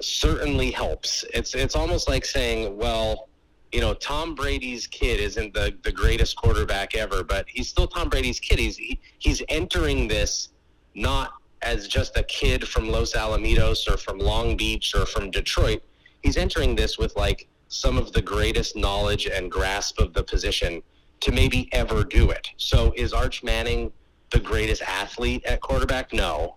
certainly 0.00 0.70
helps. 0.70 1.24
It's 1.34 1.54
it's 1.54 1.76
almost 1.76 2.08
like 2.08 2.24
saying, 2.24 2.76
well, 2.76 3.28
you 3.72 3.80
know, 3.80 3.94
Tom 3.94 4.34
Brady's 4.34 4.86
kid 4.86 5.20
isn't 5.20 5.52
the, 5.54 5.76
the 5.82 5.92
greatest 5.92 6.36
quarterback 6.36 6.94
ever, 6.94 7.22
but 7.22 7.46
he's 7.48 7.68
still 7.68 7.86
Tom 7.86 8.08
Brady's 8.08 8.40
kid. 8.40 8.58
He's 8.58 8.76
he, 8.76 9.00
he's 9.18 9.42
entering 9.48 10.08
this 10.08 10.50
not 10.94 11.32
as 11.62 11.88
just 11.88 12.16
a 12.16 12.22
kid 12.24 12.66
from 12.66 12.88
Los 12.88 13.14
Alamitos 13.14 13.88
or 13.92 13.96
from 13.96 14.18
Long 14.18 14.56
Beach 14.56 14.94
or 14.94 15.06
from 15.06 15.30
Detroit. 15.30 15.82
He's 16.22 16.36
entering 16.36 16.76
this 16.76 16.98
with 16.98 17.14
like 17.16 17.48
some 17.68 17.98
of 17.98 18.12
the 18.12 18.22
greatest 18.22 18.76
knowledge 18.76 19.26
and 19.26 19.50
grasp 19.50 20.00
of 20.00 20.14
the 20.14 20.22
position 20.22 20.82
to 21.20 21.32
maybe 21.32 21.68
ever 21.72 22.04
do 22.04 22.30
it. 22.30 22.48
So 22.56 22.92
is 22.96 23.12
Arch 23.12 23.42
Manning 23.42 23.92
the 24.30 24.40
greatest 24.40 24.82
athlete 24.82 25.44
at 25.44 25.60
quarterback? 25.60 26.12
No. 26.12 26.56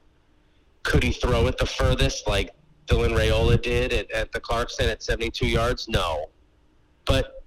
Could 0.84 1.04
he 1.04 1.12
throw 1.12 1.48
it 1.48 1.58
the 1.58 1.66
furthest 1.66 2.28
like 2.28 2.52
Dylan 2.92 3.18
Raiola 3.18 3.62
did 3.62 3.94
at, 3.94 4.12
at 4.12 4.32
the 4.32 4.40
Clarkson 4.40 4.90
at 4.90 5.02
72 5.02 5.48
yards? 5.48 5.88
No. 5.88 6.30
But 7.06 7.44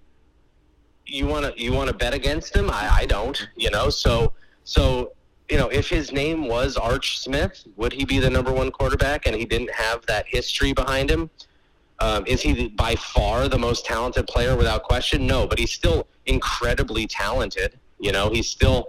you 1.06 1.26
want 1.26 1.44
to 1.44 1.62
you 1.62 1.72
want 1.72 1.88
to 1.90 1.94
bet 1.94 2.14
against 2.14 2.56
him? 2.56 2.70
I, 2.70 2.88
I 3.00 3.06
don't. 3.06 3.48
You 3.56 3.70
know, 3.70 3.90
so 3.90 4.32
so 4.64 5.12
you 5.50 5.58
know, 5.58 5.68
if 5.68 5.88
his 5.88 6.12
name 6.12 6.48
was 6.48 6.76
Arch 6.76 7.18
Smith, 7.18 7.64
would 7.76 7.92
he 7.92 8.06
be 8.06 8.18
the 8.18 8.30
number 8.30 8.50
one 8.50 8.70
quarterback? 8.70 9.26
And 9.26 9.36
he 9.36 9.44
didn't 9.44 9.70
have 9.72 10.04
that 10.06 10.26
history 10.26 10.72
behind 10.72 11.10
him. 11.10 11.28
Um, 12.00 12.26
is 12.26 12.40
he 12.40 12.68
by 12.68 12.94
far 12.96 13.48
the 13.48 13.58
most 13.58 13.84
talented 13.84 14.26
player 14.26 14.56
without 14.56 14.82
question? 14.82 15.26
No, 15.26 15.46
but 15.46 15.58
he's 15.58 15.70
still 15.70 16.08
incredibly 16.26 17.06
talented. 17.06 17.78
You 18.00 18.12
know, 18.12 18.30
he's 18.30 18.48
still 18.48 18.88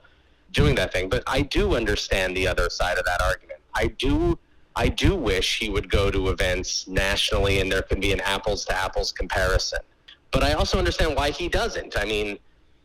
doing 0.52 0.76
that 0.76 0.94
thing. 0.94 1.10
But 1.10 1.24
I 1.28 1.41
do 1.41 1.76
understand 1.76 2.36
the 2.36 2.48
other 2.48 2.70
side 2.70 2.98
of 2.98 3.06
that 3.06 3.22
argument. 3.22 3.60
I 3.76 3.88
do 3.88 4.39
I 4.76 4.90
do 4.90 5.16
wish 5.16 5.60
he 5.60 5.70
would 5.70 5.90
go 5.90 6.12
to 6.12 6.30
events 6.30 6.88
nationally 6.88 7.62
and 7.62 7.72
there 7.72 7.82
can 7.82 8.00
be 8.00 8.12
an 8.12 8.20
apples 8.22 8.66
to 8.66 8.76
apples 8.76 9.12
comparison. 9.12 9.80
But 10.32 10.44
I 10.44 10.54
also 10.54 10.78
understand 10.78 11.16
why 11.16 11.32
he 11.32 11.48
doesn't. 11.48 11.98
I 11.98 12.04
mean, 12.04 12.38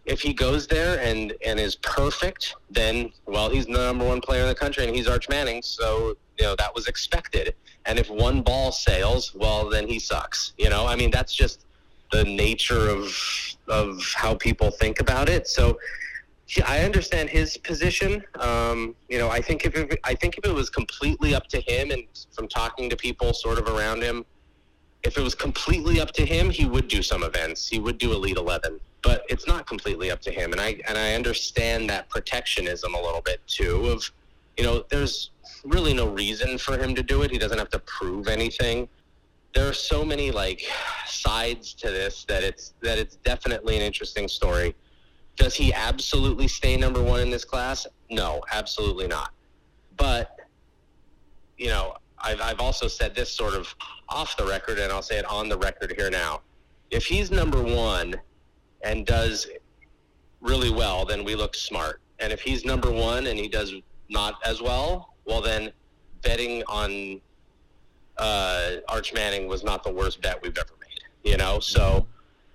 if 0.06 0.20
he 0.20 0.32
goes 0.32 0.66
there 0.66 1.00
and, 1.00 1.32
and 1.44 1.58
is 1.58 1.76
perfect, 1.76 2.54
then, 2.70 3.10
well, 3.26 3.50
he's 3.50 3.66
the 3.66 3.72
number 3.72 4.06
one 4.06 4.20
player 4.20 4.42
in 4.42 4.48
the 4.48 4.54
country 4.54 4.86
and 4.86 4.94
he's 4.94 5.08
Arch 5.08 5.28
Manning. 5.28 5.62
So, 5.62 6.16
you 6.38 6.44
know, 6.44 6.54
that 6.56 6.74
was 6.74 6.86
expected. 6.86 7.54
And 7.86 7.98
if 7.98 8.08
one 8.08 8.42
ball 8.42 8.70
sails, 8.70 9.34
well, 9.34 9.68
then 9.68 9.88
he 9.88 9.98
sucks. 9.98 10.52
You 10.58 10.70
know, 10.70 10.86
I 10.86 10.94
mean, 10.94 11.10
that's 11.10 11.34
just 11.34 11.64
the 12.12 12.24
nature 12.24 12.88
of, 12.88 13.16
of 13.68 14.00
how 14.14 14.34
people 14.34 14.70
think 14.70 15.00
about 15.00 15.28
it. 15.28 15.48
So, 15.48 15.78
I 16.66 16.80
understand 16.80 17.30
his 17.30 17.56
position. 17.56 18.24
Um, 18.38 18.96
you 19.08 19.18
know, 19.18 19.28
I 19.28 19.40
think 19.40 19.64
if 19.64 19.76
it, 19.76 20.00
I 20.04 20.14
think 20.14 20.36
if 20.36 20.44
it 20.44 20.52
was 20.52 20.68
completely 20.68 21.34
up 21.34 21.46
to 21.48 21.60
him, 21.60 21.90
and 21.90 22.04
from 22.32 22.48
talking 22.48 22.90
to 22.90 22.96
people 22.96 23.32
sort 23.32 23.58
of 23.58 23.68
around 23.68 24.02
him, 24.02 24.24
if 25.02 25.16
it 25.16 25.22
was 25.22 25.34
completely 25.34 26.00
up 26.00 26.10
to 26.12 26.26
him, 26.26 26.50
he 26.50 26.66
would 26.66 26.88
do 26.88 27.02
some 27.02 27.22
events. 27.22 27.68
He 27.68 27.78
would 27.78 27.98
do 27.98 28.12
Elite 28.12 28.36
Eleven, 28.36 28.80
but 29.02 29.24
it's 29.28 29.46
not 29.46 29.66
completely 29.66 30.10
up 30.10 30.20
to 30.22 30.30
him. 30.30 30.52
And 30.52 30.60
I 30.60 30.80
and 30.88 30.98
I 30.98 31.14
understand 31.14 31.88
that 31.90 32.08
protectionism 32.08 32.94
a 32.94 33.00
little 33.00 33.22
bit 33.22 33.40
too. 33.46 33.86
Of, 33.86 34.10
you 34.56 34.64
know, 34.64 34.84
there's 34.90 35.30
really 35.64 35.94
no 35.94 36.08
reason 36.08 36.58
for 36.58 36.76
him 36.76 36.94
to 36.96 37.02
do 37.02 37.22
it. 37.22 37.30
He 37.30 37.38
doesn't 37.38 37.58
have 37.58 37.70
to 37.70 37.78
prove 37.80 38.28
anything. 38.28 38.88
There 39.54 39.68
are 39.68 39.72
so 39.72 40.04
many 40.04 40.30
like 40.30 40.62
sides 41.06 41.74
to 41.74 41.90
this 41.90 42.24
that 42.24 42.42
it's 42.42 42.74
that 42.82 42.98
it's 42.98 43.16
definitely 43.16 43.76
an 43.76 43.82
interesting 43.82 44.26
story 44.26 44.74
does 45.40 45.54
he 45.54 45.72
absolutely 45.72 46.46
stay 46.46 46.76
number 46.76 47.02
one 47.02 47.18
in 47.18 47.30
this 47.30 47.46
class? 47.46 47.86
No, 48.10 48.42
absolutely 48.52 49.06
not. 49.06 49.32
But, 49.96 50.38
you 51.56 51.68
know, 51.68 51.94
I've, 52.18 52.42
I've 52.42 52.60
also 52.60 52.88
said 52.88 53.14
this 53.14 53.32
sort 53.32 53.54
of 53.54 53.74
off 54.10 54.36
the 54.36 54.44
record, 54.44 54.78
and 54.78 54.92
I'll 54.92 55.00
say 55.00 55.18
it 55.18 55.24
on 55.24 55.48
the 55.48 55.56
record 55.56 55.94
here 55.96 56.10
now. 56.10 56.42
If 56.90 57.06
he's 57.06 57.30
number 57.30 57.62
one 57.62 58.16
and 58.82 59.06
does 59.06 59.46
really 60.42 60.70
well, 60.70 61.06
then 61.06 61.24
we 61.24 61.34
look 61.34 61.54
smart. 61.54 62.02
And 62.18 62.34
if 62.34 62.42
he's 62.42 62.66
number 62.66 62.90
one 62.90 63.26
and 63.26 63.38
he 63.38 63.48
does 63.48 63.72
not 64.10 64.34
as 64.44 64.60
well, 64.60 65.14
well, 65.24 65.40
then 65.40 65.72
betting 66.20 66.62
on 66.68 67.18
uh, 68.18 68.72
Arch 68.90 69.14
Manning 69.14 69.48
was 69.48 69.64
not 69.64 69.84
the 69.84 69.90
worst 69.90 70.20
bet 70.20 70.42
we've 70.42 70.58
ever 70.58 70.74
made. 70.80 71.30
You 71.30 71.38
know, 71.38 71.60
so 71.60 72.06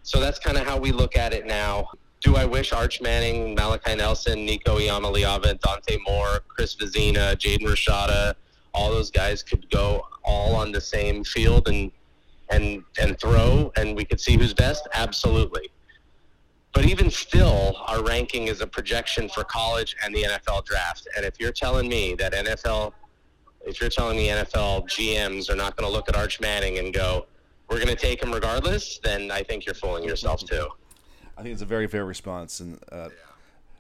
so 0.04 0.20
that's 0.20 0.38
kind 0.38 0.56
of 0.56 0.68
how 0.68 0.78
we 0.78 0.92
look 0.92 1.18
at 1.18 1.34
it 1.34 1.48
now 1.48 1.90
do 2.26 2.36
I 2.36 2.44
wish 2.44 2.74
Arch 2.74 3.02
Manning, 3.02 3.54
Malachi 3.54 3.94
Nelson, 3.94 4.48
Nico 4.48 4.80
Iamaleava, 4.80 5.60
Dante 5.60 6.00
Moore, 6.08 6.40
Chris 6.48 6.76
Vizzina, 6.76 7.36
Jaden 7.36 7.68
Rashada, 7.68 8.34
all 8.74 8.90
those 8.90 9.12
guys 9.12 9.44
could 9.44 9.70
go 9.70 10.02
all 10.24 10.56
on 10.56 10.72
the 10.72 10.82
same 10.82 11.24
field 11.24 11.68
and 11.68 11.92
and 12.50 12.84
and 13.00 13.20
throw, 13.20 13.72
and 13.76 13.96
we 13.96 14.06
could 14.06 14.20
see 14.20 14.38
who's 14.38 14.56
best? 14.56 14.88
Absolutely. 14.96 15.70
But 16.74 16.86
even 16.86 17.12
still, 17.12 17.76
our 17.86 18.04
ranking 18.04 18.48
is 18.48 18.60
a 18.60 18.68
projection 18.68 19.30
for 19.30 19.44
college 19.44 19.96
and 20.04 20.14
the 20.14 20.24
NFL 20.24 20.66
draft. 20.66 21.08
And 21.16 21.26
if 21.26 21.40
you're 21.40 21.52
telling 21.52 21.88
me 21.88 22.16
that 22.16 22.34
NFL, 22.34 22.94
if 23.68 23.80
you're 23.80 23.92
telling 23.92 24.18
me 24.18 24.30
NFL 24.30 24.88
GMs 24.90 25.48
are 25.52 25.56
not 25.56 25.78
going 25.78 25.88
to 25.88 25.96
look 25.96 26.10
at 26.10 26.16
Arch 26.16 26.40
Manning 26.40 26.80
and 26.80 26.92
go, 26.92 27.28
"We're 27.70 27.78
going 27.78 27.96
to 27.96 28.02
take 28.08 28.24
him 28.24 28.32
regardless," 28.32 29.00
then 29.04 29.30
I 29.30 29.44
think 29.44 29.68
you're 29.68 29.76
fooling 29.76 30.04
yourself 30.04 30.44
too. 30.44 30.68
I 31.38 31.44
think 31.44 31.54
it's 31.54 31.62
a 31.62 31.66
very 31.66 31.88
fair 31.88 32.06
response, 32.06 32.60
and 32.60 32.80
uh, 32.92 33.10
yeah. 33.10 33.10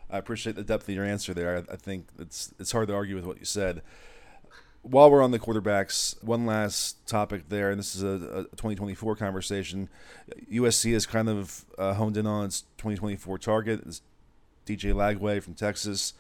I 0.10 0.18
appreciate 0.18 0.56
the 0.56 0.64
depth 0.64 0.88
of 0.89 0.95
your 0.95 1.06
answer 1.06 1.34
there. 1.34 1.58
I, 1.58 1.74
I, 1.74 1.76
think 1.78 2.08
it's 2.20 2.53
it's 2.60 2.72
hard 2.72 2.89
to 2.89 2.95
argue 2.95 3.16
with 3.16 3.26
what 3.26 3.39
you 3.39 3.45
said. 3.45 3.82
while 4.82 5.10
we're 5.10 5.24
on 5.24 5.32
the 5.32 5.39
quarterbacks, 5.39 6.22
one 6.24 6.45
last 6.45 7.08
topic 7.08 7.49
there, 7.49 7.72
and 7.72 7.80
this 7.80 7.95
is 7.95 8.03
a, 8.03 8.39
a 8.39 8.43
2024 8.56 9.16
conversation. 9.16 9.89
USC 10.51 10.93
has 10.93 11.06
kind 11.06 11.30
of 11.30 11.66
uh, 11.78 11.93
honed 11.93 12.18
in 12.18 12.28
on 12.28 12.45
its 12.45 12.62
2024 12.78 13.38
target. 13.38 13.82
It's 13.86 14.01
DJ 14.66 14.93
Lagway 14.93 15.41
from 15.41 15.53
Texas. 15.53 16.14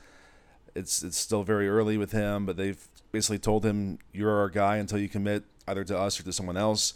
It's 0.73 1.03
it's 1.03 1.17
still 1.17 1.43
very 1.43 1.67
early 1.67 1.97
with 1.97 2.11
him, 2.11 2.45
but 2.45 2.57
they've 2.57 2.87
basically 3.11 3.39
told 3.39 3.65
him 3.65 3.99
you're 4.13 4.37
our 4.37 4.49
guy 4.49 4.77
until 4.77 4.99
you 4.99 5.09
commit 5.09 5.43
either 5.67 5.83
to 5.83 5.97
us 5.97 6.19
or 6.19 6.23
to 6.23 6.33
someone 6.33 6.57
else. 6.57 6.93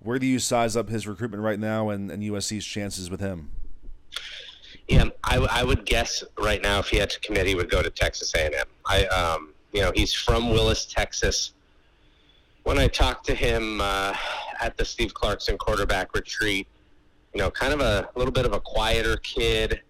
Where 0.00 0.18
do 0.18 0.26
you 0.26 0.38
size 0.38 0.76
up 0.76 0.88
his 0.88 1.06
recruitment 1.06 1.42
right 1.42 1.60
now 1.60 1.90
and, 1.90 2.10
and 2.10 2.22
USC's 2.22 2.64
chances 2.64 3.10
with 3.10 3.20
him? 3.20 3.50
Yeah, 4.88 5.04
I, 5.22 5.36
I 5.36 5.62
would 5.62 5.86
guess 5.86 6.24
right 6.38 6.60
now 6.60 6.80
if 6.80 6.88
he 6.88 6.96
had 6.96 7.10
to 7.10 7.20
commit, 7.20 7.46
he 7.46 7.54
would 7.54 7.70
go 7.70 7.80
to 7.80 7.90
Texas 7.90 8.34
A&M. 8.34 8.52
I, 8.86 9.04
um, 9.06 9.54
you 9.72 9.82
know, 9.82 9.92
he's 9.94 10.12
from 10.12 10.50
Willis, 10.50 10.84
Texas. 10.84 11.52
When 12.64 12.78
I 12.78 12.88
talked 12.88 13.24
to 13.26 13.34
him 13.34 13.80
uh, 13.80 14.14
at 14.60 14.76
the 14.76 14.84
Steve 14.84 15.14
Clarkson 15.14 15.56
quarterback 15.58 16.14
retreat, 16.14 16.66
you 17.34 17.40
know, 17.40 17.50
kind 17.50 17.72
of 17.72 17.80
a, 17.80 18.08
little 18.16 18.32
bit 18.32 18.46
of 18.46 18.52
a 18.52 18.60
quieter 18.60 19.16
kid. 19.18 19.80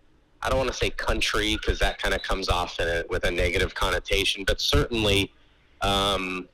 I 0.43 0.49
don't 0.49 0.59
want 0.59 0.71
to 0.71 0.77
say 0.77 0.91
country 0.91 1.57
because 1.57 1.79
that 1.81 2.01
kind 2.01 2.15
of 2.15 2.23
comes 2.23 2.49
off 2.49 2.79
a, 2.79 3.05
with 3.09 3.25
a 3.25 3.31
negative 3.31 3.75
connotation, 3.75 4.45
but 4.47 4.61
certainly 4.61 5.33
um, 5.81 6.49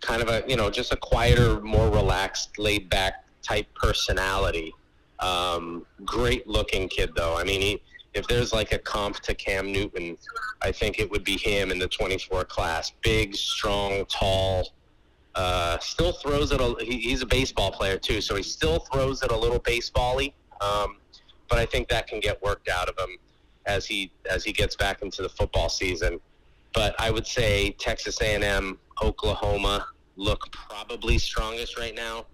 kind 0.00 0.22
of 0.22 0.28
a, 0.28 0.44
you 0.48 0.56
know, 0.56 0.70
just 0.70 0.92
a 0.92 0.96
quieter, 0.96 1.60
more 1.60 1.88
relaxed, 1.90 2.58
laid 2.58 2.88
back 2.90 3.24
type 3.42 3.66
personality. 3.74 4.74
Um, 5.22 5.86
great 6.04 6.46
looking 6.46 6.88
kid, 6.88 7.10
though. 7.16 7.36
I 7.36 7.44
mean, 7.44 7.60
he, 7.60 7.82
if 8.14 8.26
there's 8.26 8.52
like 8.52 8.72
a 8.72 8.78
comp 8.78 9.20
to 9.20 9.34
Cam 9.34 9.72
Newton, 9.72 10.18
I 10.60 10.72
think 10.72 10.98
it 10.98 11.10
would 11.10 11.24
be 11.24 11.36
him 11.38 11.70
in 11.70 11.78
the 11.78 11.88
24 11.88 12.44
class. 12.44 12.92
Big, 13.02 13.34
strong, 13.34 14.04
tall. 14.06 14.68
Uh, 15.34 15.78
still 15.78 16.12
throws 16.12 16.52
it. 16.52 16.60
A, 16.60 16.74
he, 16.80 16.98
he's 16.98 17.22
a 17.22 17.26
baseball 17.26 17.70
player 17.70 17.96
too, 17.96 18.20
so 18.20 18.34
he 18.36 18.42
still 18.42 18.80
throws 18.92 19.22
it 19.22 19.30
a 19.30 19.36
little 19.36 19.60
basebally. 19.60 20.34
Um, 20.60 20.96
but 21.48 21.58
I 21.58 21.66
think 21.66 21.88
that 21.88 22.06
can 22.06 22.20
get 22.20 22.42
worked 22.42 22.68
out 22.68 22.88
of 22.88 22.98
him 22.98 23.16
as 23.66 23.86
he 23.86 24.12
as 24.28 24.44
he 24.44 24.52
gets 24.52 24.76
back 24.76 25.02
into 25.02 25.22
the 25.22 25.28
football 25.28 25.68
season. 25.68 26.20
But 26.74 26.94
I 26.98 27.10
would 27.10 27.26
say 27.26 27.70
Texas 27.78 28.20
A&M, 28.20 28.78
Oklahoma 29.02 29.86
look 30.16 30.50
probably 30.52 31.18
strongest 31.18 31.78
right 31.78 31.94
now. 31.94 32.26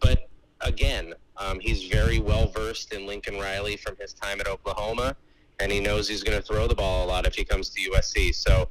But 0.00 0.28
again, 0.60 1.14
um, 1.36 1.60
he's 1.60 1.84
very 1.84 2.18
well 2.18 2.48
versed 2.48 2.92
in 2.92 3.06
Lincoln 3.06 3.38
Riley 3.38 3.76
from 3.76 3.96
his 4.00 4.12
time 4.12 4.40
at 4.40 4.46
Oklahoma, 4.46 5.16
and 5.60 5.70
he 5.70 5.80
knows 5.80 6.08
he's 6.08 6.22
going 6.22 6.36
to 6.40 6.44
throw 6.44 6.66
the 6.66 6.74
ball 6.74 7.04
a 7.04 7.06
lot 7.06 7.26
if 7.26 7.34
he 7.34 7.44
comes 7.44 7.70
to 7.70 7.90
USC. 7.90 8.34
So 8.34 8.68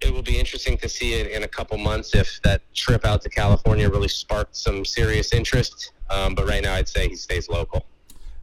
it 0.00 0.12
will 0.12 0.22
be 0.22 0.38
interesting 0.38 0.76
to 0.78 0.88
see 0.88 1.14
it 1.14 1.28
in 1.28 1.42
a 1.42 1.48
couple 1.48 1.78
months 1.78 2.14
if 2.14 2.40
that 2.42 2.62
trip 2.74 3.04
out 3.04 3.22
to 3.22 3.28
California 3.28 3.88
really 3.88 4.08
sparked 4.08 4.56
some 4.56 4.84
serious 4.84 5.32
interest. 5.32 5.92
Um, 6.10 6.34
but 6.34 6.46
right 6.46 6.62
now, 6.62 6.74
I'd 6.74 6.88
say 6.88 7.08
he 7.08 7.16
stays 7.16 7.48
local. 7.48 7.86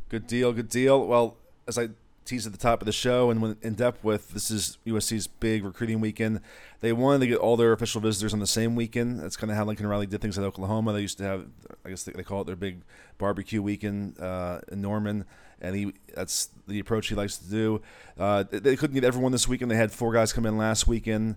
Good 0.09 0.27
deal. 0.27 0.51
Good 0.51 0.69
deal. 0.69 1.05
Well, 1.07 1.37
as 1.67 1.77
I 1.77 1.89
teased 2.26 2.45
at 2.45 2.51
the 2.51 2.57
top 2.57 2.82
of 2.82 2.86
the 2.86 2.91
show 2.91 3.30
and 3.30 3.41
went 3.41 3.57
in 3.61 3.74
depth 3.74 4.03
with, 4.03 4.30
this 4.30 4.49
is 4.49 4.78
USC's 4.86 5.28
big 5.28 5.63
recruiting 5.63 5.99
weekend. 5.99 6.41
They 6.82 6.93
wanted 6.93 7.19
to 7.19 7.28
get 7.28 7.38
all 7.38 7.57
their 7.57 7.74
official 7.74 8.01
visitors 8.01 8.34
on 8.34 8.39
the 8.39 8.47
same 8.47 8.76
weekend. 8.76 9.19
That's 9.19 9.36
kind 9.36 9.51
of 9.51 9.57
how 9.57 9.65
Lincoln 9.65 9.88
Riley 9.88 10.05
did 10.05 10.21
things 10.21 10.38
at 10.38 10.43
Oklahoma. 10.43 10.93
They 10.93 11.01
used 11.01 11.17
to 11.19 11.24
have, 11.24 11.45
I 11.86 11.89
guess 11.89 12.03
they, 12.03 12.24
call 12.24 12.41
it 12.41 12.47
their 12.47 12.55
big 12.55 12.82
barbecue 13.17 13.61
weekend 13.61 14.19
uh, 14.19 14.59
in 14.71 14.82
Norman, 14.82 15.26
and 15.61 15.76
he 15.76 15.93
that's 16.13 16.49
the 16.67 16.80
approach 16.80 17.07
he 17.07 17.15
likes 17.15 17.38
to 17.38 17.49
do. 17.49 17.82
Uh, 18.19 18.43
they 18.49 18.76
couldn't 18.76 18.95
get 18.95 19.03
everyone 19.03 19.32
this 19.32 19.47
weekend. 19.47 19.71
They 19.71 19.76
had 19.76 19.91
four 19.91 20.13
guys 20.13 20.34
come 20.34 20.45
in 20.45 20.57
last 20.57 20.88
weekend, 20.88 21.36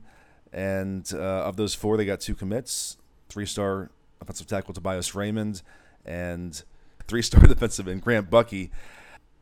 and 0.52 1.08
uh, 1.14 1.44
of 1.44 1.56
those 1.56 1.74
four, 1.74 1.96
they 1.96 2.04
got 2.04 2.20
two 2.20 2.34
commits: 2.34 2.96
three-star 3.28 3.90
offensive 4.20 4.46
tackle 4.46 4.74
Tobias 4.74 5.14
Raymond 5.14 5.62
and 6.04 6.62
three-star 7.06 7.40
defensive 7.46 7.88
end 7.88 8.02
Grant 8.02 8.30
Buckey. 8.30 8.70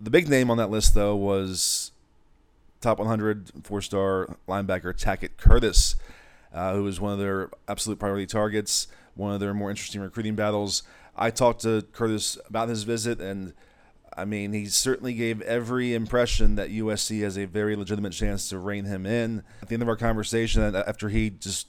The 0.04 0.10
big 0.10 0.28
name 0.28 0.50
on 0.50 0.58
that 0.58 0.68
list, 0.68 0.92
though, 0.92 1.16
was 1.16 1.90
top 2.82 2.98
100 2.98 3.50
four-star 3.62 4.36
linebacker 4.46 4.92
Tackett 4.92 5.38
Curtis, 5.38 5.96
uh, 6.52 6.74
who 6.74 6.82
was 6.82 7.00
one 7.00 7.14
of 7.14 7.18
their 7.18 7.48
absolute 7.68 7.98
priority 7.98 8.26
targets, 8.26 8.86
one 9.14 9.32
of 9.32 9.40
their 9.40 9.54
more 9.54 9.70
interesting 9.70 10.02
recruiting 10.02 10.34
battles. 10.34 10.82
I 11.16 11.30
talked 11.30 11.62
to 11.62 11.86
Curtis 11.92 12.36
about 12.46 12.68
his 12.68 12.82
visit, 12.82 13.18
and 13.18 13.54
I 14.14 14.26
mean, 14.26 14.52
he 14.52 14.66
certainly 14.66 15.14
gave 15.14 15.40
every 15.40 15.94
impression 15.94 16.56
that 16.56 16.68
USC 16.68 17.22
has 17.22 17.38
a 17.38 17.46
very 17.46 17.74
legitimate 17.74 18.12
chance 18.12 18.50
to 18.50 18.58
rein 18.58 18.84
him 18.84 19.06
in. 19.06 19.42
At 19.62 19.68
the 19.68 19.74
end 19.74 19.82
of 19.82 19.88
our 19.88 19.96
conversation, 19.96 20.76
after 20.76 21.08
he 21.08 21.30
just 21.30 21.66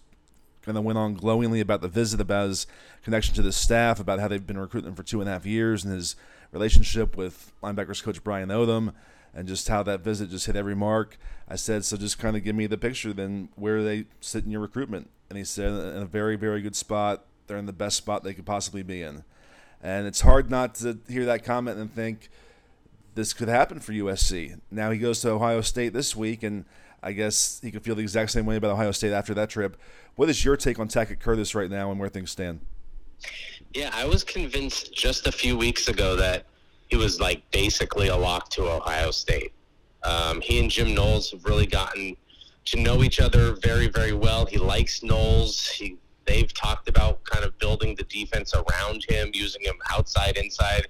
kind 0.62 0.78
of 0.78 0.84
went 0.84 0.98
on 0.98 1.14
glowingly 1.14 1.62
about 1.62 1.80
the 1.80 1.88
visit, 1.88 2.20
about 2.20 2.50
his 2.50 2.68
connection 3.02 3.34
to 3.36 3.42
the 3.42 3.54
staff, 3.54 3.98
about 3.98 4.20
how 4.20 4.28
they've 4.28 4.46
been 4.46 4.58
recruiting 4.58 4.90
him 4.90 4.96
for 4.96 5.04
two 5.04 5.22
and 5.22 5.30
a 5.30 5.32
half 5.32 5.46
years, 5.46 5.86
and 5.86 5.94
his 5.94 6.18
relationship 6.56 7.18
with 7.18 7.52
linebackers 7.62 8.02
coach 8.02 8.24
Brian 8.24 8.50
Odom 8.50 8.94
and 9.34 9.46
just 9.48 9.68
how 9.68 9.84
that 9.84 10.00
visit 10.00 10.30
just 10.30 10.46
hit 10.46 10.56
every 10.56 10.76
mark. 10.76 11.18
I 11.50 11.58
said, 11.58 11.84
so 11.84 11.98
just 11.98 12.18
kind 12.18 12.38
of 12.38 12.44
give 12.44 12.56
me 12.56 12.66
the 12.66 12.78
picture 12.78 13.12
then 13.12 13.50
where 13.56 13.84
they 13.84 14.06
sit 14.22 14.46
in 14.46 14.52
your 14.52 14.62
recruitment. 14.62 15.10
And 15.30 15.38
he 15.38 15.44
said, 15.44 15.74
in 15.74 16.02
a 16.02 16.06
very, 16.06 16.38
very 16.38 16.62
good 16.62 16.76
spot. 16.76 17.26
They're 17.48 17.58
in 17.58 17.66
the 17.66 17.74
best 17.74 17.98
spot 17.98 18.24
they 18.24 18.34
could 18.34 18.46
possibly 18.46 18.82
be 18.82 19.02
in. 19.02 19.24
And 19.84 20.08
it's 20.08 20.22
hard 20.22 20.50
not 20.50 20.76
to 20.76 20.98
hear 21.10 21.26
that 21.26 21.44
comment 21.44 21.78
and 21.78 21.94
think 21.94 22.30
this 23.14 23.34
could 23.34 23.50
happen 23.50 23.80
for 23.80 23.92
USC. 23.92 24.60
Now 24.72 24.92
he 24.92 24.98
goes 24.98 25.20
to 25.22 25.32
Ohio 25.32 25.62
State 25.62 25.94
this 25.94 26.16
week, 26.16 26.42
and 26.42 26.66
I 27.04 27.12
guess 27.12 27.60
he 27.62 27.70
could 27.70 27.84
feel 27.84 27.96
the 27.96 28.02
exact 28.02 28.32
same 28.32 28.46
way 28.46 28.56
about 28.56 28.72
Ohio 28.72 28.92
State 28.92 29.12
after 29.12 29.34
that 29.34 29.50
trip. 29.50 29.78
What 30.16 30.30
is 30.30 30.44
your 30.44 30.58
take 30.58 30.80
on 30.80 30.88
Tackett 30.88 31.20
Curtis 31.20 31.54
right 31.54 31.70
now 31.70 31.92
and 31.92 32.00
where 32.00 32.10
things 32.10 32.32
stand? 32.32 32.62
Yeah, 33.76 33.90
I 33.94 34.06
was 34.06 34.24
convinced 34.24 34.94
just 34.94 35.28
a 35.28 35.32
few 35.34 35.58
weeks 35.58 35.90
ago 35.90 36.16
that 36.16 36.46
he 36.88 36.96
was 36.96 37.20
like 37.20 37.44
basically 37.52 38.08
a 38.08 38.16
lock 38.16 38.50
to 38.52 38.70
Ohio 38.70 39.12
State. 39.12 39.52
Um, 40.02 40.40
he 40.40 40.62
and 40.62 40.72
Jim 40.72 40.96
Knowles 40.96 41.32
have 41.32 41.44
really 41.44 41.66
gotten 41.66 42.16
to 42.68 42.80
know 42.80 43.04
each 43.04 43.20
other 43.20 43.58
very, 43.62 43.90
very 43.90 44.14
well. 44.14 44.46
He 44.46 44.58
likes 44.58 45.04
Knowles. 45.04 45.68
He 45.68 45.98
they've 46.24 46.54
talked 46.54 46.88
about 46.88 47.22
kind 47.26 47.44
of 47.44 47.60
building 47.60 47.96
the 47.96 48.04
defense 48.04 48.54
around 48.56 49.04
him, 49.10 49.32
using 49.34 49.62
him 49.62 49.76
outside, 49.92 50.38
inside, 50.38 50.88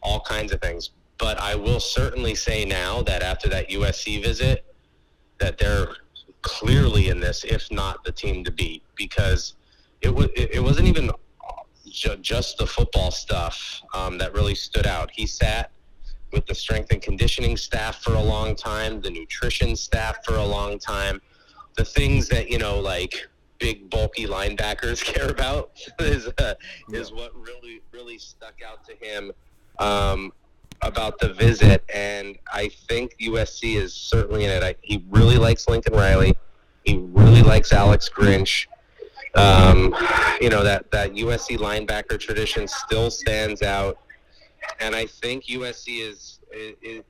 all 0.00 0.20
kinds 0.20 0.52
of 0.52 0.60
things. 0.60 0.90
But 1.18 1.40
I 1.40 1.56
will 1.56 1.80
certainly 1.80 2.36
say 2.36 2.64
now 2.64 3.02
that 3.02 3.24
after 3.24 3.48
that 3.48 3.68
USC 3.68 4.22
visit, 4.22 4.64
that 5.38 5.58
they're 5.58 5.88
clearly 6.42 7.08
in 7.08 7.18
this, 7.18 7.42
if 7.42 7.68
not 7.72 8.04
the 8.04 8.12
team 8.12 8.44
to 8.44 8.52
beat, 8.52 8.84
because 8.94 9.54
it 10.02 10.14
was 10.14 10.28
it 10.36 10.62
wasn't 10.62 10.86
even 10.86 11.10
ju- 11.92 12.16
just 12.20 12.58
the 12.58 12.66
football 12.66 13.10
stuff 13.10 13.82
um, 13.94 14.18
that 14.18 14.32
really 14.34 14.54
stood 14.54 14.86
out. 14.86 15.10
He 15.12 15.26
sat 15.26 15.70
with 16.32 16.46
the 16.46 16.54
strength 16.54 16.90
and 16.90 17.02
conditioning 17.02 17.56
staff 17.56 18.02
for 18.02 18.14
a 18.14 18.22
long 18.22 18.56
time, 18.56 19.00
the 19.00 19.10
nutrition 19.10 19.76
staff 19.76 20.24
for 20.24 20.36
a 20.36 20.44
long 20.44 20.78
time. 20.78 21.20
The 21.76 21.84
things 21.84 22.28
that 22.28 22.50
you 22.50 22.58
know, 22.58 22.80
like 22.80 23.28
big 23.58 23.88
bulky 23.90 24.26
linebackers 24.26 25.04
care 25.04 25.28
about, 25.28 25.70
is 25.98 26.28
uh, 26.38 26.54
is 26.90 27.12
what 27.12 27.34
really 27.34 27.82
really 27.92 28.18
stuck 28.18 28.54
out 28.66 28.84
to 28.86 28.94
him 28.96 29.32
um, 29.78 30.32
about 30.80 31.18
the 31.18 31.32
visit. 31.32 31.84
And 31.94 32.38
I 32.52 32.68
think 32.88 33.16
USC 33.20 33.76
is 33.76 33.94
certainly 33.94 34.44
in 34.44 34.50
it. 34.50 34.62
I, 34.62 34.74
he 34.82 35.04
really 35.10 35.36
likes 35.36 35.68
Lincoln 35.68 35.94
Riley. 35.94 36.36
He 36.84 36.98
really 36.98 37.42
likes 37.42 37.72
Alex 37.72 38.10
Grinch. 38.12 38.66
Um, 39.34 39.94
you 40.40 40.50
know 40.50 40.62
that 40.62 40.90
that 40.90 41.12
USC 41.12 41.56
linebacker 41.56 42.18
tradition 42.18 42.68
still 42.68 43.10
stands 43.10 43.62
out, 43.62 43.98
and 44.80 44.94
I 44.94 45.06
think 45.06 45.44
USC 45.44 46.06
is 46.06 46.38
is, 46.52 47.02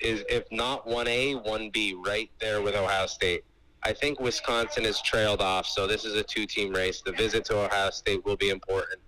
is 0.00 0.24
if 0.28 0.44
not 0.50 0.86
one 0.86 1.06
A, 1.06 1.34
one 1.34 1.70
B, 1.70 1.94
right 1.94 2.30
there 2.40 2.62
with 2.62 2.74
Ohio 2.74 3.06
State. 3.06 3.44
I 3.82 3.92
think 3.92 4.18
Wisconsin 4.18 4.84
has 4.84 5.00
trailed 5.02 5.40
off, 5.40 5.66
so 5.66 5.86
this 5.86 6.04
is 6.04 6.14
a 6.14 6.22
two-team 6.22 6.72
race. 6.72 7.02
The 7.04 7.12
visit 7.12 7.44
to 7.46 7.58
Ohio 7.66 7.90
State 7.90 8.24
will 8.24 8.36
be 8.36 8.50
important, 8.50 9.00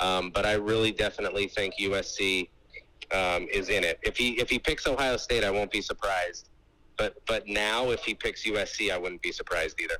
um, 0.00 0.30
but 0.30 0.46
I 0.46 0.52
really 0.54 0.92
definitely 0.92 1.48
think 1.48 1.74
USC 1.80 2.48
um, 3.12 3.46
is 3.52 3.68
in 3.68 3.84
it. 3.84 3.98
If 4.02 4.16
he 4.16 4.40
if 4.40 4.48
he 4.48 4.58
picks 4.58 4.86
Ohio 4.86 5.16
State, 5.16 5.44
I 5.44 5.50
won't 5.50 5.70
be 5.70 5.80
surprised. 5.80 6.48
But 6.96 7.16
but 7.26 7.46
now, 7.48 7.90
if 7.90 8.04
he 8.04 8.14
picks 8.14 8.44
USC, 8.44 8.92
I 8.92 8.98
wouldn't 8.98 9.22
be 9.22 9.32
surprised 9.32 9.80
either. 9.80 9.96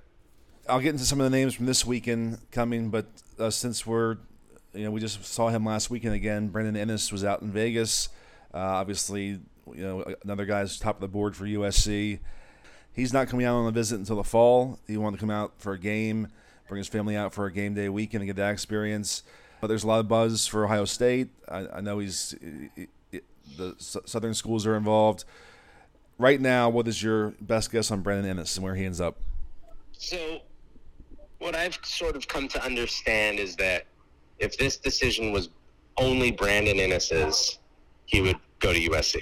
I'll 0.69 0.81
get 0.81 0.91
into 0.91 1.05
some 1.05 1.21
of 1.21 1.31
the 1.31 1.37
names 1.37 1.55
from 1.55 1.67
this 1.67 1.85
weekend 1.85 2.39
coming, 2.51 2.89
but 2.91 3.07
uh, 3.39 3.51
since 3.51 3.87
we're, 3.87 4.17
you 4.73 4.85
know, 4.85 4.91
we 4.91 5.01
just 5.01 5.25
saw 5.25 5.49
him 5.49 5.65
last 5.65 5.91
weekend 5.91 6.15
again. 6.15 6.49
Brandon 6.49 6.89
Inniss 6.89 7.12
was 7.12 7.25
out 7.25 7.43
in 7.43 7.51
Vegas. 7.51 8.09
Uh, 8.53 8.59
obviously, 8.59 9.41
you 9.73 9.83
know, 9.83 10.05
another 10.25 10.47
guy's 10.47 10.79
top 10.79 10.97
of 10.97 11.01
the 11.01 11.09
board 11.09 11.37
for 11.37 11.45
USC. 11.45 12.19
He's 12.93 13.12
not 13.12 13.29
coming 13.29 13.45
out 13.45 13.57
on 13.57 13.67
a 13.67 13.73
visit 13.73 13.99
until 13.99 14.17
the 14.17 14.25
fall. 14.25 14.79
He 14.87 14.97
wanted 14.97 15.17
to 15.17 15.21
come 15.21 15.31
out 15.31 15.53
for 15.59 15.73
a 15.73 15.79
game, 15.79 16.29
bring 16.69 16.79
his 16.79 16.89
family 16.89 17.17
out 17.17 17.35
for 17.35 17.47
a 17.47 17.53
game 17.53 17.75
day 17.75 17.89
weekend 17.89 18.23
and 18.23 18.29
get 18.29 18.37
that 18.37 18.53
experience. 18.53 19.23
But 19.61 19.67
there's 19.67 19.85
a 19.85 19.87
lot 19.87 20.01
of 20.01 20.09
buzz 20.09 20.47
for 20.47 20.65
Ohio 20.65 20.85
State. 20.85 21.29
I, 21.49 21.67
I 21.75 21.81
know 21.81 21.99
he's 21.99 22.35
the 23.57 23.75
Southern 23.79 24.35
schools 24.35 24.67
are 24.67 24.77
involved. 24.77 25.25
Right 26.19 26.41
now, 26.41 26.69
what 26.69 26.87
is 26.87 27.03
your 27.03 27.35
best 27.41 27.73
guess 27.73 27.91
on 27.91 28.01
Brandon 28.01 28.37
Inniss 28.37 28.57
and 28.57 28.65
where 28.65 28.75
he 28.75 28.85
ends 28.85 29.01
up? 29.01 29.19
So 29.93 30.41
what 31.45 31.55
I've 31.55 31.79
sort 31.83 32.17
of 32.17 32.27
come 32.27 32.49
to 32.49 32.65
understand 32.65 33.39
is 33.39 33.55
that 33.57 33.85
if 34.39 34.57
this 34.57 34.79
decision 34.79 35.31
was 35.31 35.51
only 35.99 36.31
Brandon 36.31 36.79
Inniss's, 36.79 37.59
he 38.07 38.23
would 38.23 38.39
go 38.61 38.73
to 38.73 38.81
USC. 38.89 39.21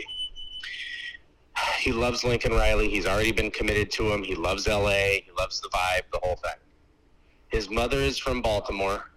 He 1.81 1.91
loves 1.91 2.23
Lincoln 2.23 2.53
Riley. 2.53 2.89
He's 2.89 3.07
already 3.07 3.33
been 3.33 3.51
committed 3.51 3.91
to 3.93 4.12
him. 4.12 4.23
He 4.23 4.37
loves 4.37 4.68
LA. 4.68 5.18
He 5.25 5.31
loves 5.37 5.61
the 5.61 5.68
vibe, 5.70 6.03
the 6.12 6.20
whole 6.23 6.37
thing. 6.37 6.55
His 7.49 7.68
mother 7.68 7.99
is 7.99 8.18
from 8.18 8.41
Baltimore, 8.41 9.11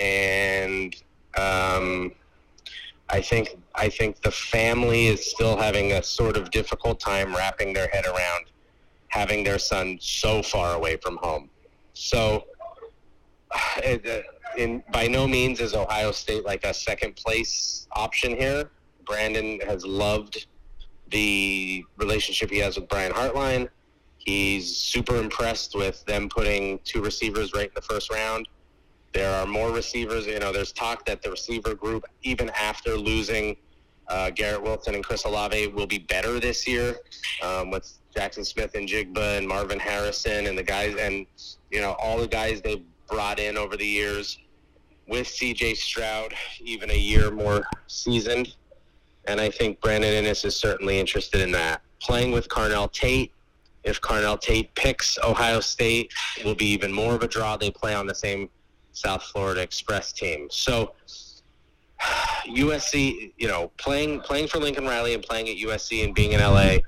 and 0.00 0.96
um, 1.38 2.12
I 3.08 3.22
think 3.22 3.56
I 3.76 3.88
think 3.88 4.20
the 4.20 4.32
family 4.32 5.06
is 5.06 5.30
still 5.30 5.56
having 5.56 5.92
a 5.92 6.02
sort 6.02 6.36
of 6.36 6.50
difficult 6.50 6.98
time 6.98 7.36
wrapping 7.36 7.72
their 7.72 7.86
head 7.88 8.04
around 8.04 8.46
having 9.06 9.44
their 9.44 9.60
son 9.60 9.96
so 10.00 10.42
far 10.42 10.74
away 10.74 10.96
from 10.96 11.18
home. 11.18 11.48
So, 11.94 12.44
it, 13.78 14.06
uh, 14.06 14.22
in 14.56 14.82
by 14.92 15.06
no 15.06 15.26
means 15.26 15.60
is 15.60 15.74
Ohio 15.74 16.12
State 16.12 16.44
like 16.44 16.64
a 16.64 16.74
second 16.74 17.16
place 17.16 17.86
option 17.92 18.36
here. 18.36 18.70
Brandon 19.04 19.60
has 19.60 19.84
loved 19.84 20.46
the 21.10 21.84
relationship 21.96 22.50
he 22.50 22.58
has 22.58 22.76
with 22.76 22.88
Brian 22.88 23.12
Hartline. 23.12 23.68
He's 24.18 24.76
super 24.76 25.16
impressed 25.16 25.74
with 25.74 26.04
them 26.04 26.28
putting 26.28 26.78
two 26.84 27.02
receivers 27.02 27.52
right 27.54 27.66
in 27.66 27.74
the 27.74 27.82
first 27.82 28.10
round. 28.12 28.48
There 29.12 29.30
are 29.34 29.46
more 29.46 29.72
receivers. 29.72 30.26
You 30.26 30.38
know, 30.38 30.52
there's 30.52 30.72
talk 30.72 31.04
that 31.06 31.22
the 31.22 31.30
receiver 31.30 31.74
group, 31.74 32.04
even 32.22 32.50
after 32.50 32.96
losing 32.96 33.56
uh, 34.08 34.30
Garrett 34.30 34.62
Wilson 34.62 34.94
and 34.94 35.04
Chris 35.04 35.24
Olave, 35.24 35.66
will 35.68 35.86
be 35.86 35.98
better 35.98 36.40
this 36.40 36.66
year 36.66 36.96
um, 37.42 37.70
with 37.70 37.92
Jaxon 38.14 38.44
Smith-Njigba 38.44 39.38
and 39.38 39.46
Marvin 39.48 39.78
Harrison 39.78 40.46
and 40.46 40.56
the 40.56 40.62
guys, 40.62 40.94
and 40.96 41.26
you 41.70 41.80
know 41.80 41.96
all 42.02 42.18
the 42.18 42.28
guys 42.28 42.60
they've 42.60 42.84
brought 43.08 43.38
in 43.38 43.56
over 43.56 43.76
the 43.76 43.86
years 43.86 44.38
with 45.08 45.26
C.J. 45.26 45.74
Stroud, 45.74 46.32
even 46.60 46.90
a 46.90 46.96
year 46.96 47.30
more 47.30 47.64
seasoned. 47.86 48.54
And 49.26 49.40
I 49.40 49.50
think 49.50 49.80
Brandon 49.80 50.24
Inniss 50.24 50.44
is 50.44 50.56
certainly 50.56 50.98
interested 50.98 51.40
in 51.40 51.50
that. 51.52 51.82
Playing 52.00 52.32
with 52.32 52.48
Carnell 52.48 52.90
Tate, 52.90 53.32
if 53.84 54.00
Carnell 54.00 54.40
Tate 54.40 54.74
picks 54.74 55.18
Ohio 55.22 55.60
State, 55.60 56.12
will 56.44 56.54
be 56.54 56.66
even 56.66 56.92
more 56.92 57.14
of 57.14 57.22
a 57.22 57.28
draw. 57.28 57.56
They 57.56 57.70
play 57.70 57.94
on 57.94 58.06
the 58.06 58.14
same 58.14 58.48
South 58.92 59.22
Florida 59.22 59.60
Express 59.60 60.12
team. 60.12 60.48
So 60.50 60.92
USC, 62.46 63.32
you 63.36 63.48
know, 63.48 63.70
playing 63.76 64.20
playing 64.20 64.48
for 64.48 64.58
Lincoln 64.58 64.86
Riley 64.86 65.14
and 65.14 65.22
playing 65.22 65.48
at 65.48 65.56
USC 65.56 66.04
and 66.04 66.14
being 66.14 66.32
in 66.32 66.40
LA 66.40 66.78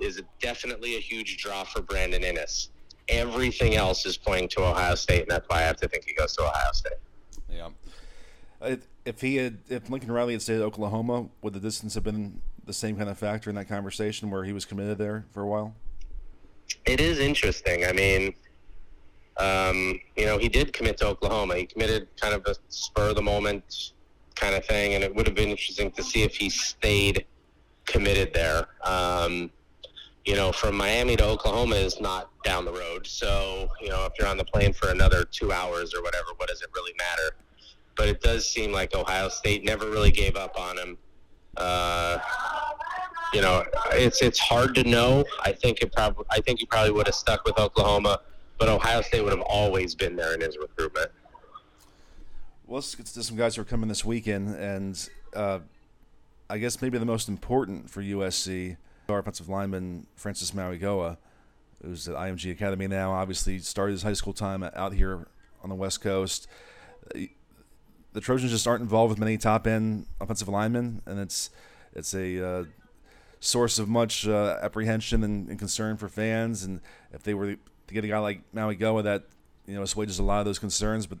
is 0.00 0.22
definitely 0.40 0.96
a 0.96 1.00
huge 1.00 1.36
draw 1.38 1.64
for 1.64 1.82
Brandon 1.82 2.22
Inniss. 2.22 2.68
Everything 3.08 3.74
else 3.74 4.06
is 4.06 4.16
pointing 4.16 4.48
to 4.50 4.64
Ohio 4.64 4.94
State, 4.94 5.22
and 5.22 5.30
that's 5.30 5.48
why 5.48 5.58
I 5.58 5.62
have 5.62 5.76
to 5.78 5.88
think 5.88 6.04
he 6.04 6.14
goes 6.14 6.34
to 6.36 6.42
Ohio 6.42 6.72
State. 6.72 6.92
Yeah. 7.50 8.76
If 9.04 9.20
he 9.20 9.36
had, 9.36 9.58
if 9.68 9.90
Lincoln 9.90 10.12
Riley 10.12 10.34
had 10.34 10.42
stayed 10.42 10.56
at 10.56 10.62
Oklahoma, 10.62 11.28
would 11.42 11.54
the 11.54 11.60
distance 11.60 11.94
have 11.94 12.04
been 12.04 12.40
the 12.66 12.72
same 12.72 12.96
kind 12.96 13.08
of 13.08 13.18
factor 13.18 13.50
in 13.50 13.56
that 13.56 13.68
conversation 13.68 14.30
where 14.30 14.44
he 14.44 14.52
was 14.52 14.64
committed 14.64 14.98
there 14.98 15.24
for 15.32 15.42
a 15.42 15.46
while? 15.46 15.74
It 16.84 17.00
is 17.00 17.18
interesting. 17.18 17.84
I 17.84 17.92
mean, 17.92 18.34
um, 19.38 19.98
you 20.16 20.26
know, 20.26 20.38
he 20.38 20.48
did 20.48 20.72
commit 20.72 20.98
to 20.98 21.06
Oklahoma. 21.06 21.56
He 21.56 21.66
committed 21.66 22.08
kind 22.20 22.34
of 22.34 22.44
a 22.46 22.54
spur 22.68 23.08
of 23.08 23.16
the 23.16 23.22
moment 23.22 23.92
kind 24.34 24.54
of 24.54 24.64
thing, 24.66 24.94
and 24.94 25.02
it 25.02 25.14
would 25.14 25.26
have 25.26 25.34
been 25.34 25.48
interesting 25.48 25.90
to 25.92 26.02
see 26.02 26.22
if 26.22 26.36
he 26.36 26.50
stayed 26.50 27.26
committed 27.86 28.32
there. 28.32 28.68
Um, 28.84 29.50
you 30.24 30.34
know, 30.34 30.52
from 30.52 30.76
Miami 30.76 31.16
to 31.16 31.24
Oklahoma 31.24 31.76
is 31.76 32.00
not 32.00 32.30
down 32.44 32.64
the 32.64 32.72
road. 32.72 33.06
So, 33.06 33.68
you 33.80 33.88
know, 33.88 34.04
if 34.06 34.12
you're 34.18 34.28
on 34.28 34.36
the 34.36 34.44
plane 34.44 34.72
for 34.72 34.90
another 34.90 35.24
two 35.24 35.52
hours 35.52 35.94
or 35.94 36.02
whatever, 36.02 36.28
what 36.36 36.48
does 36.48 36.62
it 36.62 36.68
really 36.74 36.92
matter? 36.98 37.36
But 37.96 38.08
it 38.08 38.20
does 38.20 38.48
seem 38.48 38.72
like 38.72 38.94
Ohio 38.94 39.28
State 39.28 39.64
never 39.64 39.90
really 39.90 40.10
gave 40.10 40.36
up 40.36 40.58
on 40.58 40.78
him. 40.78 40.98
Uh, 41.56 42.18
you 43.32 43.40
know, 43.40 43.64
it's 43.92 44.22
it's 44.22 44.38
hard 44.38 44.74
to 44.74 44.84
know. 44.84 45.24
I 45.42 45.52
think 45.52 45.80
it 45.82 45.92
probably 45.92 46.24
I 46.30 46.40
think 46.40 46.60
he 46.60 46.66
probably 46.66 46.92
would 46.92 47.06
have 47.06 47.14
stuck 47.14 47.44
with 47.44 47.58
Oklahoma, 47.58 48.20
but 48.58 48.68
Ohio 48.68 49.02
State 49.02 49.22
would 49.22 49.32
have 49.32 49.42
always 49.42 49.94
been 49.94 50.16
there 50.16 50.34
in 50.34 50.40
his 50.40 50.56
recruitment. 50.58 51.10
Well, 52.66 52.76
let's 52.76 52.94
get 52.94 53.06
to 53.06 53.22
some 53.22 53.36
guys 53.36 53.56
who 53.56 53.62
are 53.62 53.64
coming 53.64 53.88
this 53.88 54.04
weekend, 54.04 54.54
and 54.54 55.08
uh, 55.34 55.60
I 56.48 56.58
guess 56.58 56.80
maybe 56.80 56.98
the 56.98 57.06
most 57.06 57.28
important 57.28 57.90
for 57.90 58.02
USC 58.02 58.76
our 59.12 59.18
offensive 59.18 59.48
lineman 59.48 60.06
Francis 60.16 60.52
Mauigoa, 60.52 61.16
who's 61.82 62.08
at 62.08 62.14
IMG 62.14 62.50
Academy 62.50 62.86
now. 62.86 63.12
Obviously, 63.12 63.58
started 63.58 63.92
his 63.92 64.02
high 64.02 64.12
school 64.12 64.32
time 64.32 64.62
out 64.62 64.92
here 64.92 65.26
on 65.62 65.68
the 65.68 65.74
West 65.74 66.00
Coast. 66.00 66.46
The 67.14 68.20
Trojans 68.20 68.50
just 68.50 68.66
aren't 68.66 68.82
involved 68.82 69.10
with 69.10 69.18
many 69.18 69.38
top 69.38 69.66
end 69.66 70.06
offensive 70.20 70.48
linemen, 70.48 71.02
and 71.06 71.18
it's 71.18 71.50
it's 71.94 72.14
a 72.14 72.46
uh, 72.46 72.64
source 73.40 73.78
of 73.78 73.88
much 73.88 74.26
uh, 74.26 74.58
apprehension 74.62 75.24
and, 75.24 75.48
and, 75.48 75.58
concern 75.58 75.96
for 75.96 76.08
fans. 76.08 76.62
And 76.62 76.80
if 77.12 77.22
they 77.22 77.34
were 77.34 77.54
to 77.54 77.94
get 77.94 78.04
a 78.04 78.08
guy 78.08 78.18
like 78.18 78.42
Mauigoa, 78.54 79.04
that 79.04 79.24
you 79.66 79.74
know 79.74 79.82
assuages 79.82 80.18
a 80.18 80.22
lot 80.22 80.40
of 80.40 80.46
those 80.46 80.58
concerns, 80.58 81.06
but 81.06 81.18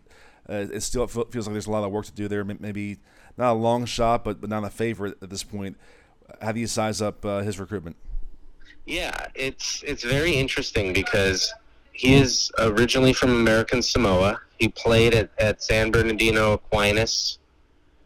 uh, 0.48 0.66
it 0.72 0.80
still 0.80 1.06
feels 1.06 1.46
like 1.46 1.52
there's 1.52 1.66
a 1.66 1.70
lot 1.70 1.84
of 1.84 1.90
work 1.90 2.06
to 2.06 2.12
do 2.12 2.28
there. 2.28 2.44
Maybe 2.44 2.98
not 3.36 3.52
a 3.52 3.54
long 3.54 3.84
shot, 3.84 4.24
but 4.24 4.40
but 4.40 4.50
not 4.50 4.64
a 4.64 4.70
favorite 4.70 5.16
at 5.22 5.30
this 5.30 5.42
point 5.42 5.76
do 6.52 6.60
you 6.60 6.66
size 6.66 7.00
up 7.02 7.24
uh, 7.24 7.40
his 7.40 7.58
recruitment? 7.58 7.96
Yeah, 8.86 9.26
it's 9.34 9.82
it's 9.86 10.02
very 10.02 10.32
interesting 10.32 10.92
because 10.92 11.52
he 11.92 12.14
is 12.14 12.50
originally 12.58 13.12
from 13.12 13.30
American 13.30 13.82
Samoa. 13.82 14.40
He 14.58 14.68
played 14.68 15.14
at, 15.14 15.30
at 15.38 15.62
San 15.62 15.90
Bernardino 15.90 16.54
Aquinas 16.54 17.38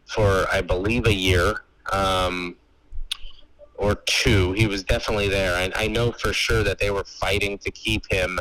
for 0.07 0.47
I 0.53 0.61
believe 0.61 1.07
a 1.07 1.15
year 1.15 1.63
um, 1.93 2.57
or 3.77 3.95
two. 4.07 4.53
He 4.53 4.67
was 4.67 4.83
definitely 4.83 5.29
there. 5.29 5.55
and 5.57 5.73
I 5.77 5.87
know 5.87 6.13
for 6.13 6.33
sure 6.33 6.63
that 6.63 6.79
they 6.79 6.91
were 6.91 7.05
fighting 7.05 7.59
to 7.59 7.71
keep 7.71 8.11
him 8.11 8.41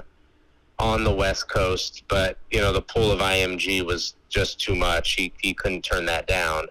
on 0.80 1.04
the 1.04 1.14
West 1.14 1.48
Coast, 1.50 2.04
but 2.08 2.38
you 2.52 2.60
know 2.60 2.74
the 2.74 2.82
pool 2.82 3.12
of 3.12 3.20
IMG 3.20 3.86
was 3.86 4.16
just 4.30 4.60
too 4.60 4.76
much. 4.76 5.14
He 5.14 5.32
he 5.42 5.54
couldn't 5.54 5.84
turn 5.84 6.06
that 6.06 6.28
down. 6.28 6.68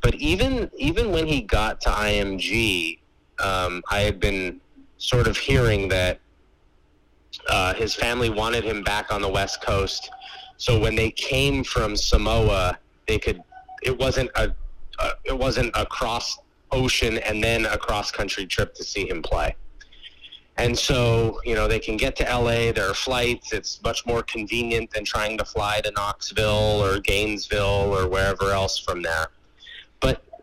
But 0.00 0.14
even 0.14 0.70
even 0.76 1.10
when 1.10 1.26
he 1.26 1.42
got 1.42 1.80
to 1.82 1.90
IMG, 1.90 2.98
um, 3.38 3.82
I 3.90 4.00
had 4.00 4.18
been 4.18 4.60
sort 4.98 5.26
of 5.26 5.36
hearing 5.36 5.88
that 5.88 6.20
uh, 7.48 7.74
his 7.74 7.94
family 7.94 8.30
wanted 8.30 8.64
him 8.64 8.82
back 8.82 9.12
on 9.12 9.22
the 9.22 9.28
West 9.28 9.62
Coast. 9.62 10.10
So 10.56 10.78
when 10.78 10.94
they 10.94 11.10
came 11.10 11.64
from 11.64 11.96
Samoa, 11.96 12.78
they 13.06 13.18
could. 13.18 13.42
It 13.82 13.98
wasn't 13.98 14.30
a, 14.34 14.54
it 15.24 15.36
wasn't 15.36 15.70
a 15.74 15.86
cross 15.86 16.38
ocean 16.72 17.18
and 17.18 17.42
then 17.42 17.66
a 17.66 17.78
cross 17.78 18.10
country 18.10 18.46
trip 18.46 18.74
to 18.74 18.84
see 18.84 19.08
him 19.08 19.22
play. 19.22 19.56
And 20.56 20.78
so, 20.78 21.40
you 21.44 21.54
know, 21.54 21.66
they 21.66 21.78
can 21.78 21.96
get 21.96 22.14
to 22.16 22.24
LA, 22.24 22.72
there 22.72 22.90
are 22.90 22.94
flights, 22.94 23.54
it's 23.54 23.82
much 23.82 24.04
more 24.04 24.22
convenient 24.22 24.90
than 24.90 25.06
trying 25.06 25.38
to 25.38 25.44
fly 25.44 25.80
to 25.80 25.90
Knoxville 25.92 26.82
or 26.84 27.00
Gainesville 27.00 27.94
or 27.94 28.06
wherever 28.06 28.50
else 28.50 28.78
from 28.78 29.00
there 29.00 29.28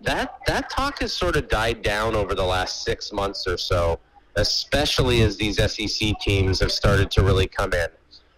that 0.01 0.39
that 0.47 0.69
talk 0.69 0.99
has 0.99 1.13
sort 1.13 1.35
of 1.35 1.47
died 1.47 1.81
down 1.81 2.15
over 2.15 2.35
the 2.35 2.43
last 2.43 2.83
six 2.83 3.11
months 3.11 3.47
or 3.47 3.57
so, 3.57 3.99
especially 4.35 5.21
as 5.21 5.37
these 5.37 5.57
SEC 5.57 6.19
teams 6.19 6.59
have 6.59 6.71
started 6.71 7.11
to 7.11 7.23
really 7.23 7.47
come 7.47 7.73
in. 7.73 7.87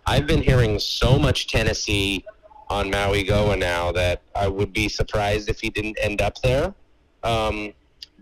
I've 0.06 0.28
been 0.28 0.42
hearing 0.42 0.80
so 0.80 1.20
much 1.20 1.48
Tennessee 1.48 2.26
on 2.70 2.92
Mauigoa 2.92 3.58
now 3.58 3.92
that 3.92 4.22
I 4.36 4.48
would 4.48 4.74
be 4.74 4.90
surprised 4.90 5.50
if 5.50 5.60
he 5.60 5.70
didn't 5.70 5.98
end 6.02 6.22
up 6.22 6.42
there. 6.42 6.74
Um, 7.24 7.74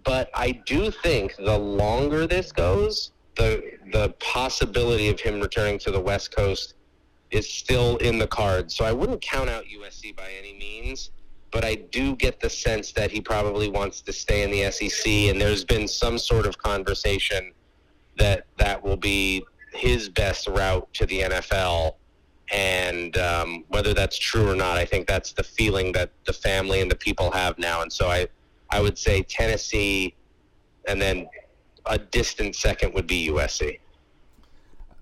but 0.03 0.29
I 0.33 0.51
do 0.65 0.89
think 0.89 1.35
the 1.35 1.57
longer 1.57 2.27
this 2.27 2.51
goes, 2.51 3.11
the 3.35 3.77
the 3.91 4.09
possibility 4.19 5.09
of 5.09 5.19
him 5.19 5.39
returning 5.39 5.77
to 5.79 5.91
the 5.91 5.99
West 5.99 6.35
Coast 6.35 6.75
is 7.29 7.49
still 7.49 7.97
in 7.97 8.17
the 8.17 8.27
cards. 8.27 8.75
So 8.75 8.85
I 8.85 8.91
wouldn't 8.91 9.21
count 9.21 9.49
out 9.49 9.65
USC 9.65 10.15
by 10.15 10.29
any 10.39 10.53
means 10.53 11.11
but 11.57 11.65
I 11.65 11.73
do 11.73 12.15
get 12.15 12.39
the 12.39 12.51
sense 12.51 12.91
that 12.91 13.09
he 13.09 13.19
probably 13.19 13.67
wants 13.67 14.01
to 14.01 14.13
stay 14.13 14.43
in 14.43 14.51
the 14.51 14.71
SEC, 14.71 15.07
and 15.07 15.41
there's 15.41 15.65
been 15.65 15.87
some 15.87 16.19
sort 16.19 16.45
of 16.45 16.55
conversation 16.59 17.51
that 18.19 18.45
that 18.59 18.83
will 18.83 18.95
be 18.95 19.43
his 19.73 20.07
best 20.07 20.47
route 20.47 20.87
to 20.93 21.07
the 21.07 21.21
NFL. 21.21 21.95
And 22.53 23.17
um, 23.17 23.65
whether 23.69 23.95
that's 23.95 24.19
true 24.19 24.47
or 24.47 24.55
not, 24.55 24.77
I 24.77 24.85
think 24.85 25.07
that's 25.07 25.33
the 25.33 25.41
feeling 25.41 25.93
that 25.93 26.11
the 26.27 26.33
family 26.33 26.79
and 26.79 26.91
the 26.91 26.95
people 26.95 27.31
have 27.31 27.57
now. 27.57 27.81
And 27.81 27.91
so 27.91 28.07
I, 28.07 28.27
I 28.69 28.79
would 28.79 28.99
say 28.99 29.23
Tennessee, 29.23 30.13
and 30.87 31.01
then 31.01 31.27
a 31.87 31.97
distant 31.97 32.55
second 32.55 32.93
would 32.93 33.07
be 33.07 33.29
USC. 33.29 33.79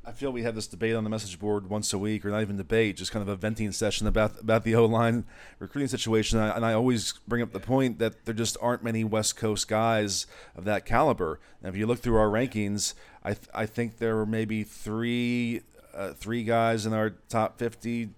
I 0.08 0.12
feel 0.12 0.32
we 0.32 0.44
have 0.44 0.54
this 0.54 0.68
debate 0.68 0.96
on 0.96 1.04
the 1.04 1.10
message 1.10 1.40
board 1.40 1.68
once 1.68 1.92
a 1.92 1.98
week, 1.98 2.26
or 2.26 2.30
not 2.30 2.42
even 2.42 2.58
debate, 2.58 2.98
just 2.98 3.12
kind 3.12 3.24
of 3.24 3.30
a 3.30 3.36
venting 3.36 3.72
session 3.72 4.06
about 4.06 4.40
about 4.40 4.64
the 4.64 4.76
O 4.76 4.86
line 4.86 5.26
recruiting 5.58 5.88
situation. 5.88 6.38
And 6.38 6.52
I, 6.52 6.56
and 6.56 6.66
I, 6.66 6.74
always 6.74 7.14
bring 7.28 7.42
up 7.42 7.52
the 7.52 7.60
point 7.60 7.98
that 7.98 8.26
there 8.26 8.34
just 8.34 8.56
aren't 8.62 8.84
many 8.84 9.04
West 9.04 9.36
Coast 9.36 9.68
guys 9.68 10.28
of 10.56 10.64
that 10.66 10.86
caliber. 10.86 11.40
And 11.62 11.74
if 11.74 11.76
you 11.76 11.88
look 11.88 12.00
through 12.00 12.18
our 12.18 12.30
rankings, 12.30 12.94
I 13.24 13.34
th- 13.34 13.48
I 13.54 13.66
think 13.66 13.98
there 13.98 14.16
were 14.16 14.28
maybe 14.28 14.64
three 14.64 15.62
uh, 15.96 16.14
three 16.14 16.44
guys 16.44 16.86
in 16.86 16.94
our 16.94 17.12
top 17.30 17.58
50 17.58 18.10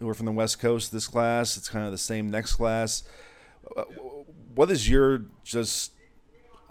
who 0.00 0.08
are 0.08 0.14
from 0.14 0.26
the 0.26 0.32
West 0.32 0.58
Coast 0.58 0.92
this 0.92 1.06
class. 1.06 1.56
It's 1.56 1.68
kind 1.68 1.86
of 1.86 1.92
the 1.92 1.98
same 1.98 2.30
next 2.30 2.56
class. 2.56 3.04
Uh, 3.74 3.84
what 4.54 4.70
is 4.70 4.88
your 4.88 5.24
just 5.44 5.91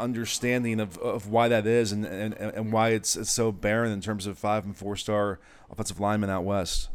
understanding 0.01 0.79
of, 0.79 0.97
of 0.97 1.27
why 1.27 1.47
that 1.47 1.65
is 1.65 1.91
and, 1.91 2.05
and, 2.05 2.33
and 2.33 2.73
why 2.73 2.89
it's, 2.89 3.15
it's 3.15 3.31
so 3.31 3.51
barren 3.51 3.91
in 3.91 4.01
terms 4.01 4.25
of 4.27 4.37
five 4.37 4.65
and 4.65 4.75
four 4.75 4.95
star 4.95 5.39
offensive 5.69 5.99
linemen 5.99 6.29
out 6.29 6.43
west? 6.43 6.89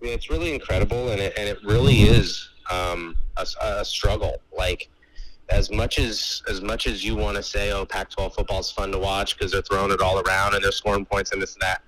I 0.00 0.04
mean, 0.04 0.14
it's 0.14 0.30
really 0.30 0.54
incredible, 0.54 1.10
and 1.10 1.20
it, 1.20 1.32
and 1.38 1.48
it 1.48 1.58
really 1.64 2.02
is 2.02 2.48
um, 2.70 3.16
a, 3.36 3.46
a 3.62 3.84
struggle. 3.84 4.40
Like, 4.56 4.88
as 5.48 5.70
much 5.70 5.98
as 5.98 6.42
as 6.48 6.60
much 6.60 6.86
as 6.86 7.04
you 7.04 7.14
want 7.14 7.36
to 7.36 7.42
say, 7.42 7.72
oh, 7.72 7.86
Pac-12 7.86 8.34
football 8.34 8.60
is 8.60 8.70
fun 8.70 8.90
to 8.92 8.98
watch 8.98 9.38
because 9.38 9.52
they're 9.52 9.62
throwing 9.62 9.92
it 9.92 10.00
all 10.00 10.20
around 10.20 10.54
and 10.54 10.62
they're 10.62 10.72
scoring 10.72 11.04
points 11.04 11.32
and 11.32 11.40
this 11.40 11.54
and 11.54 11.62
that, 11.62 11.82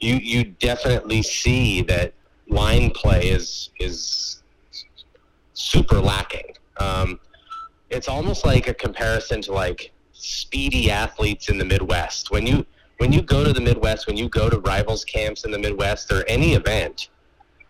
you 0.00 0.16
you 0.16 0.44
definitely 0.44 1.22
see 1.22 1.82
that 1.82 2.12
line 2.48 2.90
play 2.90 3.28
is 3.28 3.70
is 3.80 4.42
super 5.54 6.00
lacking. 6.00 6.54
Um, 6.78 7.20
it's 7.94 8.08
almost 8.08 8.44
like 8.44 8.66
a 8.66 8.74
comparison 8.74 9.40
to 9.42 9.52
like 9.52 9.92
speedy 10.12 10.90
athletes 10.90 11.48
in 11.48 11.58
the 11.58 11.64
Midwest. 11.64 12.30
When 12.30 12.46
you 12.46 12.66
when 12.98 13.12
you 13.12 13.22
go 13.22 13.44
to 13.44 13.52
the 13.52 13.60
Midwest, 13.60 14.06
when 14.06 14.16
you 14.16 14.28
go 14.28 14.48
to 14.50 14.58
rivals 14.60 15.04
camps 15.04 15.44
in 15.44 15.50
the 15.50 15.58
Midwest 15.58 16.12
or 16.12 16.24
any 16.26 16.54
event, 16.54 17.08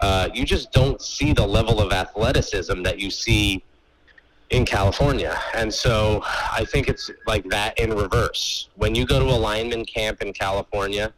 uh, 0.01 0.29
you 0.33 0.45
just 0.45 0.73
don't 0.73 1.01
see 1.01 1.33
the 1.33 1.47
level 1.47 1.81
of 1.81 1.93
athleticism 1.93 2.83
that 2.83 2.99
you 2.99 3.11
see 3.11 3.63
in 4.51 4.65
California. 4.65 5.39
And 5.55 5.73
so 5.73 6.23
I 6.25 6.65
think 6.67 6.89
it's 6.89 7.11
like 7.27 7.45
that 7.51 7.79
in 7.79 7.91
reverse. 7.95 8.69
When 8.77 8.95
you 8.95 9.07
go 9.07 9.19
to 9.19 9.27
a 9.27 9.39
lineman 9.49 9.85
camp 9.85 10.21
in 10.23 10.33
California 10.33 11.13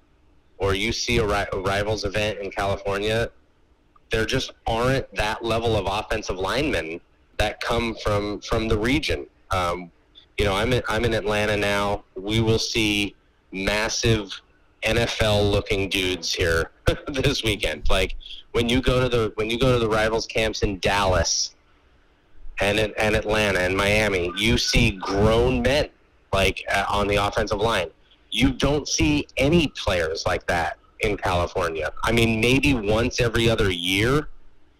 or 0.58 0.74
you 0.74 0.92
see 0.92 1.18
a, 1.18 1.26
ri- 1.26 1.50
a 1.52 1.58
rivals 1.58 2.04
event 2.04 2.38
in 2.38 2.50
California, 2.50 3.30
there 4.10 4.24
just 4.24 4.52
aren't 4.66 5.12
that 5.16 5.44
level 5.44 5.76
of 5.76 5.86
offensive 5.86 6.36
linemen 6.36 7.00
that 7.38 7.60
come 7.60 7.94
from 8.02 8.40
from 8.40 8.68
the 8.68 8.78
region. 8.78 9.26
Um, 9.50 9.90
you 10.38 10.44
know, 10.44 10.54
I'm 10.54 10.72
in, 10.72 10.82
I'm 10.88 11.04
in 11.04 11.14
Atlanta 11.14 11.56
now. 11.56 12.04
We 12.14 12.40
will 12.40 12.58
see 12.58 13.14
massive 13.52 14.40
NFL 14.82 15.50
looking 15.50 15.88
dudes 15.88 16.32
here 16.32 16.70
this 17.08 17.42
weekend. 17.42 17.88
Like 17.88 18.16
when 18.52 18.68
you 18.68 18.80
go 18.80 19.00
to 19.00 19.08
the 19.08 19.32
when 19.36 19.50
you 19.50 19.58
go 19.58 19.72
to 19.72 19.78
the 19.78 19.88
rivals 19.88 20.26
camps 20.26 20.62
in 20.62 20.78
Dallas 20.78 21.54
and 22.60 22.78
and 22.78 23.16
Atlanta 23.16 23.60
and 23.60 23.76
Miami, 23.76 24.32
you 24.36 24.58
see 24.58 24.92
grown 24.92 25.62
men 25.62 25.88
like 26.32 26.62
uh, 26.72 26.84
on 26.88 27.06
the 27.08 27.16
offensive 27.16 27.60
line. 27.60 27.88
You 28.30 28.52
don't 28.52 28.86
see 28.86 29.26
any 29.36 29.68
players 29.68 30.24
like 30.26 30.46
that 30.46 30.78
in 31.00 31.16
California. 31.16 31.92
I 32.02 32.12
mean, 32.12 32.40
maybe 32.40 32.74
once 32.74 33.20
every 33.20 33.48
other 33.48 33.70
year, 33.70 34.28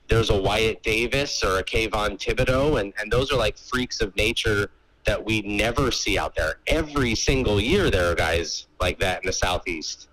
there's 0.09 0.31
a 0.31 0.41
Wyatt 0.41 0.83
Davis 0.83 1.43
or 1.43 1.59
a 1.59 1.65
Kayvon 1.65 2.19
Thibodeaux, 2.19 2.81
and, 2.81 2.93
and 3.01 3.11
those 3.11 3.33
are 3.33 3.37
like 3.37 3.59
freaks 3.59 4.01
of 4.01 4.15
nature 4.17 4.71
that 5.05 5.25
we 5.25 5.43
never 5.43 5.91
see 5.91 6.19
out 6.19 6.35
there. 6.35 6.59
Every 6.67 7.15
single 7.15 7.61
year, 7.61 7.91
there 7.91 8.11
are 8.11 8.15
guys 8.15 8.67
like 8.81 8.99
that 9.01 9.23
in 9.23 9.27
the 9.27 9.33
Southeast. 9.33 10.09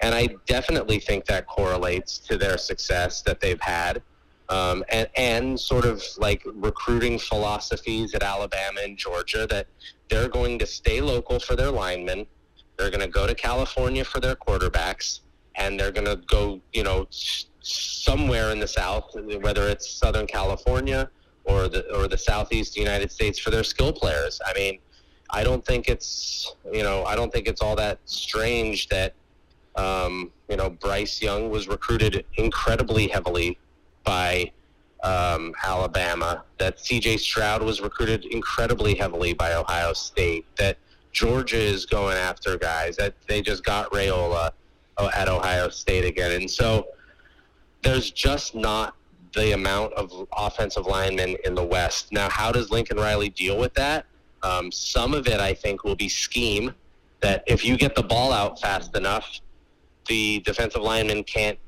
And 0.00 0.14
I 0.14 0.28
definitely 0.46 0.98
think 0.98 1.24
that 1.26 1.46
correlates 1.46 2.18
to 2.20 2.36
their 2.36 2.58
success 2.58 3.22
that 3.22 3.40
they've 3.40 3.60
had. 3.60 4.02
Um, 4.50 4.84
and, 4.90 5.08
and 5.16 5.58
sort 5.58 5.86
of 5.86 6.02
like 6.18 6.42
recruiting 6.44 7.18
philosophies 7.18 8.14
at 8.14 8.22
Alabama 8.22 8.80
and 8.84 8.98
Georgia 8.98 9.46
that 9.48 9.66
they're 10.10 10.28
going 10.28 10.58
to 10.58 10.66
stay 10.66 11.00
local 11.00 11.40
for 11.40 11.56
their 11.56 11.70
linemen. 11.70 12.26
They're 12.76 12.90
going 12.90 13.00
to 13.00 13.08
go 13.08 13.26
to 13.26 13.34
California 13.34 14.04
for 14.04 14.20
their 14.20 14.36
quarterbacks 14.36 15.20
and 15.56 15.80
they're 15.80 15.92
going 15.92 16.06
to 16.06 16.16
go, 16.26 16.60
you 16.74 16.82
know, 16.82 17.06
somewhere 17.64 18.50
in 18.50 18.60
the 18.60 18.68
South, 18.68 19.14
whether 19.40 19.68
it's 19.68 19.88
Southern 19.88 20.26
California 20.26 21.10
or 21.44 21.68
the 21.68 21.90
or 21.94 22.06
the 22.08 22.18
Southeast 22.18 22.76
United 22.76 23.10
States 23.10 23.38
for 23.38 23.50
their 23.50 23.64
skill 23.64 23.92
players. 23.92 24.40
I 24.44 24.52
mean, 24.52 24.78
I 25.30 25.44
don't 25.44 25.64
think 25.64 25.88
it's 25.88 26.54
you 26.72 26.82
know 26.82 27.04
I 27.04 27.16
don't 27.16 27.32
think 27.32 27.48
it's 27.48 27.62
all 27.62 27.74
that 27.76 27.98
strange 28.04 28.88
that 28.88 29.14
um, 29.76 30.30
you 30.48 30.56
know 30.56 30.70
Bryce 30.70 31.22
Young 31.22 31.50
was 31.50 31.66
recruited 31.66 32.24
incredibly 32.36 33.08
heavily 33.08 33.58
by 34.04 34.52
um, 35.02 35.54
Alabama. 35.64 36.44
That 36.58 36.78
C.J. 36.80 37.16
Stroud 37.16 37.62
was 37.62 37.80
recruited 37.80 38.26
incredibly 38.26 38.94
heavily 38.94 39.32
by 39.32 39.54
Ohio 39.54 39.94
State. 39.94 40.44
That 40.56 40.76
Georgia 41.12 41.58
is 41.58 41.86
going 41.86 42.18
after 42.18 42.58
guys. 42.58 42.96
That 42.96 43.14
they 43.26 43.40
just 43.40 43.64
got 43.64 43.90
Raiola 43.90 44.50
uh, 44.98 45.10
at 45.14 45.28
Ohio 45.28 45.70
State 45.70 46.04
again, 46.04 46.32
and 46.32 46.50
so 46.50 46.88
there's 47.84 48.10
just 48.10 48.54
not 48.54 48.96
the 49.34 49.52
amount 49.52 49.92
of 49.94 50.26
offensive 50.36 50.86
linemen 50.86 51.36
in 51.44 51.54
the 51.54 51.64
West. 51.64 52.12
Now, 52.12 52.28
how 52.28 52.50
does 52.50 52.70
Lincoln 52.70 52.96
Riley 52.96 53.28
deal 53.28 53.58
with 53.58 53.74
that? 53.74 54.06
Um, 54.42 54.70
some 54.70 55.14
of 55.14 55.26
it, 55.26 55.40
I 55.40 55.54
think, 55.54 55.84
will 55.84 55.96
be 55.96 56.08
scheme. 56.08 56.74
That 57.20 57.42
if 57.46 57.64
you 57.64 57.76
get 57.76 57.94
the 57.94 58.02
ball 58.02 58.32
out 58.32 58.60
fast 58.60 58.96
enough, 58.96 59.40
the 60.06 60.40
defensive 60.40 60.82
lineman 60.82 61.24
can't 61.24 61.58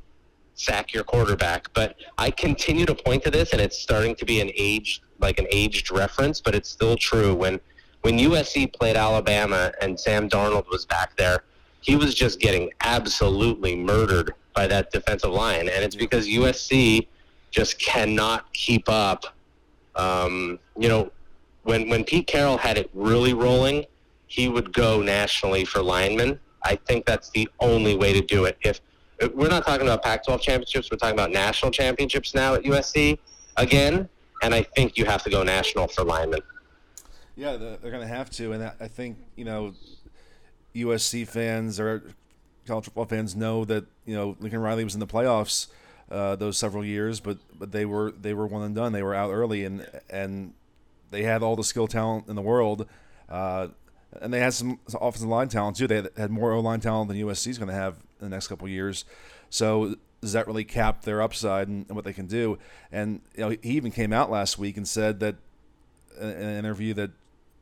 sack 0.55 0.93
your 0.93 1.05
quarterback. 1.05 1.73
But 1.73 1.97
I 2.19 2.31
continue 2.31 2.87
to 2.87 2.95
point 2.95 3.23
to 3.25 3.31
this, 3.31 3.53
and 3.53 3.61
it's 3.61 3.79
starting 3.79 4.14
to 4.17 4.25
be 4.25 4.41
an 4.41 4.51
aged, 4.57 5.03
like 5.19 5.39
an 5.39 5.47
aged 5.51 5.91
reference, 5.91 6.41
but 6.41 6.55
it's 6.55 6.69
still 6.69 6.97
true. 6.97 7.35
When 7.35 7.61
when 8.03 8.19
USC 8.19 8.73
played 8.73 8.97
Alabama 8.97 9.73
and 9.81 9.99
Sam 9.99 10.29
Darnold 10.29 10.69
was 10.69 10.85
back 10.85 11.17
there, 11.17 11.43
he 11.81 11.97
was 11.97 12.14
just 12.14 12.39
getting 12.39 12.71
absolutely 12.83 13.75
murdered 13.75 14.33
by 14.57 14.67
that 14.67 14.91
defensive 14.91 15.31
line, 15.31 15.69
and 15.69 15.85
it's 15.85 15.95
because 15.95 16.27
USC 16.27 17.07
just 17.51 17.79
cannot 17.79 18.53
keep 18.55 18.89
up. 18.89 19.27
Um, 19.95 20.59
you 20.77 20.89
know, 20.89 21.13
when 21.63 21.89
when 21.89 22.03
Pete 22.03 22.27
Carroll 22.27 22.57
had 22.57 22.79
it 22.79 22.91
really 22.95 23.35
rolling, 23.35 23.85
he 24.27 24.49
would 24.49 24.73
go 24.73 25.03
nationally 25.03 25.65
for 25.65 25.83
linemen. 25.83 26.41
I 26.65 26.75
think 26.75 27.05
that's 27.05 27.31
the 27.31 27.49
only 27.61 27.97
way 27.97 28.13
to 28.15 28.23
do 28.23 28.47
it. 28.47 28.57
If, 28.63 28.81
if 29.21 29.33
we're 29.35 29.49
not 29.49 29.65
talking 29.65 29.87
about 29.87 30.03
Pac-12 30.03 30.41
championships, 30.41 30.91
we're 30.91 30.97
talking 30.97 31.15
about 31.15 31.31
national 31.31 31.71
championships 31.71 32.35
now 32.35 32.55
at 32.55 32.65
USC 32.65 33.19
again, 33.57 34.09
and 34.43 34.53
I 34.53 34.63
think 34.63 34.97
you 34.97 35.05
have 35.05 35.23
to 35.25 35.31
go 35.31 35.45
national 35.45 35.87
for 35.87 36.03
linemen. 36.03 36.41
Yeah, 37.37 37.57
they're 37.57 37.93
going 37.93 38.01
to 38.01 38.07
have 38.07 38.31
to, 38.31 38.53
and 38.53 38.73
I 38.81 38.89
think 38.89 39.19
you 39.37 39.45
know, 39.45 39.75
USC 40.75 41.29
fans 41.29 41.79
or 41.79 42.03
college 42.67 42.85
football 42.85 43.05
fans 43.05 43.35
know 43.37 43.64
that 43.64 43.85
you 44.05 44.14
know 44.14 44.37
Lincoln 44.41 44.61
Riley 44.61 44.85
was 44.85 44.95
in 44.95 45.01
the 45.01 45.07
playoffs 45.07 45.69
uh, 46.11 46.37
those 46.37 46.59
several 46.59 46.85
years, 46.85 47.21
but 47.21 47.39
but 47.59 47.73
they 47.73 47.85
were 47.85 48.12
they 48.12 48.35
were 48.35 48.47
one 48.47 48.62
and 48.62 48.75
done. 48.75 48.93
They 48.93 49.03
were 49.03 49.14
out 49.14 49.31
early, 49.31 49.64
and 49.64 49.87
and 50.09 50.53
they 51.11 51.23
had 51.23 51.43
all 51.43 51.57
the 51.57 51.64
skill 51.64 51.87
talent 51.87 52.29
in 52.29 52.37
the 52.37 52.43
world, 52.43 52.87
uh, 53.29 53.69
and 54.21 54.33
they 54.33 54.41
had 54.41 54.55
some, 54.55 54.79
offensive 55.01 55.29
line 55.29 55.49
talent 55.49 55.77
too. 55.77 55.87
They 55.87 55.97
had, 55.97 56.11
had 56.17 56.31
more 56.31 56.53
O 56.53 56.61
line 56.61 56.81
talent 56.81 57.09
than 57.09 57.17
USC 57.19 57.49
is 57.49 57.59
going 57.59 57.69
to 57.69 57.75
have 57.75 57.95
in 58.21 58.27
the 58.27 58.29
next 58.29 58.49
couple 58.49 58.69
years. 58.69 59.05
So 59.51 59.97
does 60.21 60.33
that 60.33 60.47
really 60.47 60.64
cap 60.64 61.03
their 61.03 61.23
upside 61.23 61.69
and, 61.69 61.87
and, 61.89 61.97
what 61.97 62.05
they 62.05 62.12
can 62.12 62.27
do? 62.27 62.59
And 62.91 63.21
you 63.35 63.41
know, 63.41 63.49
he 63.51 63.71
even 63.71 63.93
came 63.93 64.12
out 64.12 64.31
last 64.31 64.59
week 64.59 64.77
and 64.77 64.87
said 64.87 65.21
that 65.21 65.37
in 66.21 66.29
an 66.29 66.59
interview 66.59 66.95
that 66.95 67.11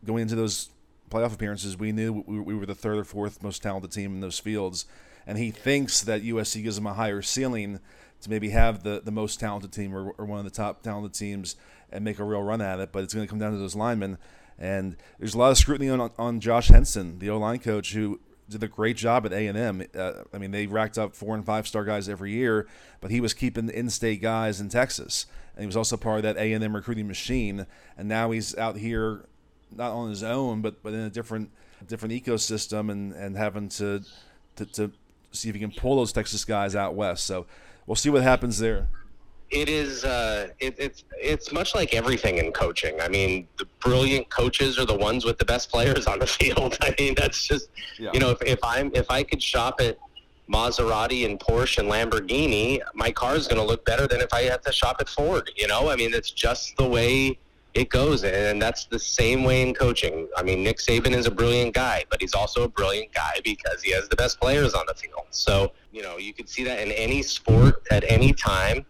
going 0.05 0.23
into 0.23 0.37
those 0.37 0.71
playoff 1.15 1.35
appearances, 1.35 1.77
we 1.77 1.93
knew 1.93 2.25
we, 2.27 2.41
we 2.41 2.55
were 2.55 2.67
the 2.67 2.75
third 2.75 2.99
or 2.99 3.05
fourth 3.05 3.43
most 3.43 3.63
talented 3.63 3.93
team 3.93 4.15
in 4.15 4.21
those 4.21 4.39
fields, 4.39 4.87
and 5.27 5.39
he 5.39 5.51
thinks 5.51 6.01
that 6.03 6.23
USC 6.23 6.63
gives 6.63 6.79
him 6.79 6.87
a 6.87 6.95
higher 6.95 7.23
ceiling 7.23 7.81
to 8.21 8.31
maybe 8.31 8.51
have 8.51 8.83
the, 8.83 9.03
the 9.05 9.11
most 9.11 9.39
talented 9.39 9.73
team 9.73 9.95
or, 9.95 10.11
or 10.19 10.25
one 10.25 10.39
of 10.39 10.45
the 10.45 10.51
top 10.51 10.83
talented 10.83 11.15
teams 11.15 11.57
and 11.93 12.05
make 12.05 12.19
a 12.19 12.25
real 12.25 12.43
run 12.43 12.61
at 12.61 12.81
it. 12.81 12.91
But 12.91 13.05
it's 13.05 13.15
going 13.15 13.27
to 13.27 13.31
come 13.31 13.39
down 13.39 13.53
to 13.53 13.59
those 13.59 13.77
linemen. 13.77 14.19
And 14.59 14.97
there's 15.19 15.35
a 15.35 15.39
lot 15.39 15.51
of 15.51 15.59
scrutiny 15.59 15.91
on, 15.91 16.11
on 16.19 16.41
Josh 16.41 16.69
Henson, 16.69 17.19
the 17.19 17.31
O 17.31 17.39
line 17.39 17.59
coach, 17.59 17.93
who 17.93 18.21
did 18.49 18.63
a 18.63 18.69
great 18.69 18.97
job 18.97 19.27
at 19.27 19.33
A 19.33 19.47
and 19.47 19.57
M. 19.59 19.87
Uh, 19.97 20.13
I 20.33 20.39
mean, 20.39 20.51
they 20.51 20.67
racked 20.67 20.99
up 20.99 21.15
four 21.15 21.35
and 21.35 21.45
five 21.45 21.67
star 21.67 21.85
guys 21.85 22.09
every 22.09 22.33
year, 22.33 22.67
but 23.01 23.11
he 23.11 23.21
was 23.21 23.35
keeping 23.35 23.67
the 23.67 23.79
in-state 23.79 24.21
guys 24.21 24.61
in 24.61 24.69
Texas, 24.69 25.27
and 25.55 25.63
he 25.63 25.67
was 25.67 25.77
also 25.77 25.97
part 25.97 26.19
of 26.19 26.23
that 26.25 26.37
A 26.37 26.53
and 26.53 26.63
M 26.63 26.75
recruiting 26.77 27.09
machine. 27.09 27.67
And 27.97 28.09
now 28.09 28.31
he's 28.31 28.57
out 28.57 28.77
here, 28.77 29.27
not 29.77 29.93
on 29.93 30.11
his 30.11 30.23
own, 30.23 30.63
but 30.63 30.83
but 30.83 30.93
in 30.93 31.01
a 31.01 31.11
different 31.11 31.51
different 31.87 32.15
ecosystem, 32.15 32.91
and 32.91 33.13
and 33.13 33.37
having 33.37 33.69
to 33.71 34.03
to, 34.57 34.67
to 34.67 34.93
see 35.33 35.49
if 35.49 35.55
he 35.55 35.61
can 35.61 35.73
pull 35.73 35.97
those 35.97 36.13
Texas 36.13 36.45
guys 36.45 36.75
out 36.75 36.95
west. 36.95 37.27
So 37.27 37.47
we'll 37.87 37.97
see 37.97 38.11
what 38.11 38.23
happens 38.23 38.59
there. 38.59 38.89
It 39.51 39.69
is. 39.69 40.05
Uh, 40.05 40.49
it, 40.59 40.75
it's 40.79 41.05
it's 41.21 41.53
much 41.53 41.75
like 41.75 41.95
everything 41.95 42.39
in 42.39 42.51
coaching. 42.51 43.01
I 43.01 43.09
mean, 43.09 43.47
the 43.59 43.67
brilliant 43.81 44.29
coaches 44.31 44.79
are 44.79 44.87
the 44.87 44.97
ones 44.97 45.25
with 45.25 45.39
the 45.39 45.45
best 45.45 45.71
players 45.71 46.07
on 46.07 46.19
the 46.19 46.27
field. 46.39 46.77
I 46.81 46.95
mean, 46.99 47.15
that's 47.17 47.47
just 47.47 47.69
yeah. 47.99 48.11
you 48.13 48.21
know, 48.21 48.31
if, 48.31 48.43
if 48.43 48.59
I'm 48.63 48.91
if 48.95 49.11
I 49.11 49.23
could 49.23 49.43
shop 49.43 49.81
at 49.81 49.99
Maserati 50.51 51.25
and 51.25 51.39
Porsche 51.39 51.79
and 51.79 51.89
Lamborghini, 51.89 52.81
my 52.95 53.11
car 53.11 53.37
is 53.37 53.47
going 53.47 53.61
to 53.61 53.67
look 53.67 53.85
better 53.85 54.07
than 54.07 54.21
if 54.21 54.33
I 54.33 54.43
had 54.43 54.63
to 54.65 54.73
shop 54.73 54.97
at 55.01 55.09
Ford. 55.09 55.51
You 55.57 55.69
know, 55.69 55.89
I 55.89 55.97
mean, 55.97 56.13
it's 56.13 56.31
just 56.31 56.77
the 56.77 56.87
way 56.87 57.39
it 57.75 57.89
goes, 57.89 58.23
and 58.23 58.63
that's 58.63 58.87
the 58.87 58.99
same 58.99 59.43
way 59.43 59.61
in 59.63 59.75
coaching. 59.75 60.29
I 60.37 60.43
mean, 60.43 60.63
Nick 60.63 60.79
Saban 60.79 61.13
is 61.13 61.27
a 61.27 61.31
brilliant 61.31 61.75
guy, 61.75 62.05
but 62.09 62.21
he's 62.21 62.35
also 62.35 62.63
a 62.63 62.69
brilliant 62.69 63.13
guy 63.13 63.41
because 63.43 63.83
he 63.83 63.91
has 63.93 64.09
the 64.09 64.17
best 64.17 64.41
players 64.41 64.75
on 64.75 64.85
the 64.87 64.95
field. 64.95 65.27
So 65.31 65.73
you 65.93 66.03
know, 66.03 66.17
you 66.19 66.33
could 66.33 66.49
see 66.49 66.65
that 66.65 66.81
in 66.81 66.93
any 66.93 67.23
sport 67.23 67.83
at 67.91 68.05
any 68.09 68.33
time. 68.33 68.87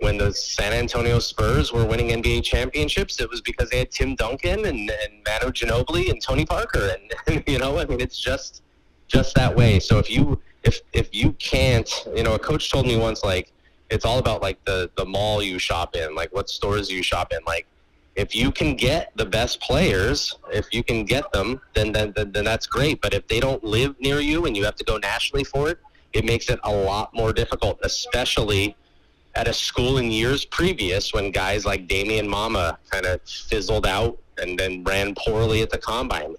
When 0.00 0.16
the 0.16 0.32
San 0.32 0.72
Antonio 0.72 1.18
Spurs 1.18 1.72
were 1.72 1.84
winning 1.84 2.10
NBA 2.10 2.44
championships, 2.44 3.20
it 3.20 3.28
was 3.28 3.40
because 3.40 3.68
they 3.70 3.80
had 3.80 3.90
Tim 3.90 4.14
Duncan 4.14 4.66
and, 4.66 4.88
and 4.88 5.12
Manu 5.26 5.50
Ginobili 5.50 6.08
and 6.08 6.22
Tony 6.22 6.46
Parker, 6.46 6.94
and, 6.94 7.12
and 7.36 7.44
you 7.48 7.58
know, 7.58 7.78
I 7.78 7.84
mean, 7.84 8.00
it's 8.00 8.18
just 8.18 8.62
just 9.08 9.34
that 9.34 9.56
way. 9.56 9.80
So 9.80 9.98
if 9.98 10.10
you 10.10 10.40
if 10.62 10.80
if 10.92 11.14
you 11.14 11.32
can't, 11.32 11.90
you 12.14 12.22
know, 12.22 12.34
a 12.34 12.38
coach 12.38 12.70
told 12.70 12.86
me 12.86 12.96
once 12.96 13.24
like 13.24 13.52
it's 13.90 14.04
all 14.04 14.18
about 14.18 14.42
like 14.42 14.62
the 14.64 14.90
the 14.96 15.04
mall 15.04 15.42
you 15.42 15.58
shop 15.58 15.96
in, 15.96 16.14
like 16.14 16.32
what 16.32 16.48
stores 16.48 16.90
you 16.90 17.02
shop 17.02 17.32
in, 17.32 17.40
like 17.46 17.66
if 18.18 18.34
you 18.34 18.50
can 18.50 18.74
get 18.74 19.12
the 19.16 19.24
best 19.24 19.60
players, 19.60 20.34
if 20.52 20.74
you 20.74 20.82
can 20.82 21.04
get 21.04 21.30
them, 21.30 21.60
then, 21.74 21.92
then 21.92 22.12
then 22.16 22.32
then 22.32 22.44
that's 22.44 22.66
great. 22.66 23.00
But 23.00 23.14
if 23.14 23.28
they 23.28 23.38
don't 23.38 23.62
live 23.62 23.94
near 24.00 24.18
you 24.18 24.46
and 24.46 24.56
you 24.56 24.64
have 24.64 24.74
to 24.74 24.84
go 24.84 24.96
nationally 24.98 25.44
for 25.44 25.70
it, 25.70 25.78
it 26.12 26.24
makes 26.24 26.50
it 26.50 26.58
a 26.64 26.72
lot 26.72 27.14
more 27.14 27.32
difficult, 27.32 27.78
especially 27.84 28.76
at 29.36 29.46
a 29.46 29.52
school 29.52 29.98
in 29.98 30.10
years 30.10 30.44
previous 30.44 31.14
when 31.14 31.30
guys 31.30 31.64
like 31.64 31.86
Damian 31.86 32.28
Mama 32.28 32.76
kind 32.90 33.06
of 33.06 33.20
fizzled 33.22 33.86
out 33.86 34.18
and 34.38 34.58
then 34.58 34.82
ran 34.82 35.14
poorly 35.14 35.62
at 35.62 35.70
the 35.70 35.78
combine. 35.78 36.34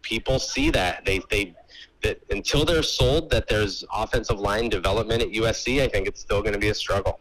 People 0.00 0.38
see 0.38 0.70
that. 0.70 1.04
They 1.04 1.20
they 1.30 1.54
that 2.02 2.18
until 2.30 2.64
they're 2.64 2.82
sold 2.82 3.28
that 3.28 3.46
there's 3.46 3.84
offensive 3.92 4.40
line 4.40 4.70
development 4.70 5.20
at 5.20 5.28
USC, 5.28 5.82
I 5.82 5.88
think 5.88 6.08
it's 6.08 6.22
still 6.22 6.40
going 6.40 6.54
to 6.54 6.58
be 6.58 6.70
a 6.70 6.74
struggle. 6.74 7.20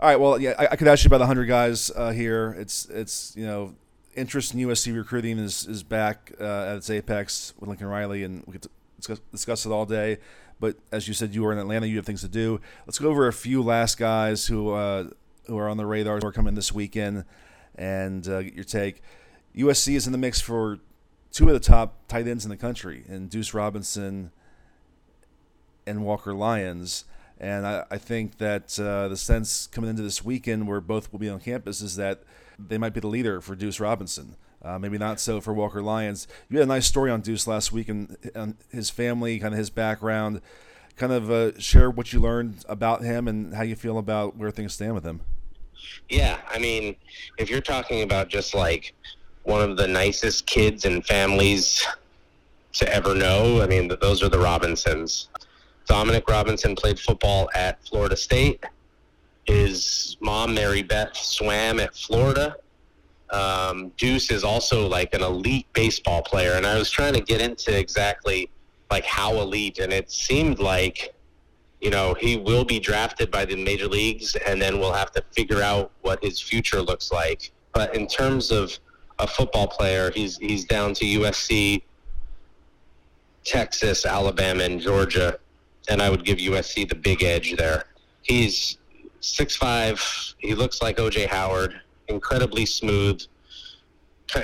All 0.00 0.08
right. 0.08 0.18
Well, 0.18 0.40
yeah, 0.40 0.54
I, 0.58 0.68
I 0.72 0.76
could 0.76 0.88
ask 0.88 1.04
you 1.04 1.08
about 1.08 1.18
the 1.18 1.26
hundred 1.26 1.46
guys 1.46 1.90
uh, 1.94 2.10
here. 2.10 2.54
It's 2.58 2.86
it's 2.86 3.34
you 3.36 3.46
know 3.46 3.74
interest 4.14 4.54
in 4.54 4.60
USC 4.60 4.94
recruiting 4.94 5.38
is 5.38 5.66
is 5.66 5.82
back 5.82 6.32
uh, 6.40 6.70
at 6.70 6.76
its 6.76 6.90
apex 6.90 7.54
with 7.58 7.68
Lincoln 7.68 7.86
Riley, 7.86 8.24
and 8.24 8.42
we 8.46 8.52
could 8.54 8.66
discuss, 8.96 9.20
discuss 9.30 9.66
it 9.66 9.70
all 9.70 9.86
day. 9.86 10.18
But 10.60 10.76
as 10.92 11.08
you 11.08 11.14
said, 11.14 11.34
you 11.34 11.42
were 11.42 11.52
in 11.52 11.58
Atlanta. 11.58 11.86
You 11.86 11.96
have 11.96 12.06
things 12.06 12.22
to 12.22 12.28
do. 12.28 12.60
Let's 12.86 12.98
go 12.98 13.08
over 13.08 13.26
a 13.28 13.32
few 13.32 13.62
last 13.62 13.98
guys 13.98 14.46
who 14.46 14.70
uh, 14.72 15.10
who 15.46 15.58
are 15.58 15.68
on 15.68 15.76
the 15.76 15.86
radar 15.86 16.18
who 16.18 16.26
are 16.26 16.32
coming 16.32 16.54
this 16.54 16.72
weekend, 16.72 17.24
and 17.76 18.26
uh, 18.28 18.42
get 18.42 18.54
your 18.54 18.64
take. 18.64 19.02
USC 19.56 19.94
is 19.94 20.06
in 20.06 20.12
the 20.12 20.18
mix 20.18 20.40
for 20.40 20.80
two 21.30 21.46
of 21.46 21.54
the 21.54 21.60
top 21.60 22.08
tight 22.08 22.26
ends 22.26 22.44
in 22.44 22.50
the 22.50 22.56
country, 22.56 23.04
and 23.08 23.30
Deuce 23.30 23.54
Robinson 23.54 24.32
and 25.86 26.04
Walker 26.04 26.34
Lyons. 26.34 27.04
And 27.38 27.66
I, 27.66 27.84
I 27.90 27.98
think 27.98 28.38
that 28.38 28.78
uh, 28.78 29.08
the 29.08 29.16
sense 29.16 29.66
coming 29.66 29.90
into 29.90 30.02
this 30.02 30.24
weekend, 30.24 30.68
where 30.68 30.80
both 30.80 31.12
will 31.12 31.18
be 31.18 31.28
on 31.28 31.40
campus, 31.40 31.80
is 31.80 31.96
that 31.96 32.22
they 32.58 32.78
might 32.78 32.94
be 32.94 33.00
the 33.00 33.08
leader 33.08 33.40
for 33.40 33.54
Deuce 33.54 33.80
Robinson. 33.80 34.36
Uh, 34.62 34.78
maybe 34.78 34.96
not 34.96 35.20
so 35.20 35.40
for 35.40 35.52
Walker 35.52 35.82
Lyons. 35.82 36.26
You 36.48 36.58
had 36.58 36.64
a 36.64 36.68
nice 36.68 36.86
story 36.86 37.10
on 37.10 37.20
Deuce 37.20 37.46
last 37.46 37.70
week 37.70 37.88
and 37.88 38.16
on 38.34 38.56
his 38.70 38.88
family, 38.88 39.38
kind 39.38 39.52
of 39.52 39.58
his 39.58 39.68
background. 39.68 40.40
Kind 40.96 41.12
of 41.12 41.30
uh, 41.30 41.58
share 41.58 41.90
what 41.90 42.12
you 42.12 42.20
learned 42.20 42.64
about 42.68 43.02
him 43.02 43.28
and 43.28 43.54
how 43.54 43.62
you 43.62 43.76
feel 43.76 43.98
about 43.98 44.36
where 44.36 44.50
things 44.50 44.72
stand 44.72 44.94
with 44.94 45.04
him. 45.04 45.20
Yeah, 46.08 46.38
I 46.48 46.58
mean, 46.58 46.96
if 47.36 47.50
you're 47.50 47.60
talking 47.60 48.02
about 48.02 48.28
just 48.28 48.54
like 48.54 48.94
one 49.42 49.60
of 49.60 49.76
the 49.76 49.86
nicest 49.86 50.46
kids 50.46 50.84
and 50.84 51.04
families 51.04 51.84
to 52.74 52.94
ever 52.94 53.14
know, 53.14 53.60
I 53.60 53.66
mean, 53.66 53.90
those 54.00 54.22
are 54.22 54.28
the 54.28 54.38
Robinsons. 54.38 55.28
Dominic 55.86 56.28
Robinson 56.28 56.74
played 56.74 56.98
football 56.98 57.48
at 57.54 57.84
Florida 57.86 58.16
State. 58.16 58.64
His 59.44 60.16
mom, 60.20 60.54
Mary 60.54 60.82
Beth, 60.82 61.16
swam 61.16 61.78
at 61.80 61.94
Florida. 61.94 62.56
Um, 63.30 63.92
Deuce 63.96 64.30
is 64.30 64.44
also 64.44 64.86
like 64.86 65.12
an 65.12 65.22
elite 65.22 65.66
baseball 65.72 66.22
player, 66.22 66.52
and 66.52 66.66
I 66.66 66.78
was 66.78 66.90
trying 66.90 67.14
to 67.14 67.20
get 67.20 67.40
into 67.40 67.76
exactly 67.76 68.50
like 68.90 69.04
how 69.04 69.40
elite, 69.40 69.78
and 69.78 69.92
it 69.92 70.10
seemed 70.10 70.58
like 70.58 71.14
you 71.80 71.90
know 71.90 72.14
he 72.14 72.36
will 72.36 72.64
be 72.64 72.78
drafted 72.78 73.30
by 73.30 73.44
the 73.44 73.56
major 73.56 73.88
leagues, 73.88 74.36
and 74.36 74.60
then 74.62 74.78
we'll 74.78 74.92
have 74.92 75.10
to 75.12 75.24
figure 75.32 75.62
out 75.62 75.90
what 76.02 76.22
his 76.22 76.40
future 76.40 76.80
looks 76.80 77.10
like. 77.10 77.50
But 77.72 77.94
in 77.94 78.06
terms 78.06 78.50
of 78.50 78.78
a 79.18 79.26
football 79.26 79.66
player, 79.66 80.10
he's 80.10 80.38
he's 80.38 80.64
down 80.64 80.94
to 80.94 81.04
USC, 81.04 81.82
Texas, 83.44 84.06
Alabama, 84.06 84.64
and 84.64 84.80
Georgia 84.80 85.38
and 85.88 86.00
I 86.00 86.10
would 86.10 86.24
give 86.24 86.38
USC 86.38 86.88
the 86.88 86.94
big 86.94 87.22
edge 87.22 87.56
there. 87.56 87.84
He's 88.22 88.78
six 89.20 89.56
five. 89.56 90.02
He 90.38 90.54
looks 90.54 90.82
like 90.82 90.96
OJ 90.96 91.26
Howard. 91.26 91.80
Incredibly 92.08 92.66
smooth. 92.66 93.22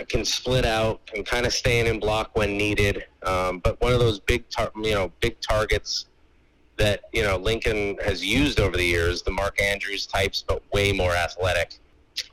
Can 0.09 0.25
split 0.25 0.65
out. 0.65 1.05
Can 1.07 1.25
kind 1.25 1.47
of 1.47 1.53
stay 1.53 1.81
in 1.81 1.87
and 1.87 2.01
block 2.01 2.37
when 2.37 2.57
needed. 2.57 3.05
Um, 3.23 3.59
but 3.59 3.81
one 3.81 3.93
of 3.93 3.99
those 3.99 4.21
big, 4.21 4.49
tar- 4.49 4.73
you 4.77 4.95
know, 4.95 5.11
big 5.21 5.41
targets 5.41 6.07
that 6.77 7.03
you 7.13 7.23
know 7.23 7.37
Lincoln 7.37 7.99
has 8.05 8.25
used 8.25 8.61
over 8.61 8.77
the 8.77 8.85
years, 8.85 9.23
the 9.23 9.31
Mark 9.31 9.61
Andrews 9.61 10.07
types, 10.07 10.45
but 10.47 10.63
way 10.73 10.93
more 10.93 11.15
athletic. 11.15 11.79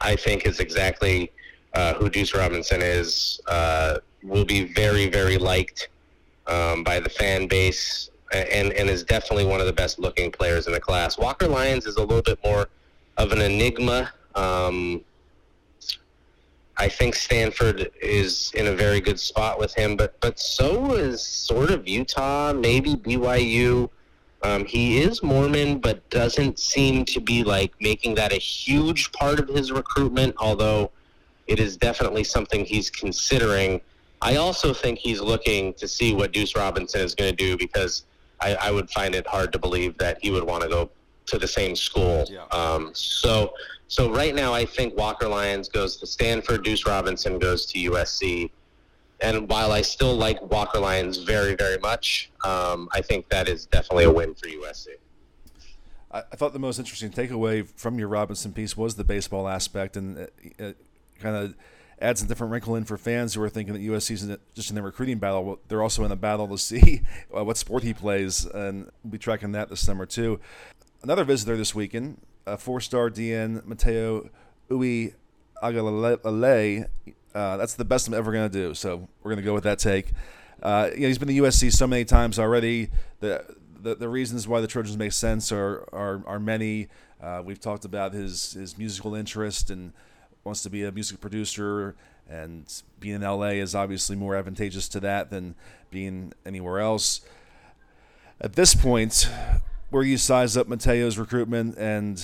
I 0.01 0.16
think 0.16 0.45
is 0.45 0.60
exactly 0.60 1.32
uh, 1.74 1.93
who 1.93 2.10
Deuce 2.10 2.34
Robinson 2.34 2.82
is. 2.82 3.39
Uh, 3.47 3.99
will 4.24 4.45
be 4.45 4.66
very, 4.74 5.08
very 5.08 5.38
liked 5.38 5.89
um, 6.47 6.84
by 6.84 6.99
the 6.99 7.10
fan 7.10 7.47
base 7.47 8.10
and 8.34 8.74
and 8.74 8.90
is 8.90 9.04
definitely 9.04 9.46
one 9.46 9.60
of 9.60 9.68
the 9.68 9.74
best 9.74 10.00
looking 10.00 10.32
players 10.32 10.68
in 10.68 10.74
the 10.74 10.80
class. 10.80 11.18
Walker 11.18 11.48
Lyons 11.48 11.86
is 11.86 11.98
a 11.98 12.02
little 12.02 12.22
bit 12.22 12.40
more 12.44 12.68
of 13.18 13.32
an 13.32 13.42
enigma. 13.42 14.12
Um, 14.36 15.04
I 16.78 16.88
think 16.88 17.16
Stanford 17.16 17.90
is 18.02 18.52
in 18.54 18.68
a 18.68 18.74
very 18.74 19.02
good 19.02 19.20
spot 19.20 19.60
with 19.60 19.74
him, 19.74 19.96
but 19.96 20.20
but 20.20 20.40
so 20.40 20.94
is 20.94 21.22
sort 21.22 21.72
of 21.72 21.88
Utah, 21.88 22.54
maybe 22.54 22.96
BYU. 22.96 23.90
Um, 24.44 24.66
he 24.66 25.00
is 25.00 25.24
Mormon, 25.24 25.80
but 25.80 26.08
doesn't 26.12 26.60
seem 26.60 27.06
to 27.06 27.20
be 27.20 27.44
like 27.44 27.74
making 27.82 28.14
that 28.16 28.32
a 28.32 28.38
huge 28.38 29.12
part 29.12 29.40
of 29.40 29.48
his 29.48 29.72
recruitment. 29.72 30.36
Although 30.38 30.92
it 31.48 31.60
is 31.60 31.78
definitely 31.78 32.24
something 32.24 32.66
he's 32.66 32.90
considering. 32.90 33.82
I 34.22 34.36
also 34.36 34.74
think 34.74 35.00
he's 35.00 35.22
looking 35.22 35.74
to 35.76 35.88
see 35.88 36.14
what 36.14 36.34
Deuce 36.34 36.56
Robinson 36.56 37.02
is 37.02 37.16
going 37.16 37.32
to 37.32 37.36
do 37.36 37.58
because 37.58 38.06
I, 38.40 38.56
I, 38.56 38.72
would 38.72 38.90
find 38.90 39.16
it 39.16 39.26
hard 39.26 39.52
to 39.54 39.60
believe 39.60 39.98
that 39.98 40.20
he 40.22 40.32
would 40.32 40.44
want 40.44 40.64
to 40.64 40.70
go 40.70 40.90
to 41.28 41.38
the 41.38 41.48
same 41.48 41.76
school. 41.76 42.26
Yeah. 42.30 42.46
Um, 42.52 42.92
so, 42.94 43.54
so 43.88 44.12
right 44.12 44.36
now, 44.36 44.54
I 44.54 44.66
think 44.66 44.96
Walker 44.98 45.28
Lyons 45.28 45.70
goes 45.70 45.98
to 45.98 46.08
Stanford, 46.08 46.64
Deuce 46.64 46.86
Robinson 46.86 47.40
goes 47.40 47.66
to 47.68 47.80
USC. 47.92 48.50
And 49.22 49.50
while 49.50 49.72
I 49.72 49.82
still 49.82 50.16
like 50.16 50.40
Walker 50.52 50.80
Lyons 50.80 51.18
very, 51.18 51.56
very 51.56 51.80
much, 51.80 52.30
um, 52.46 52.88
I 52.92 53.02
think 53.02 53.28
that 53.30 53.48
is 53.48 53.66
definitely 53.66 54.06
a 54.06 54.12
win 54.12 54.36
for 54.36 54.48
USC. 54.48 54.90
I, 56.12 56.20
I 56.20 56.36
thought 56.36 56.54
the 56.54 56.60
most 56.60 56.78
interesting 56.78 57.12
takeaway 57.12 57.68
from 57.76 57.98
your 57.98 58.08
Robinson 58.08 58.54
piece 58.54 58.78
was 58.78 58.96
the 58.96 59.04
baseball 59.04 59.48
aspect, 59.48 59.98
and 59.98 60.18
it, 60.18 60.34
it 60.60 60.78
kind 61.20 61.36
of 61.36 61.56
adds 62.00 62.22
a 62.22 62.28
different 62.28 62.52
wrinkle 62.52 62.76
in 62.76 62.84
for 62.84 62.98
fans 62.98 63.34
who 63.34 63.41
are 63.41 63.50
thinking 63.50 63.74
that 63.74 63.82
USC 63.82 64.12
is 64.12 64.38
just 64.54 64.70
in 64.70 64.76
the 64.76 64.82
recruiting 64.82 65.18
battle. 65.18 65.60
They're 65.68 65.82
also 65.82 66.04
in 66.04 66.10
the 66.10 66.16
battle 66.16 66.48
to 66.50 66.58
see 66.58 67.02
uh, 67.36 67.43
what 67.43 67.58
sport 67.58 67.84
he 67.84 67.93
plays, 67.93 68.45
and 68.45 68.89
we'll 69.04 69.12
be 69.12 69.18
tracking 69.18 69.52
that 69.54 69.70
this 69.70 69.82
summer 69.82 70.06
too. 70.06 70.39
Another 71.04 71.24
visitor 71.24 71.58
this 71.58 71.74
weekend, 71.74 72.20
a 72.45 72.58
four-star 72.58 73.10
DN 73.10 73.66
Mateo 73.66 74.30
Ui 74.72 75.14
Agalale. 75.64 76.88
Uh, 77.34 77.58
that's 77.58 77.76
the 77.76 77.86
best 77.86 78.08
I'm 78.08 78.14
ever 78.14 78.32
going 78.32 78.50
to 78.50 78.54
do, 78.54 78.74
so 78.74 79.08
we're 79.22 79.32
going 79.32 79.43
to 79.43 79.45
go 79.45 79.54
with 79.54 79.64
that 79.64 79.80
take. 79.80 80.12
Uh, 80.62 80.89
you 80.93 81.02
know, 81.02 81.08
he's 81.08 81.20
been 81.20 81.28
to 81.28 81.34
USC 81.36 81.72
so 81.72 81.86
many 81.86 82.04
times 82.04 82.39
already. 82.39 82.89
The, 83.20 83.45
the, 83.80 83.95
the 83.95 84.10
reasons 84.10 84.48
why 84.48 84.60
the 84.60 84.68
Trojans 84.68 84.98
make 84.98 85.12
sense 85.12 85.52
are 85.52 85.88
are, 85.93 86.24
are 86.26 86.39
many. 86.39 86.88
Uh, 87.22 87.41
we've 87.45 87.60
talked 87.60 87.86
about 87.86 88.14
his 88.14 88.54
his 88.54 88.78
musical 88.78 89.14
interest 89.14 89.70
and 89.70 89.93
wants 90.48 90.64
to 90.64 90.70
be 90.70 90.84
a 90.84 90.91
music 90.91 91.22
producer, 91.22 91.95
and 92.28 92.66
being 93.00 93.16
in 93.16 93.22
LA 93.22 93.50
is 93.50 93.76
obviously 93.76 94.16
more 94.16 94.36
advantageous 94.36 94.88
to 94.89 95.00
that 95.02 95.30
than 95.30 95.54
being 95.91 96.34
anywhere 96.45 96.80
else. 96.80 97.22
At 98.41 98.54
this 98.54 98.74
point, 98.74 99.30
where 99.89 100.04
you 100.04 100.18
size 100.18 100.58
up 100.58 100.68
Mateo's 100.68 101.18
recruitment, 101.18 101.78
and 101.78 102.24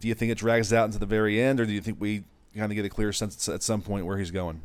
do 0.00 0.08
you 0.08 0.14
think 0.14 0.30
it 0.30 0.38
drags 0.38 0.72
out 0.72 0.84
into 0.84 0.98
the 0.98 1.06
very 1.06 1.40
end, 1.40 1.60
or 1.60 1.66
do 1.66 1.72
you 1.72 1.80
think 1.80 2.00
we 2.00 2.24
kind 2.56 2.70
of 2.70 2.76
get 2.76 2.84
a 2.84 2.88
clear 2.88 3.12
sense 3.12 3.48
at 3.48 3.62
some 3.62 3.82
point 3.82 4.06
where 4.06 4.18
he's 4.18 4.30
going? 4.30 4.62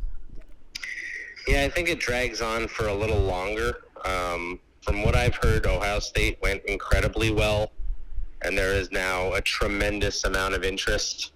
Yeah, 1.48 1.64
I 1.64 1.70
think 1.70 1.88
it 1.88 2.00
drags 2.00 2.42
on 2.42 2.68
for 2.68 2.88
a 2.88 2.94
little 2.94 3.22
longer. 3.22 3.84
Um, 4.04 4.60
from 4.82 5.02
what 5.04 5.16
I've 5.16 5.36
heard, 5.36 5.66
Ohio 5.66 6.00
State 6.00 6.38
went 6.42 6.64
incredibly 6.66 7.32
well, 7.32 7.72
and 8.42 8.58
there 8.58 8.74
is 8.74 8.92
now 8.92 9.34
a 9.34 9.42
tremendous 9.42 10.26
amount 10.26 10.56
of 10.56 10.64
interest 10.64 11.32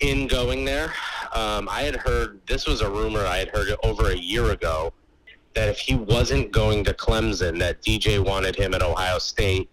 in 0.00 0.26
going 0.26 0.64
there. 0.64 0.92
Um, 1.32 1.68
I 1.70 1.82
had 1.82 1.96
heard 1.96 2.40
this 2.46 2.66
was 2.66 2.80
a 2.80 2.90
rumor 2.90 3.20
I 3.20 3.38
had 3.38 3.48
heard 3.48 3.74
over 3.82 4.10
a 4.10 4.16
year 4.16 4.50
ago 4.50 4.92
that 5.54 5.68
if 5.68 5.78
he 5.78 5.94
wasn't 5.94 6.52
going 6.52 6.84
to 6.84 6.92
Clemson, 6.92 7.58
that 7.58 7.82
DJ 7.82 8.22
wanted 8.22 8.56
him 8.56 8.74
at 8.74 8.82
Ohio 8.82 9.18
State. 9.18 9.68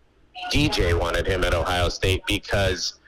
DJ 0.51 0.97
wanted 0.97 1.27
him 1.27 1.43
at 1.43 1.53
Ohio 1.53 1.89
State 1.89 2.21
because 2.25 2.99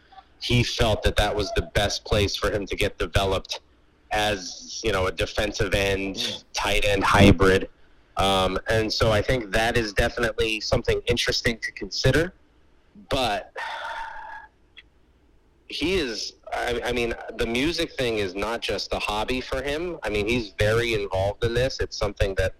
he 0.41 0.63
felt 0.63 1.01
that 1.03 1.15
that 1.15 1.35
was 1.35 1.51
the 1.55 1.63
best 1.73 2.05
place 2.05 2.35
for 2.35 2.51
him 2.51 2.65
to 2.65 2.75
get 2.75 2.97
developed 2.97 3.61
as 4.11 4.81
you 4.83 4.91
know 4.91 5.07
a 5.07 5.11
defensive 5.11 5.73
end, 5.73 6.43
tight 6.53 6.85
end 6.85 7.03
hybrid. 7.03 7.69
Um, 8.17 8.57
and 8.69 8.91
so 8.91 9.11
I 9.11 9.21
think 9.21 9.51
that 9.51 9.77
is 9.77 9.91
definitely 9.93 10.61
something 10.61 11.01
interesting 11.07 11.57
to 11.59 11.71
consider. 11.71 12.33
But 13.09 13.51
he 15.67 15.95
is, 15.95 16.33
I, 16.53 16.81
I 16.85 16.91
mean, 16.91 17.13
the 17.37 17.45
music 17.45 17.93
thing 17.93 18.17
is 18.17 18.35
not 18.35 18.61
just 18.61 18.93
a 18.93 18.99
hobby 18.99 19.41
for 19.41 19.61
him. 19.61 19.97
I 20.03 20.09
mean, 20.09 20.27
he's 20.27 20.53
very 20.57 20.93
involved 20.93 21.43
in 21.43 21.53
this. 21.53 21.79
It's 21.79 21.97
something 21.97 22.35
that, 22.35 22.53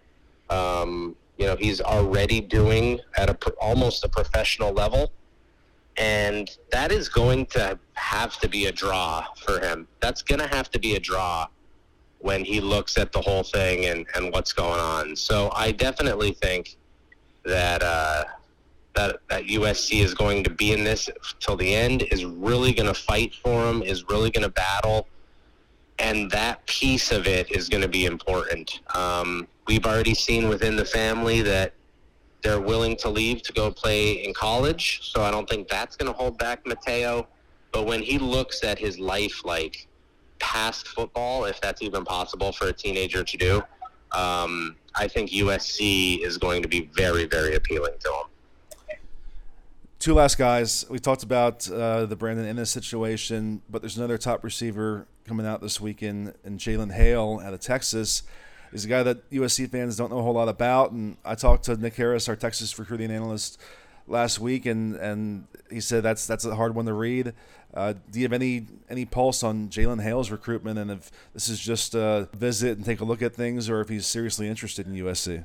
um, 0.50 1.16
you 1.38 1.46
know, 1.46 1.56
he's 1.56 1.82
already 1.82 2.42
doing 2.42 3.00
at 3.18 3.30
a 3.30 3.52
almost 3.62 4.04
a 4.04 4.10
professional 4.10 4.72
level. 4.74 5.12
And 5.98 6.50
that 6.72 6.92
is 6.92 7.08
going 7.08 7.46
to 7.48 7.80
have 7.94 8.38
to 8.40 8.50
be 8.50 8.66
a 8.66 8.72
draw 8.72 9.26
for 9.46 9.60
him. 9.60 9.88
That's 10.02 10.22
going 10.22 10.40
to 10.40 10.48
have 10.48 10.70
to 10.72 10.80
be 10.80 10.96
a 10.96 11.00
draw 11.00 11.48
when 12.20 12.44
he 12.44 12.60
looks 12.60 12.98
at 12.98 13.12
the 13.12 13.22
whole 13.22 13.44
thing 13.44 13.86
and, 13.86 14.06
and 14.16 14.34
what's 14.34 14.52
going 14.52 14.80
on. 14.80 15.16
So 15.16 15.52
I 15.56 15.72
definitely 15.72 16.32
think 16.32 16.76
that 17.46 17.84
uh, 17.84 18.26
that 18.96 19.20
that 19.30 19.44
USC 19.46 20.02
is 20.02 20.14
going 20.14 20.44
to 20.44 20.50
be 20.50 20.72
in 20.72 20.84
this 20.84 21.10
till 21.40 21.56
the 21.56 21.74
end. 21.74 22.04
Is 22.12 22.26
really 22.26 22.74
going 22.74 22.88
to 22.88 23.00
fight 23.00 23.34
for 23.36 23.70
him. 23.70 23.82
Is 23.84 24.08
really 24.10 24.32
going 24.32 24.44
to 24.44 24.50
battle, 24.50 25.08
and 26.00 26.30
that 26.32 26.66
piece 26.66 27.12
of 27.12 27.28
it 27.28 27.52
is 27.52 27.70
going 27.70 27.84
to 27.84 27.90
be 27.90 28.06
important. 28.06 28.80
Um, 28.96 29.48
we've 29.68 29.86
already 29.86 30.14
seen 30.14 30.50
within 30.50 30.76
the 30.76 30.86
family 30.86 31.42
that 31.42 31.74
they're 32.46 32.62
willing 32.62 32.96
to 32.98 33.10
leave 33.10 33.42
to 33.42 33.54
go 33.54 33.72
play 33.72 34.24
in 34.24 34.34
college. 34.34 35.12
So 35.12 35.24
I 35.24 35.32
don't 35.32 35.50
think 35.50 35.68
that's 35.68 35.96
going 35.96 36.12
to 36.12 36.18
hold 36.18 36.38
back 36.38 36.66
Mateo. 36.66 37.28
But 37.72 37.88
when 37.88 38.02
he 38.02 38.20
looks 38.20 38.64
at 38.64 38.78
his 38.78 39.00
life, 39.00 39.44
like 39.44 39.88
past 40.40 40.88
football, 40.88 41.46
if 41.46 41.60
that's 41.60 41.82
even 41.82 42.06
possible 42.06 42.52
for 42.52 42.68
a 42.68 42.74
teenager 42.74 43.24
to 43.24 43.38
do, 43.38 43.56
um, 44.12 44.76
I 44.96 45.08
think 45.08 45.32
USC 45.32 46.24
is 46.24 46.38
going 46.38 46.62
to 46.62 46.68
be 46.68 46.90
very, 46.94 47.26
very 47.26 47.56
appealing 47.56 47.94
to 48.00 48.10
him. 48.10 48.26
Two 50.00 50.14
last 50.14 50.38
guys. 50.38 50.86
We 50.90 51.00
talked 51.00 51.24
about 51.24 51.70
uh, 51.70 52.06
the 52.06 52.16
Brandon 52.16 52.46
Inniss 52.54 52.68
situation, 52.68 53.62
but 53.70 53.82
there's 53.82 53.98
another 53.98 54.18
top 54.18 54.44
receiver 54.44 55.08
coming 55.26 55.46
out 55.46 55.62
this 55.62 55.82
weekend, 55.82 56.34
and 56.44 56.60
Jalen 56.60 56.94
Hale 56.94 57.42
out 57.44 57.54
of 57.54 57.60
Texas. 57.60 58.24
He's 58.72 58.86
a 58.86 58.90
guy 58.90 59.04
that 59.04 59.30
USC 59.32 59.70
fans 59.70 59.96
don't 59.96 60.12
know 60.12 60.20
a 60.20 60.22
whole 60.22 60.34
lot 60.34 60.50
about. 60.50 60.92
And 60.92 61.18
I 61.24 61.36
talked 61.36 61.66
to 61.66 61.78
Nick 61.78 61.96
Harris, 61.96 62.28
our 62.28 62.36
Texas 62.36 62.78
recruiting 62.78 63.10
analyst, 63.10 63.60
last 64.08 64.40
week, 64.40 64.66
and, 64.66 64.96
and 64.96 65.48
he 65.70 65.82
said 65.82 66.04
that's 66.04 66.28
that's 66.28 66.46
a 66.46 66.56
hard 66.56 66.76
one 66.76 66.86
to 66.86 66.94
read. 66.94 67.34
Uh, 67.74 67.94
do 68.12 68.20
you 68.20 68.26
have 68.26 68.34
any 68.34 68.68
any 68.90 69.06
pulse 69.06 69.44
on 69.44 69.70
Jalen 69.70 70.02
Hale's 70.02 70.32
recruitment, 70.32 70.80
and 70.80 70.92
if 70.92 71.12
this 71.34 71.50
is 71.50 71.60
just 71.60 71.96
a 71.96 72.30
visit 72.34 72.78
and 72.78 72.86
take 72.86 73.02
a 73.02 73.06
look 73.06 73.22
at 73.22 73.36
things, 73.36 73.70
or 73.70 73.82
if 73.82 73.90
he's 73.90 74.06
seriously 74.06 74.48
interested 74.48 74.88
in 74.88 74.94
USC? 74.94 75.44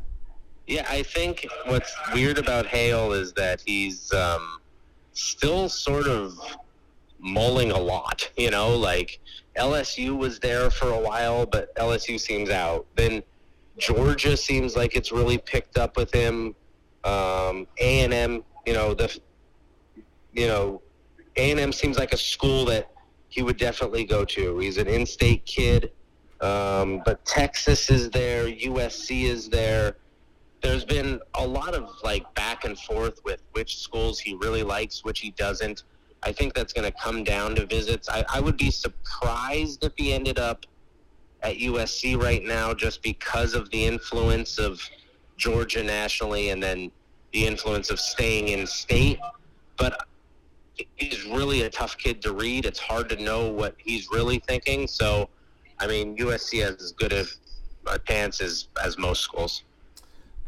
Yeah, 0.70 0.86
I 0.88 1.02
think 1.02 1.48
what's 1.66 1.92
weird 2.14 2.38
about 2.38 2.64
Hale 2.64 3.12
is 3.12 3.32
that 3.32 3.60
he's 3.66 4.12
um, 4.12 4.60
still 5.12 5.68
sort 5.68 6.06
of 6.06 6.38
mulling 7.18 7.72
a 7.72 7.78
lot. 7.78 8.30
You 8.36 8.52
know, 8.52 8.76
like 8.76 9.18
LSU 9.58 10.16
was 10.16 10.38
there 10.38 10.70
for 10.70 10.90
a 10.90 11.00
while, 11.00 11.44
but 11.44 11.74
LSU 11.74 12.20
seems 12.20 12.50
out. 12.50 12.86
Then 12.94 13.24
Georgia 13.78 14.36
seems 14.36 14.76
like 14.76 14.94
it's 14.94 15.10
really 15.10 15.38
picked 15.38 15.76
up 15.76 15.96
with 15.96 16.12
him. 16.12 16.54
Um, 17.02 17.66
A 17.80 18.04
and 18.04 18.14
M, 18.14 18.44
you 18.64 18.72
know 18.72 18.94
the, 18.94 19.18
you 20.32 20.46
know 20.46 20.82
a&M 21.36 21.72
seems 21.72 21.98
like 21.98 22.12
a 22.12 22.16
school 22.16 22.64
that 22.66 22.92
he 23.28 23.42
would 23.42 23.56
definitely 23.56 24.04
go 24.04 24.24
to. 24.24 24.58
He's 24.58 24.76
an 24.76 24.86
in-state 24.86 25.44
kid, 25.46 25.90
um, 26.40 27.02
but 27.04 27.24
Texas 27.24 27.90
is 27.90 28.08
there, 28.10 28.46
USC 28.46 29.24
is 29.24 29.48
there. 29.48 29.96
There's 30.62 30.84
been 30.84 31.20
a 31.34 31.46
lot 31.46 31.74
of 31.74 31.90
like 32.02 32.32
back 32.34 32.64
and 32.64 32.78
forth 32.78 33.20
with 33.24 33.42
which 33.52 33.78
schools 33.78 34.18
he 34.20 34.34
really 34.34 34.62
likes, 34.62 35.04
which 35.04 35.20
he 35.20 35.30
doesn't. 35.30 35.84
I 36.22 36.32
think 36.32 36.52
that's 36.54 36.72
going 36.72 36.90
to 36.90 36.98
come 36.98 37.24
down 37.24 37.54
to 37.54 37.66
visits. 37.66 38.08
I, 38.08 38.24
I 38.28 38.40
would 38.40 38.56
be 38.56 38.70
surprised 38.70 39.84
if 39.84 39.92
he 39.96 40.12
ended 40.12 40.38
up 40.38 40.66
at 41.42 41.56
USC 41.56 42.20
right 42.20 42.44
now, 42.44 42.74
just 42.74 43.02
because 43.02 43.54
of 43.54 43.70
the 43.70 43.86
influence 43.86 44.58
of 44.58 44.80
Georgia 45.38 45.82
nationally, 45.82 46.50
and 46.50 46.62
then 46.62 46.90
the 47.32 47.46
influence 47.46 47.90
of 47.90 47.98
staying 47.98 48.48
in 48.48 48.66
state. 48.66 49.18
But 49.78 50.06
he's 50.96 51.24
really 51.24 51.62
a 51.62 51.70
tough 51.70 51.96
kid 51.96 52.20
to 52.22 52.32
read. 52.32 52.66
It's 52.66 52.78
hard 52.78 53.08
to 53.11 53.16
know 53.16 53.48
what 53.48 53.74
he's 53.78 54.11
really 54.11 54.38
thinking. 54.40 54.86
So, 54.86 55.28
I 55.78 55.86
mean, 55.86 56.16
USC 56.18 56.62
has 56.62 56.82
as 56.82 56.92
good 56.92 57.12
a, 57.12 57.24
a 57.86 57.98
chance 58.00 58.40
as, 58.40 58.68
as 58.84 58.98
most 58.98 59.22
schools. 59.22 59.64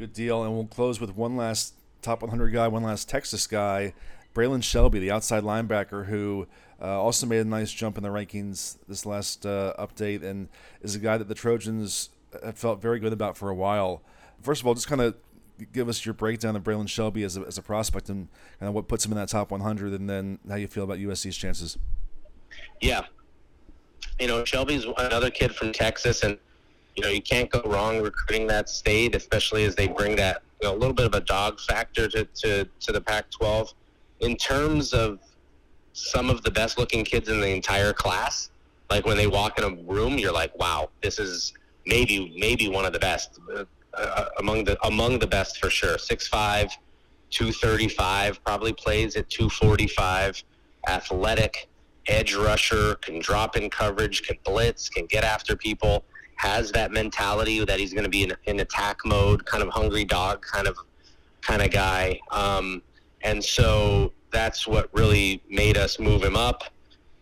Good 0.03 0.15
deal. 0.15 0.43
And 0.43 0.53
we'll 0.53 0.65
close 0.65 1.01
with 1.01 1.15
one 1.15 1.37
last 1.37 1.75
top 2.03 2.23
100 2.23 2.49
guy, 2.49 2.67
one 2.67 2.83
last 2.83 3.09
Texas 3.09 3.47
guy, 3.47 3.95
Braylon 4.35 4.61
Shelby, 4.61 4.99
the 4.99 5.13
outside 5.13 5.45
linebacker 5.45 6.07
who 6.07 6.49
uh, 6.81 7.01
also 7.01 7.25
made 7.25 7.39
a 7.39 7.45
nice 7.45 7.71
jump 7.71 7.97
in 7.97 8.03
the 8.03 8.09
rankings 8.09 8.79
this 8.89 9.07
last 9.07 9.47
uh, 9.47 9.75
update 9.79 10.25
and 10.25 10.49
is 10.81 10.97
a 10.97 10.99
guy 10.99 11.19
that 11.19 11.29
the 11.29 11.37
Trojans 11.37 12.09
have 12.45 12.59
felt 12.59 12.83
very 12.83 12.99
good 12.99 13.13
about 13.13 13.37
for 13.37 13.49
a 13.49 13.55
while. 13.55 14.03
First 14.43 14.63
of 14.63 14.67
all, 14.67 14.75
just 14.75 14.89
kind 14.89 15.01
of 15.01 15.15
give 15.73 15.89
us 15.89 16.05
your 16.05 16.15
breakdown 16.15 16.57
of 16.57 16.65
Braylon 16.65 16.89
Shelby 16.89 17.23
as 17.23 17.37
a, 17.37 17.43
as 17.43 17.57
a 17.57 17.63
prospect 17.63 18.09
and 18.09 18.27
kind 18.59 18.69
of 18.69 18.75
what 18.75 18.89
puts 18.89 19.07
him 19.07 19.13
in 19.13 19.19
that 19.19 19.29
top 19.29 19.53
100, 19.53 19.93
and 19.93 20.11
then 20.11 20.41
how 20.49 20.57
you 20.57 20.67
feel 20.67 20.83
about 20.83 20.99
USC's 20.99 21.37
chances. 21.37 21.79
Yeah, 22.81 23.07
you 24.19 24.27
know 24.27 24.45
Shelby's 24.45 24.85
another 24.99 25.31
kid 25.31 25.55
from 25.55 25.71
Texas, 25.71 26.25
and 26.25 26.39
you 26.97 27.03
know 27.03 27.09
you 27.09 27.23
can't 27.23 27.51
go 27.51 27.63
wrong 27.65 28.01
recruiting 28.03 28.47
that 28.49 28.69
state, 28.69 29.15
especially 29.15 29.65
as 29.65 29.75
they 29.75 29.89
bring 29.89 30.17
that 30.17 30.43
you 30.63 30.69
know, 30.69 30.75
a 30.75 30.79
little 30.79 30.95
bit 30.95 31.07
of 31.07 31.15
a 31.15 31.21
dog 31.21 31.59
factor 31.61 32.09
to, 32.09 32.25
to, 32.25 32.69
to 32.81 32.93
the 32.93 33.01
Pac-12. 33.01 33.75
In 34.21 34.37
terms 34.37 34.93
of 34.93 35.19
some 35.93 36.31
of 36.31 36.43
the 36.43 36.51
best 36.51 36.79
looking 36.79 37.05
kids 37.05 37.29
in 37.29 37.41
the 37.41 37.49
entire 37.49 37.93
class, 37.93 38.51
like 38.91 39.05
when 39.05 39.17
they 39.17 39.27
walk 39.27 39.59
in 39.59 39.65
a 39.65 39.83
room, 39.93 40.19
you're 40.19 40.33
like, 40.33 40.57
wow, 40.59 40.91
this 41.03 41.19
is 41.19 41.53
maybe 41.87 42.33
maybe 42.39 42.69
one 42.69 42.85
of 42.85 42.93
the 42.93 42.99
best 42.99 43.41
uh, 43.95 44.25
among 44.39 44.65
the 44.65 44.79
among 44.87 45.19
the 45.19 45.27
best 45.27 45.59
for 45.59 45.71
sure. 45.71 45.97
6'5", 45.97 46.71
235, 47.31 48.45
probably 48.45 48.73
plays 48.73 49.17
at 49.17 49.29
245. 49.31 50.45
Athletic, 50.89 51.69
edge 52.07 52.35
rusher, 52.35 52.97
can 52.97 53.21
drop 53.21 53.57
in 53.57 53.71
coverage, 53.71 54.23
can 54.23 54.37
blitz, 54.45 54.89
can 54.89 55.07
get 55.07 55.25
after 55.25 55.57
people. 55.57 56.05
Has 56.37 56.73
that 56.73 56.93
mentality 56.93 57.65
that 57.65 57.79
he's 57.79 57.93
going 57.93 58.05
to 58.05 58.11
be 58.11 58.25
in, 58.25 58.35
in, 58.45 58.61
attack 58.61 58.99
mode, 59.05 59.45
kind 59.47 59.63
of 59.63 59.69
hungry 59.69 60.05
dog, 60.05 60.43
kind 60.43 60.67
of 60.67 60.77
kind 61.41 61.63
of 61.63 61.71
guy. 61.71 62.19
Um, 62.31 62.83
and 63.23 63.43
so 63.43 64.13
that's 64.31 64.67
what 64.67 64.89
really 64.93 65.43
made 65.49 65.77
us 65.77 65.99
move 65.99 66.23
him 66.23 66.37
up, 66.37 66.65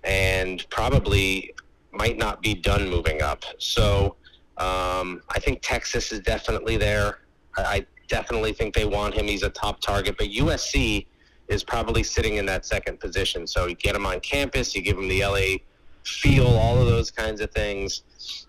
and 0.04 0.64
probably 0.70 1.52
might 1.92 2.16
not 2.16 2.40
be 2.40 2.54
done 2.54 2.88
moving 2.88 3.20
up. 3.20 3.44
So 3.58 4.16
um, 4.56 5.22
I 5.28 5.40
think 5.40 5.60
Texas 5.62 6.12
is 6.12 6.20
definitely 6.20 6.76
there. 6.76 7.20
I 7.56 7.84
definitely 8.08 8.52
think 8.52 8.74
they 8.74 8.84
want 8.84 9.14
him. 9.14 9.26
He's 9.26 9.42
a 9.42 9.50
top 9.50 9.80
target. 9.80 10.16
But 10.18 10.28
USC 10.28 11.06
is 11.48 11.64
probably 11.64 12.02
sitting 12.02 12.36
in 12.36 12.46
that 12.46 12.66
second 12.66 13.00
position. 13.00 13.46
So 13.46 13.66
you 13.66 13.74
get 13.74 13.96
him 13.96 14.06
on 14.06 14.20
campus, 14.20 14.74
you 14.74 14.82
give 14.82 14.98
him 14.98 15.08
the 15.08 15.24
LA 15.24 15.58
feel, 16.04 16.46
all 16.46 16.78
of 16.78 16.86
those 16.86 17.10
kinds 17.10 17.40
of 17.40 17.50
things. 17.50 18.02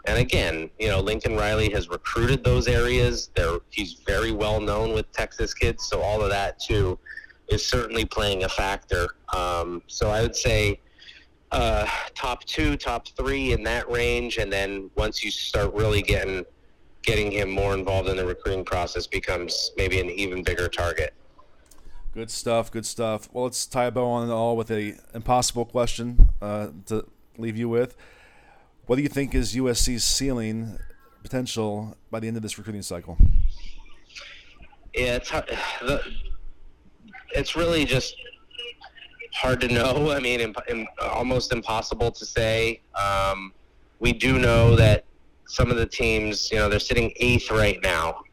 And 0.05 0.17
again, 0.17 0.69
you 0.79 0.89
know, 0.89 0.99
Lincoln 0.99 1.35
Riley 1.35 1.69
has 1.71 1.89
recruited 1.89 2.43
those 2.43 2.67
areas. 2.67 3.29
They're, 3.35 3.59
he's 3.69 3.93
very 4.05 4.31
well 4.31 4.59
known 4.59 4.93
with 4.93 5.11
Texas 5.11 5.53
kids. 5.53 5.85
So 5.85 6.01
all 6.01 6.21
of 6.21 6.29
that, 6.29 6.59
too, 6.59 6.97
is 7.49 7.65
certainly 7.65 8.05
playing 8.05 8.43
a 8.43 8.49
factor. 8.49 9.15
Um, 9.35 9.81
so 9.87 10.09
I 10.09 10.21
would 10.21 10.35
say 10.35 10.79
uh, 11.51 11.85
top 12.15 12.43
two, 12.45 12.77
top 12.77 13.07
three 13.09 13.51
in 13.51 13.63
that 13.63 13.89
range, 13.89 14.37
and 14.37 14.51
then 14.51 14.89
once 14.95 15.23
you 15.23 15.31
start 15.31 15.73
really 15.73 16.01
getting 16.01 16.45
getting 17.03 17.31
him 17.31 17.49
more 17.49 17.73
involved 17.73 18.07
in 18.07 18.15
the 18.15 18.25
recruiting 18.25 18.63
process, 18.63 19.07
becomes 19.07 19.71
maybe 19.75 19.99
an 19.99 20.09
even 20.09 20.43
bigger 20.43 20.67
target. 20.67 21.13
Good 22.13 22.29
stuff. 22.29 22.71
Good 22.71 22.85
stuff. 22.85 23.27
Well, 23.33 23.45
let's 23.45 23.65
tie 23.65 23.85
a 23.85 23.91
bow 23.91 24.05
on 24.05 24.29
it 24.29 24.31
all 24.31 24.55
with 24.55 24.69
a 24.69 24.95
impossible 25.13 25.65
question 25.65 26.29
uh, 26.41 26.67
to 26.87 27.07
leave 27.41 27.57
you 27.57 27.69
with. 27.69 27.95
What 28.85 28.95
do 28.95 29.01
you 29.01 29.09
think 29.09 29.35
is 29.35 29.55
USC's 29.55 30.03
ceiling 30.03 30.77
potential 31.23 31.95
by 32.09 32.19
the 32.19 32.27
end 32.27 32.37
of 32.37 32.43
this 32.43 32.57
recruiting 32.57 32.81
cycle? 32.81 33.17
Yeah, 34.93 35.15
it's 35.15 35.31
the, 35.31 36.01
it's 37.33 37.55
really 37.55 37.85
just 37.85 38.15
hard 39.33 39.61
to 39.61 39.67
know. 39.67 40.11
I 40.15 40.19
mean, 40.19 40.39
imp- 40.41 40.69
Im- 40.69 40.87
almost 41.01 41.53
impossible 41.53 42.11
to 42.11 42.25
say. 42.25 42.81
Um, 42.95 43.53
we 43.99 44.13
do 44.13 44.39
know 44.39 44.75
that 44.75 45.05
some 45.47 45.69
of 45.69 45.77
the 45.77 45.85
teams, 45.85 46.51
you 46.51 46.57
know, 46.57 46.69
they're 46.69 46.79
sitting 46.79 47.13
eighth 47.17 47.51
right 47.51 47.79
now, 47.83 48.23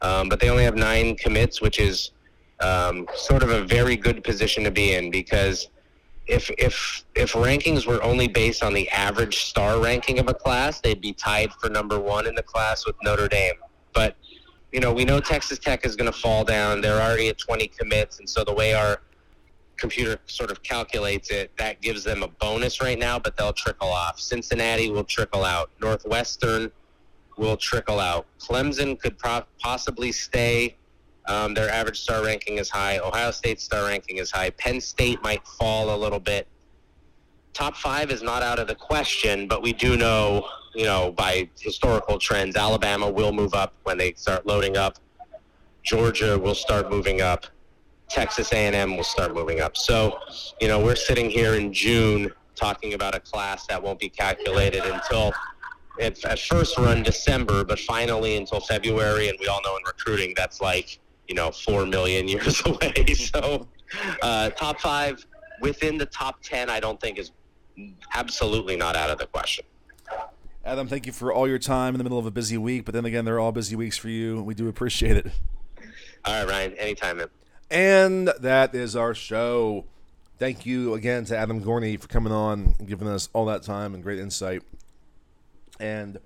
um, 0.00 0.28
but 0.28 0.40
they 0.40 0.50
only 0.50 0.64
have 0.64 0.74
nine 0.74 1.16
commits, 1.16 1.60
which 1.60 1.78
is 1.78 2.10
um, 2.60 3.06
sort 3.14 3.42
of 3.42 3.50
a 3.50 3.62
very 3.64 3.96
good 3.96 4.24
position 4.24 4.64
to 4.64 4.70
be 4.70 4.94
in 4.94 5.10
because 5.10 5.68
if 6.26 6.50
if 6.58 7.04
if 7.14 7.32
rankings 7.32 7.86
were 7.86 8.02
only 8.02 8.28
based 8.28 8.62
on 8.62 8.72
the 8.74 8.88
average 8.90 9.44
star 9.44 9.80
ranking 9.80 10.18
of 10.18 10.28
a 10.28 10.34
class, 10.34 10.80
they'd 10.80 11.00
be 11.00 11.12
tied 11.12 11.52
for 11.54 11.68
number 11.68 11.98
one 11.98 12.26
in 12.26 12.34
the 12.34 12.42
class 12.42 12.86
with 12.86 12.96
Notre 13.02 13.28
Dame. 13.28 13.54
But 13.92 14.16
you 14.72 14.80
know, 14.80 14.92
we 14.92 15.04
know 15.04 15.20
Texas 15.20 15.58
Tech 15.58 15.84
is 15.84 15.96
going 15.96 16.10
to 16.10 16.18
fall 16.18 16.44
down. 16.44 16.80
They're 16.80 17.00
already 17.00 17.28
at 17.28 17.38
20 17.38 17.68
commits, 17.68 18.18
and 18.20 18.28
so 18.28 18.42
the 18.42 18.54
way 18.54 18.72
our 18.72 19.02
computer 19.76 20.18
sort 20.26 20.50
of 20.50 20.62
calculates 20.62 21.30
it, 21.30 21.50
that 21.58 21.82
gives 21.82 22.04
them 22.04 22.22
a 22.22 22.28
bonus 22.28 22.80
right 22.80 22.98
now, 22.98 23.18
but 23.18 23.36
they'll 23.36 23.52
trickle 23.52 23.88
off. 23.88 24.18
Cincinnati 24.18 24.90
will 24.90 25.04
trickle 25.04 25.44
out. 25.44 25.70
Northwestern 25.80 26.70
will 27.36 27.56
trickle 27.56 27.98
out. 27.98 28.26
Clemson 28.38 28.98
could 28.98 29.18
pro- 29.18 29.44
possibly 29.58 30.12
stay. 30.12 30.76
Um, 31.26 31.54
their 31.54 31.70
average 31.70 32.00
star 32.00 32.24
ranking 32.24 32.58
is 32.58 32.68
high. 32.68 32.98
Ohio 32.98 33.30
State's 33.30 33.62
star 33.62 33.86
ranking 33.86 34.16
is 34.16 34.30
high. 34.30 34.50
Penn 34.50 34.80
State 34.80 35.22
might 35.22 35.46
fall 35.46 35.94
a 35.94 35.96
little 35.96 36.18
bit. 36.18 36.46
Top 37.52 37.76
five 37.76 38.10
is 38.10 38.22
not 38.22 38.42
out 38.42 38.58
of 38.58 38.66
the 38.66 38.74
question, 38.74 39.46
but 39.46 39.62
we 39.62 39.72
do 39.72 39.96
know, 39.96 40.46
you 40.74 40.84
know, 40.84 41.12
by 41.12 41.48
historical 41.58 42.18
trends, 42.18 42.56
Alabama 42.56 43.08
will 43.08 43.32
move 43.32 43.54
up 43.54 43.74
when 43.84 43.98
they 43.98 44.14
start 44.14 44.46
loading 44.46 44.76
up. 44.76 44.98
Georgia 45.82 46.38
will 46.38 46.54
start 46.54 46.90
moving 46.90 47.20
up. 47.20 47.46
Texas 48.08 48.52
A&M 48.52 48.96
will 48.96 49.04
start 49.04 49.34
moving 49.34 49.60
up. 49.60 49.76
So, 49.76 50.18
you 50.60 50.68
know, 50.68 50.78
we're 50.78 50.96
sitting 50.96 51.30
here 51.30 51.54
in 51.54 51.72
June 51.72 52.30
talking 52.54 52.94
about 52.94 53.14
a 53.14 53.20
class 53.20 53.66
that 53.66 53.82
won't 53.82 53.98
be 53.98 54.08
calculated 54.08 54.84
until 54.84 55.32
at, 56.00 56.38
first 56.38 56.78
run 56.78 57.02
December, 57.02 57.64
but 57.64 57.78
finally 57.78 58.36
until 58.36 58.60
February. 58.60 59.28
And 59.28 59.38
we 59.40 59.46
all 59.46 59.60
know 59.64 59.76
in 59.76 59.82
recruiting 59.86 60.34
that's 60.36 60.60
like 60.60 60.98
you 61.28 61.34
know 61.34 61.50
four 61.50 61.86
million 61.86 62.28
years 62.34 62.62
away. 62.66 62.92
So, 63.14 63.68
uh, 64.22 64.50
top 64.50 64.80
five 64.80 65.24
within 65.60 65.98
the 65.98 66.06
top 66.06 66.42
ten, 66.42 66.70
I 66.70 66.80
don't 66.80 67.00
think 67.00 67.18
is 67.18 67.30
absolutely 68.14 68.76
not 68.76 68.96
out 68.96 69.10
of 69.10 69.18
the 69.18 69.26
question. 69.26 69.64
Adam, 70.64 70.86
thank 70.86 71.06
you 71.06 71.12
for 71.12 71.32
all 71.32 71.48
your 71.48 71.58
time 71.58 71.94
in 71.94 71.98
the 71.98 72.04
middle 72.04 72.18
of 72.18 72.26
a 72.26 72.30
busy 72.30 72.56
week, 72.56 72.84
but 72.84 72.94
then 72.94 73.04
again, 73.04 73.24
they're 73.24 73.40
all 73.40 73.50
busy 73.52 73.74
weeks 73.74 73.98
for 73.98 74.08
you. 74.08 74.42
We 74.42 74.54
do 74.54 74.68
appreciate 74.68 75.16
it. 75.16 75.26
All 76.24 76.32
right, 76.34 76.48
Ryan. 76.48 76.74
Anytime, 76.74 77.16
man. 77.16 77.28
And 77.70 78.28
that 78.40 78.74
is 78.74 78.94
our 78.94 79.14
show. 79.14 79.86
Thank 80.38 80.64
you 80.64 80.94
again 80.94 81.24
to 81.26 81.36
Adam 81.36 81.62
Gorney 81.62 81.98
for 81.98 82.06
coming 82.06 82.32
on 82.32 82.74
and 82.78 82.86
giving 82.86 83.08
us 83.08 83.28
all 83.32 83.46
that 83.46 83.62
time 83.62 83.94
and 83.94 84.02
great 84.02 84.18
insight. 84.18 84.62
And 85.80 86.18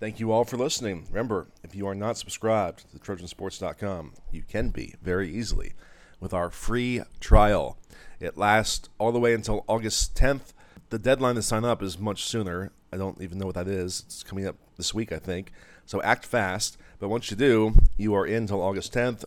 thank 0.00 0.20
you 0.20 0.32
all 0.32 0.44
for 0.44 0.56
listening. 0.56 1.06
Remember, 1.08 1.46
if 1.62 1.74
you 1.74 1.86
are 1.86 1.94
not 1.94 2.16
subscribed 2.16 2.90
to 2.90 2.98
Trojansports.com, 2.98 4.12
you 4.30 4.42
can 4.42 4.70
be 4.70 4.94
very 5.02 5.30
easily 5.30 5.72
with 6.20 6.32
our 6.32 6.50
free 6.50 7.02
trial. 7.20 7.78
It 8.20 8.36
lasts 8.36 8.88
all 8.98 9.12
the 9.12 9.20
way 9.20 9.34
until 9.34 9.64
August 9.68 10.16
10th. 10.16 10.52
The 10.90 10.98
deadline 10.98 11.34
to 11.36 11.42
sign 11.42 11.64
up 11.64 11.82
is 11.82 11.98
much 11.98 12.24
sooner. 12.24 12.72
I 12.92 12.96
don't 12.96 13.20
even 13.20 13.38
know 13.38 13.46
what 13.46 13.54
that 13.56 13.68
is. 13.68 14.02
It's 14.06 14.22
coming 14.22 14.46
up 14.46 14.56
this 14.76 14.94
week, 14.94 15.12
I 15.12 15.18
think. 15.18 15.52
So 15.86 16.02
act 16.02 16.24
fast. 16.24 16.78
But 16.98 17.08
once 17.08 17.30
you 17.30 17.36
do, 17.36 17.74
you 17.96 18.14
are 18.14 18.26
in 18.26 18.42
until 18.42 18.62
August 18.62 18.92
10th. 18.92 19.24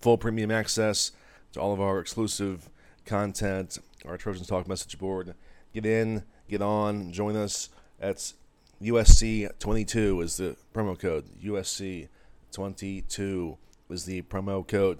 Full 0.00 0.18
premium 0.18 0.50
access 0.50 1.12
to 1.52 1.60
all 1.60 1.72
of 1.72 1.80
our 1.80 1.98
exclusive 1.98 2.68
content, 3.04 3.78
our 4.06 4.16
Trojans 4.16 4.46
Talk 4.46 4.68
message 4.68 4.98
board. 4.98 5.34
Get 5.74 5.86
in, 5.86 6.24
get 6.48 6.62
on, 6.62 7.12
join 7.12 7.36
us. 7.36 7.70
That's 7.98 8.34
USC 8.82 9.50
22 9.58 10.20
is 10.20 10.36
the 10.36 10.56
promo 10.74 10.98
code. 10.98 11.24
USC 11.42 12.08
22 12.52 13.58
is 13.90 14.04
the 14.04 14.22
promo 14.22 14.66
code. 14.66 14.98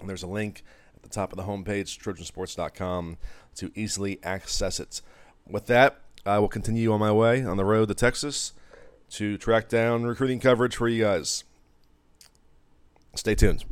And 0.00 0.08
there's 0.08 0.22
a 0.22 0.28
link 0.28 0.62
at 0.94 1.02
the 1.02 1.08
top 1.08 1.32
of 1.32 1.36
the 1.36 1.44
homepage, 1.44 1.98
trojansports.com, 1.98 3.16
to 3.56 3.70
easily 3.74 4.18
access 4.22 4.80
it. 4.80 5.00
With 5.48 5.66
that, 5.66 6.00
I 6.26 6.38
will 6.38 6.48
continue 6.48 6.92
on 6.92 7.00
my 7.00 7.12
way 7.12 7.44
on 7.44 7.56
the 7.56 7.64
road 7.64 7.88
to 7.88 7.94
Texas 7.94 8.52
to 9.10 9.38
track 9.38 9.68
down 9.68 10.04
recruiting 10.04 10.40
coverage 10.40 10.76
for 10.76 10.88
you 10.88 11.04
guys. 11.04 11.44
Stay 13.14 13.34
tuned. 13.34 13.64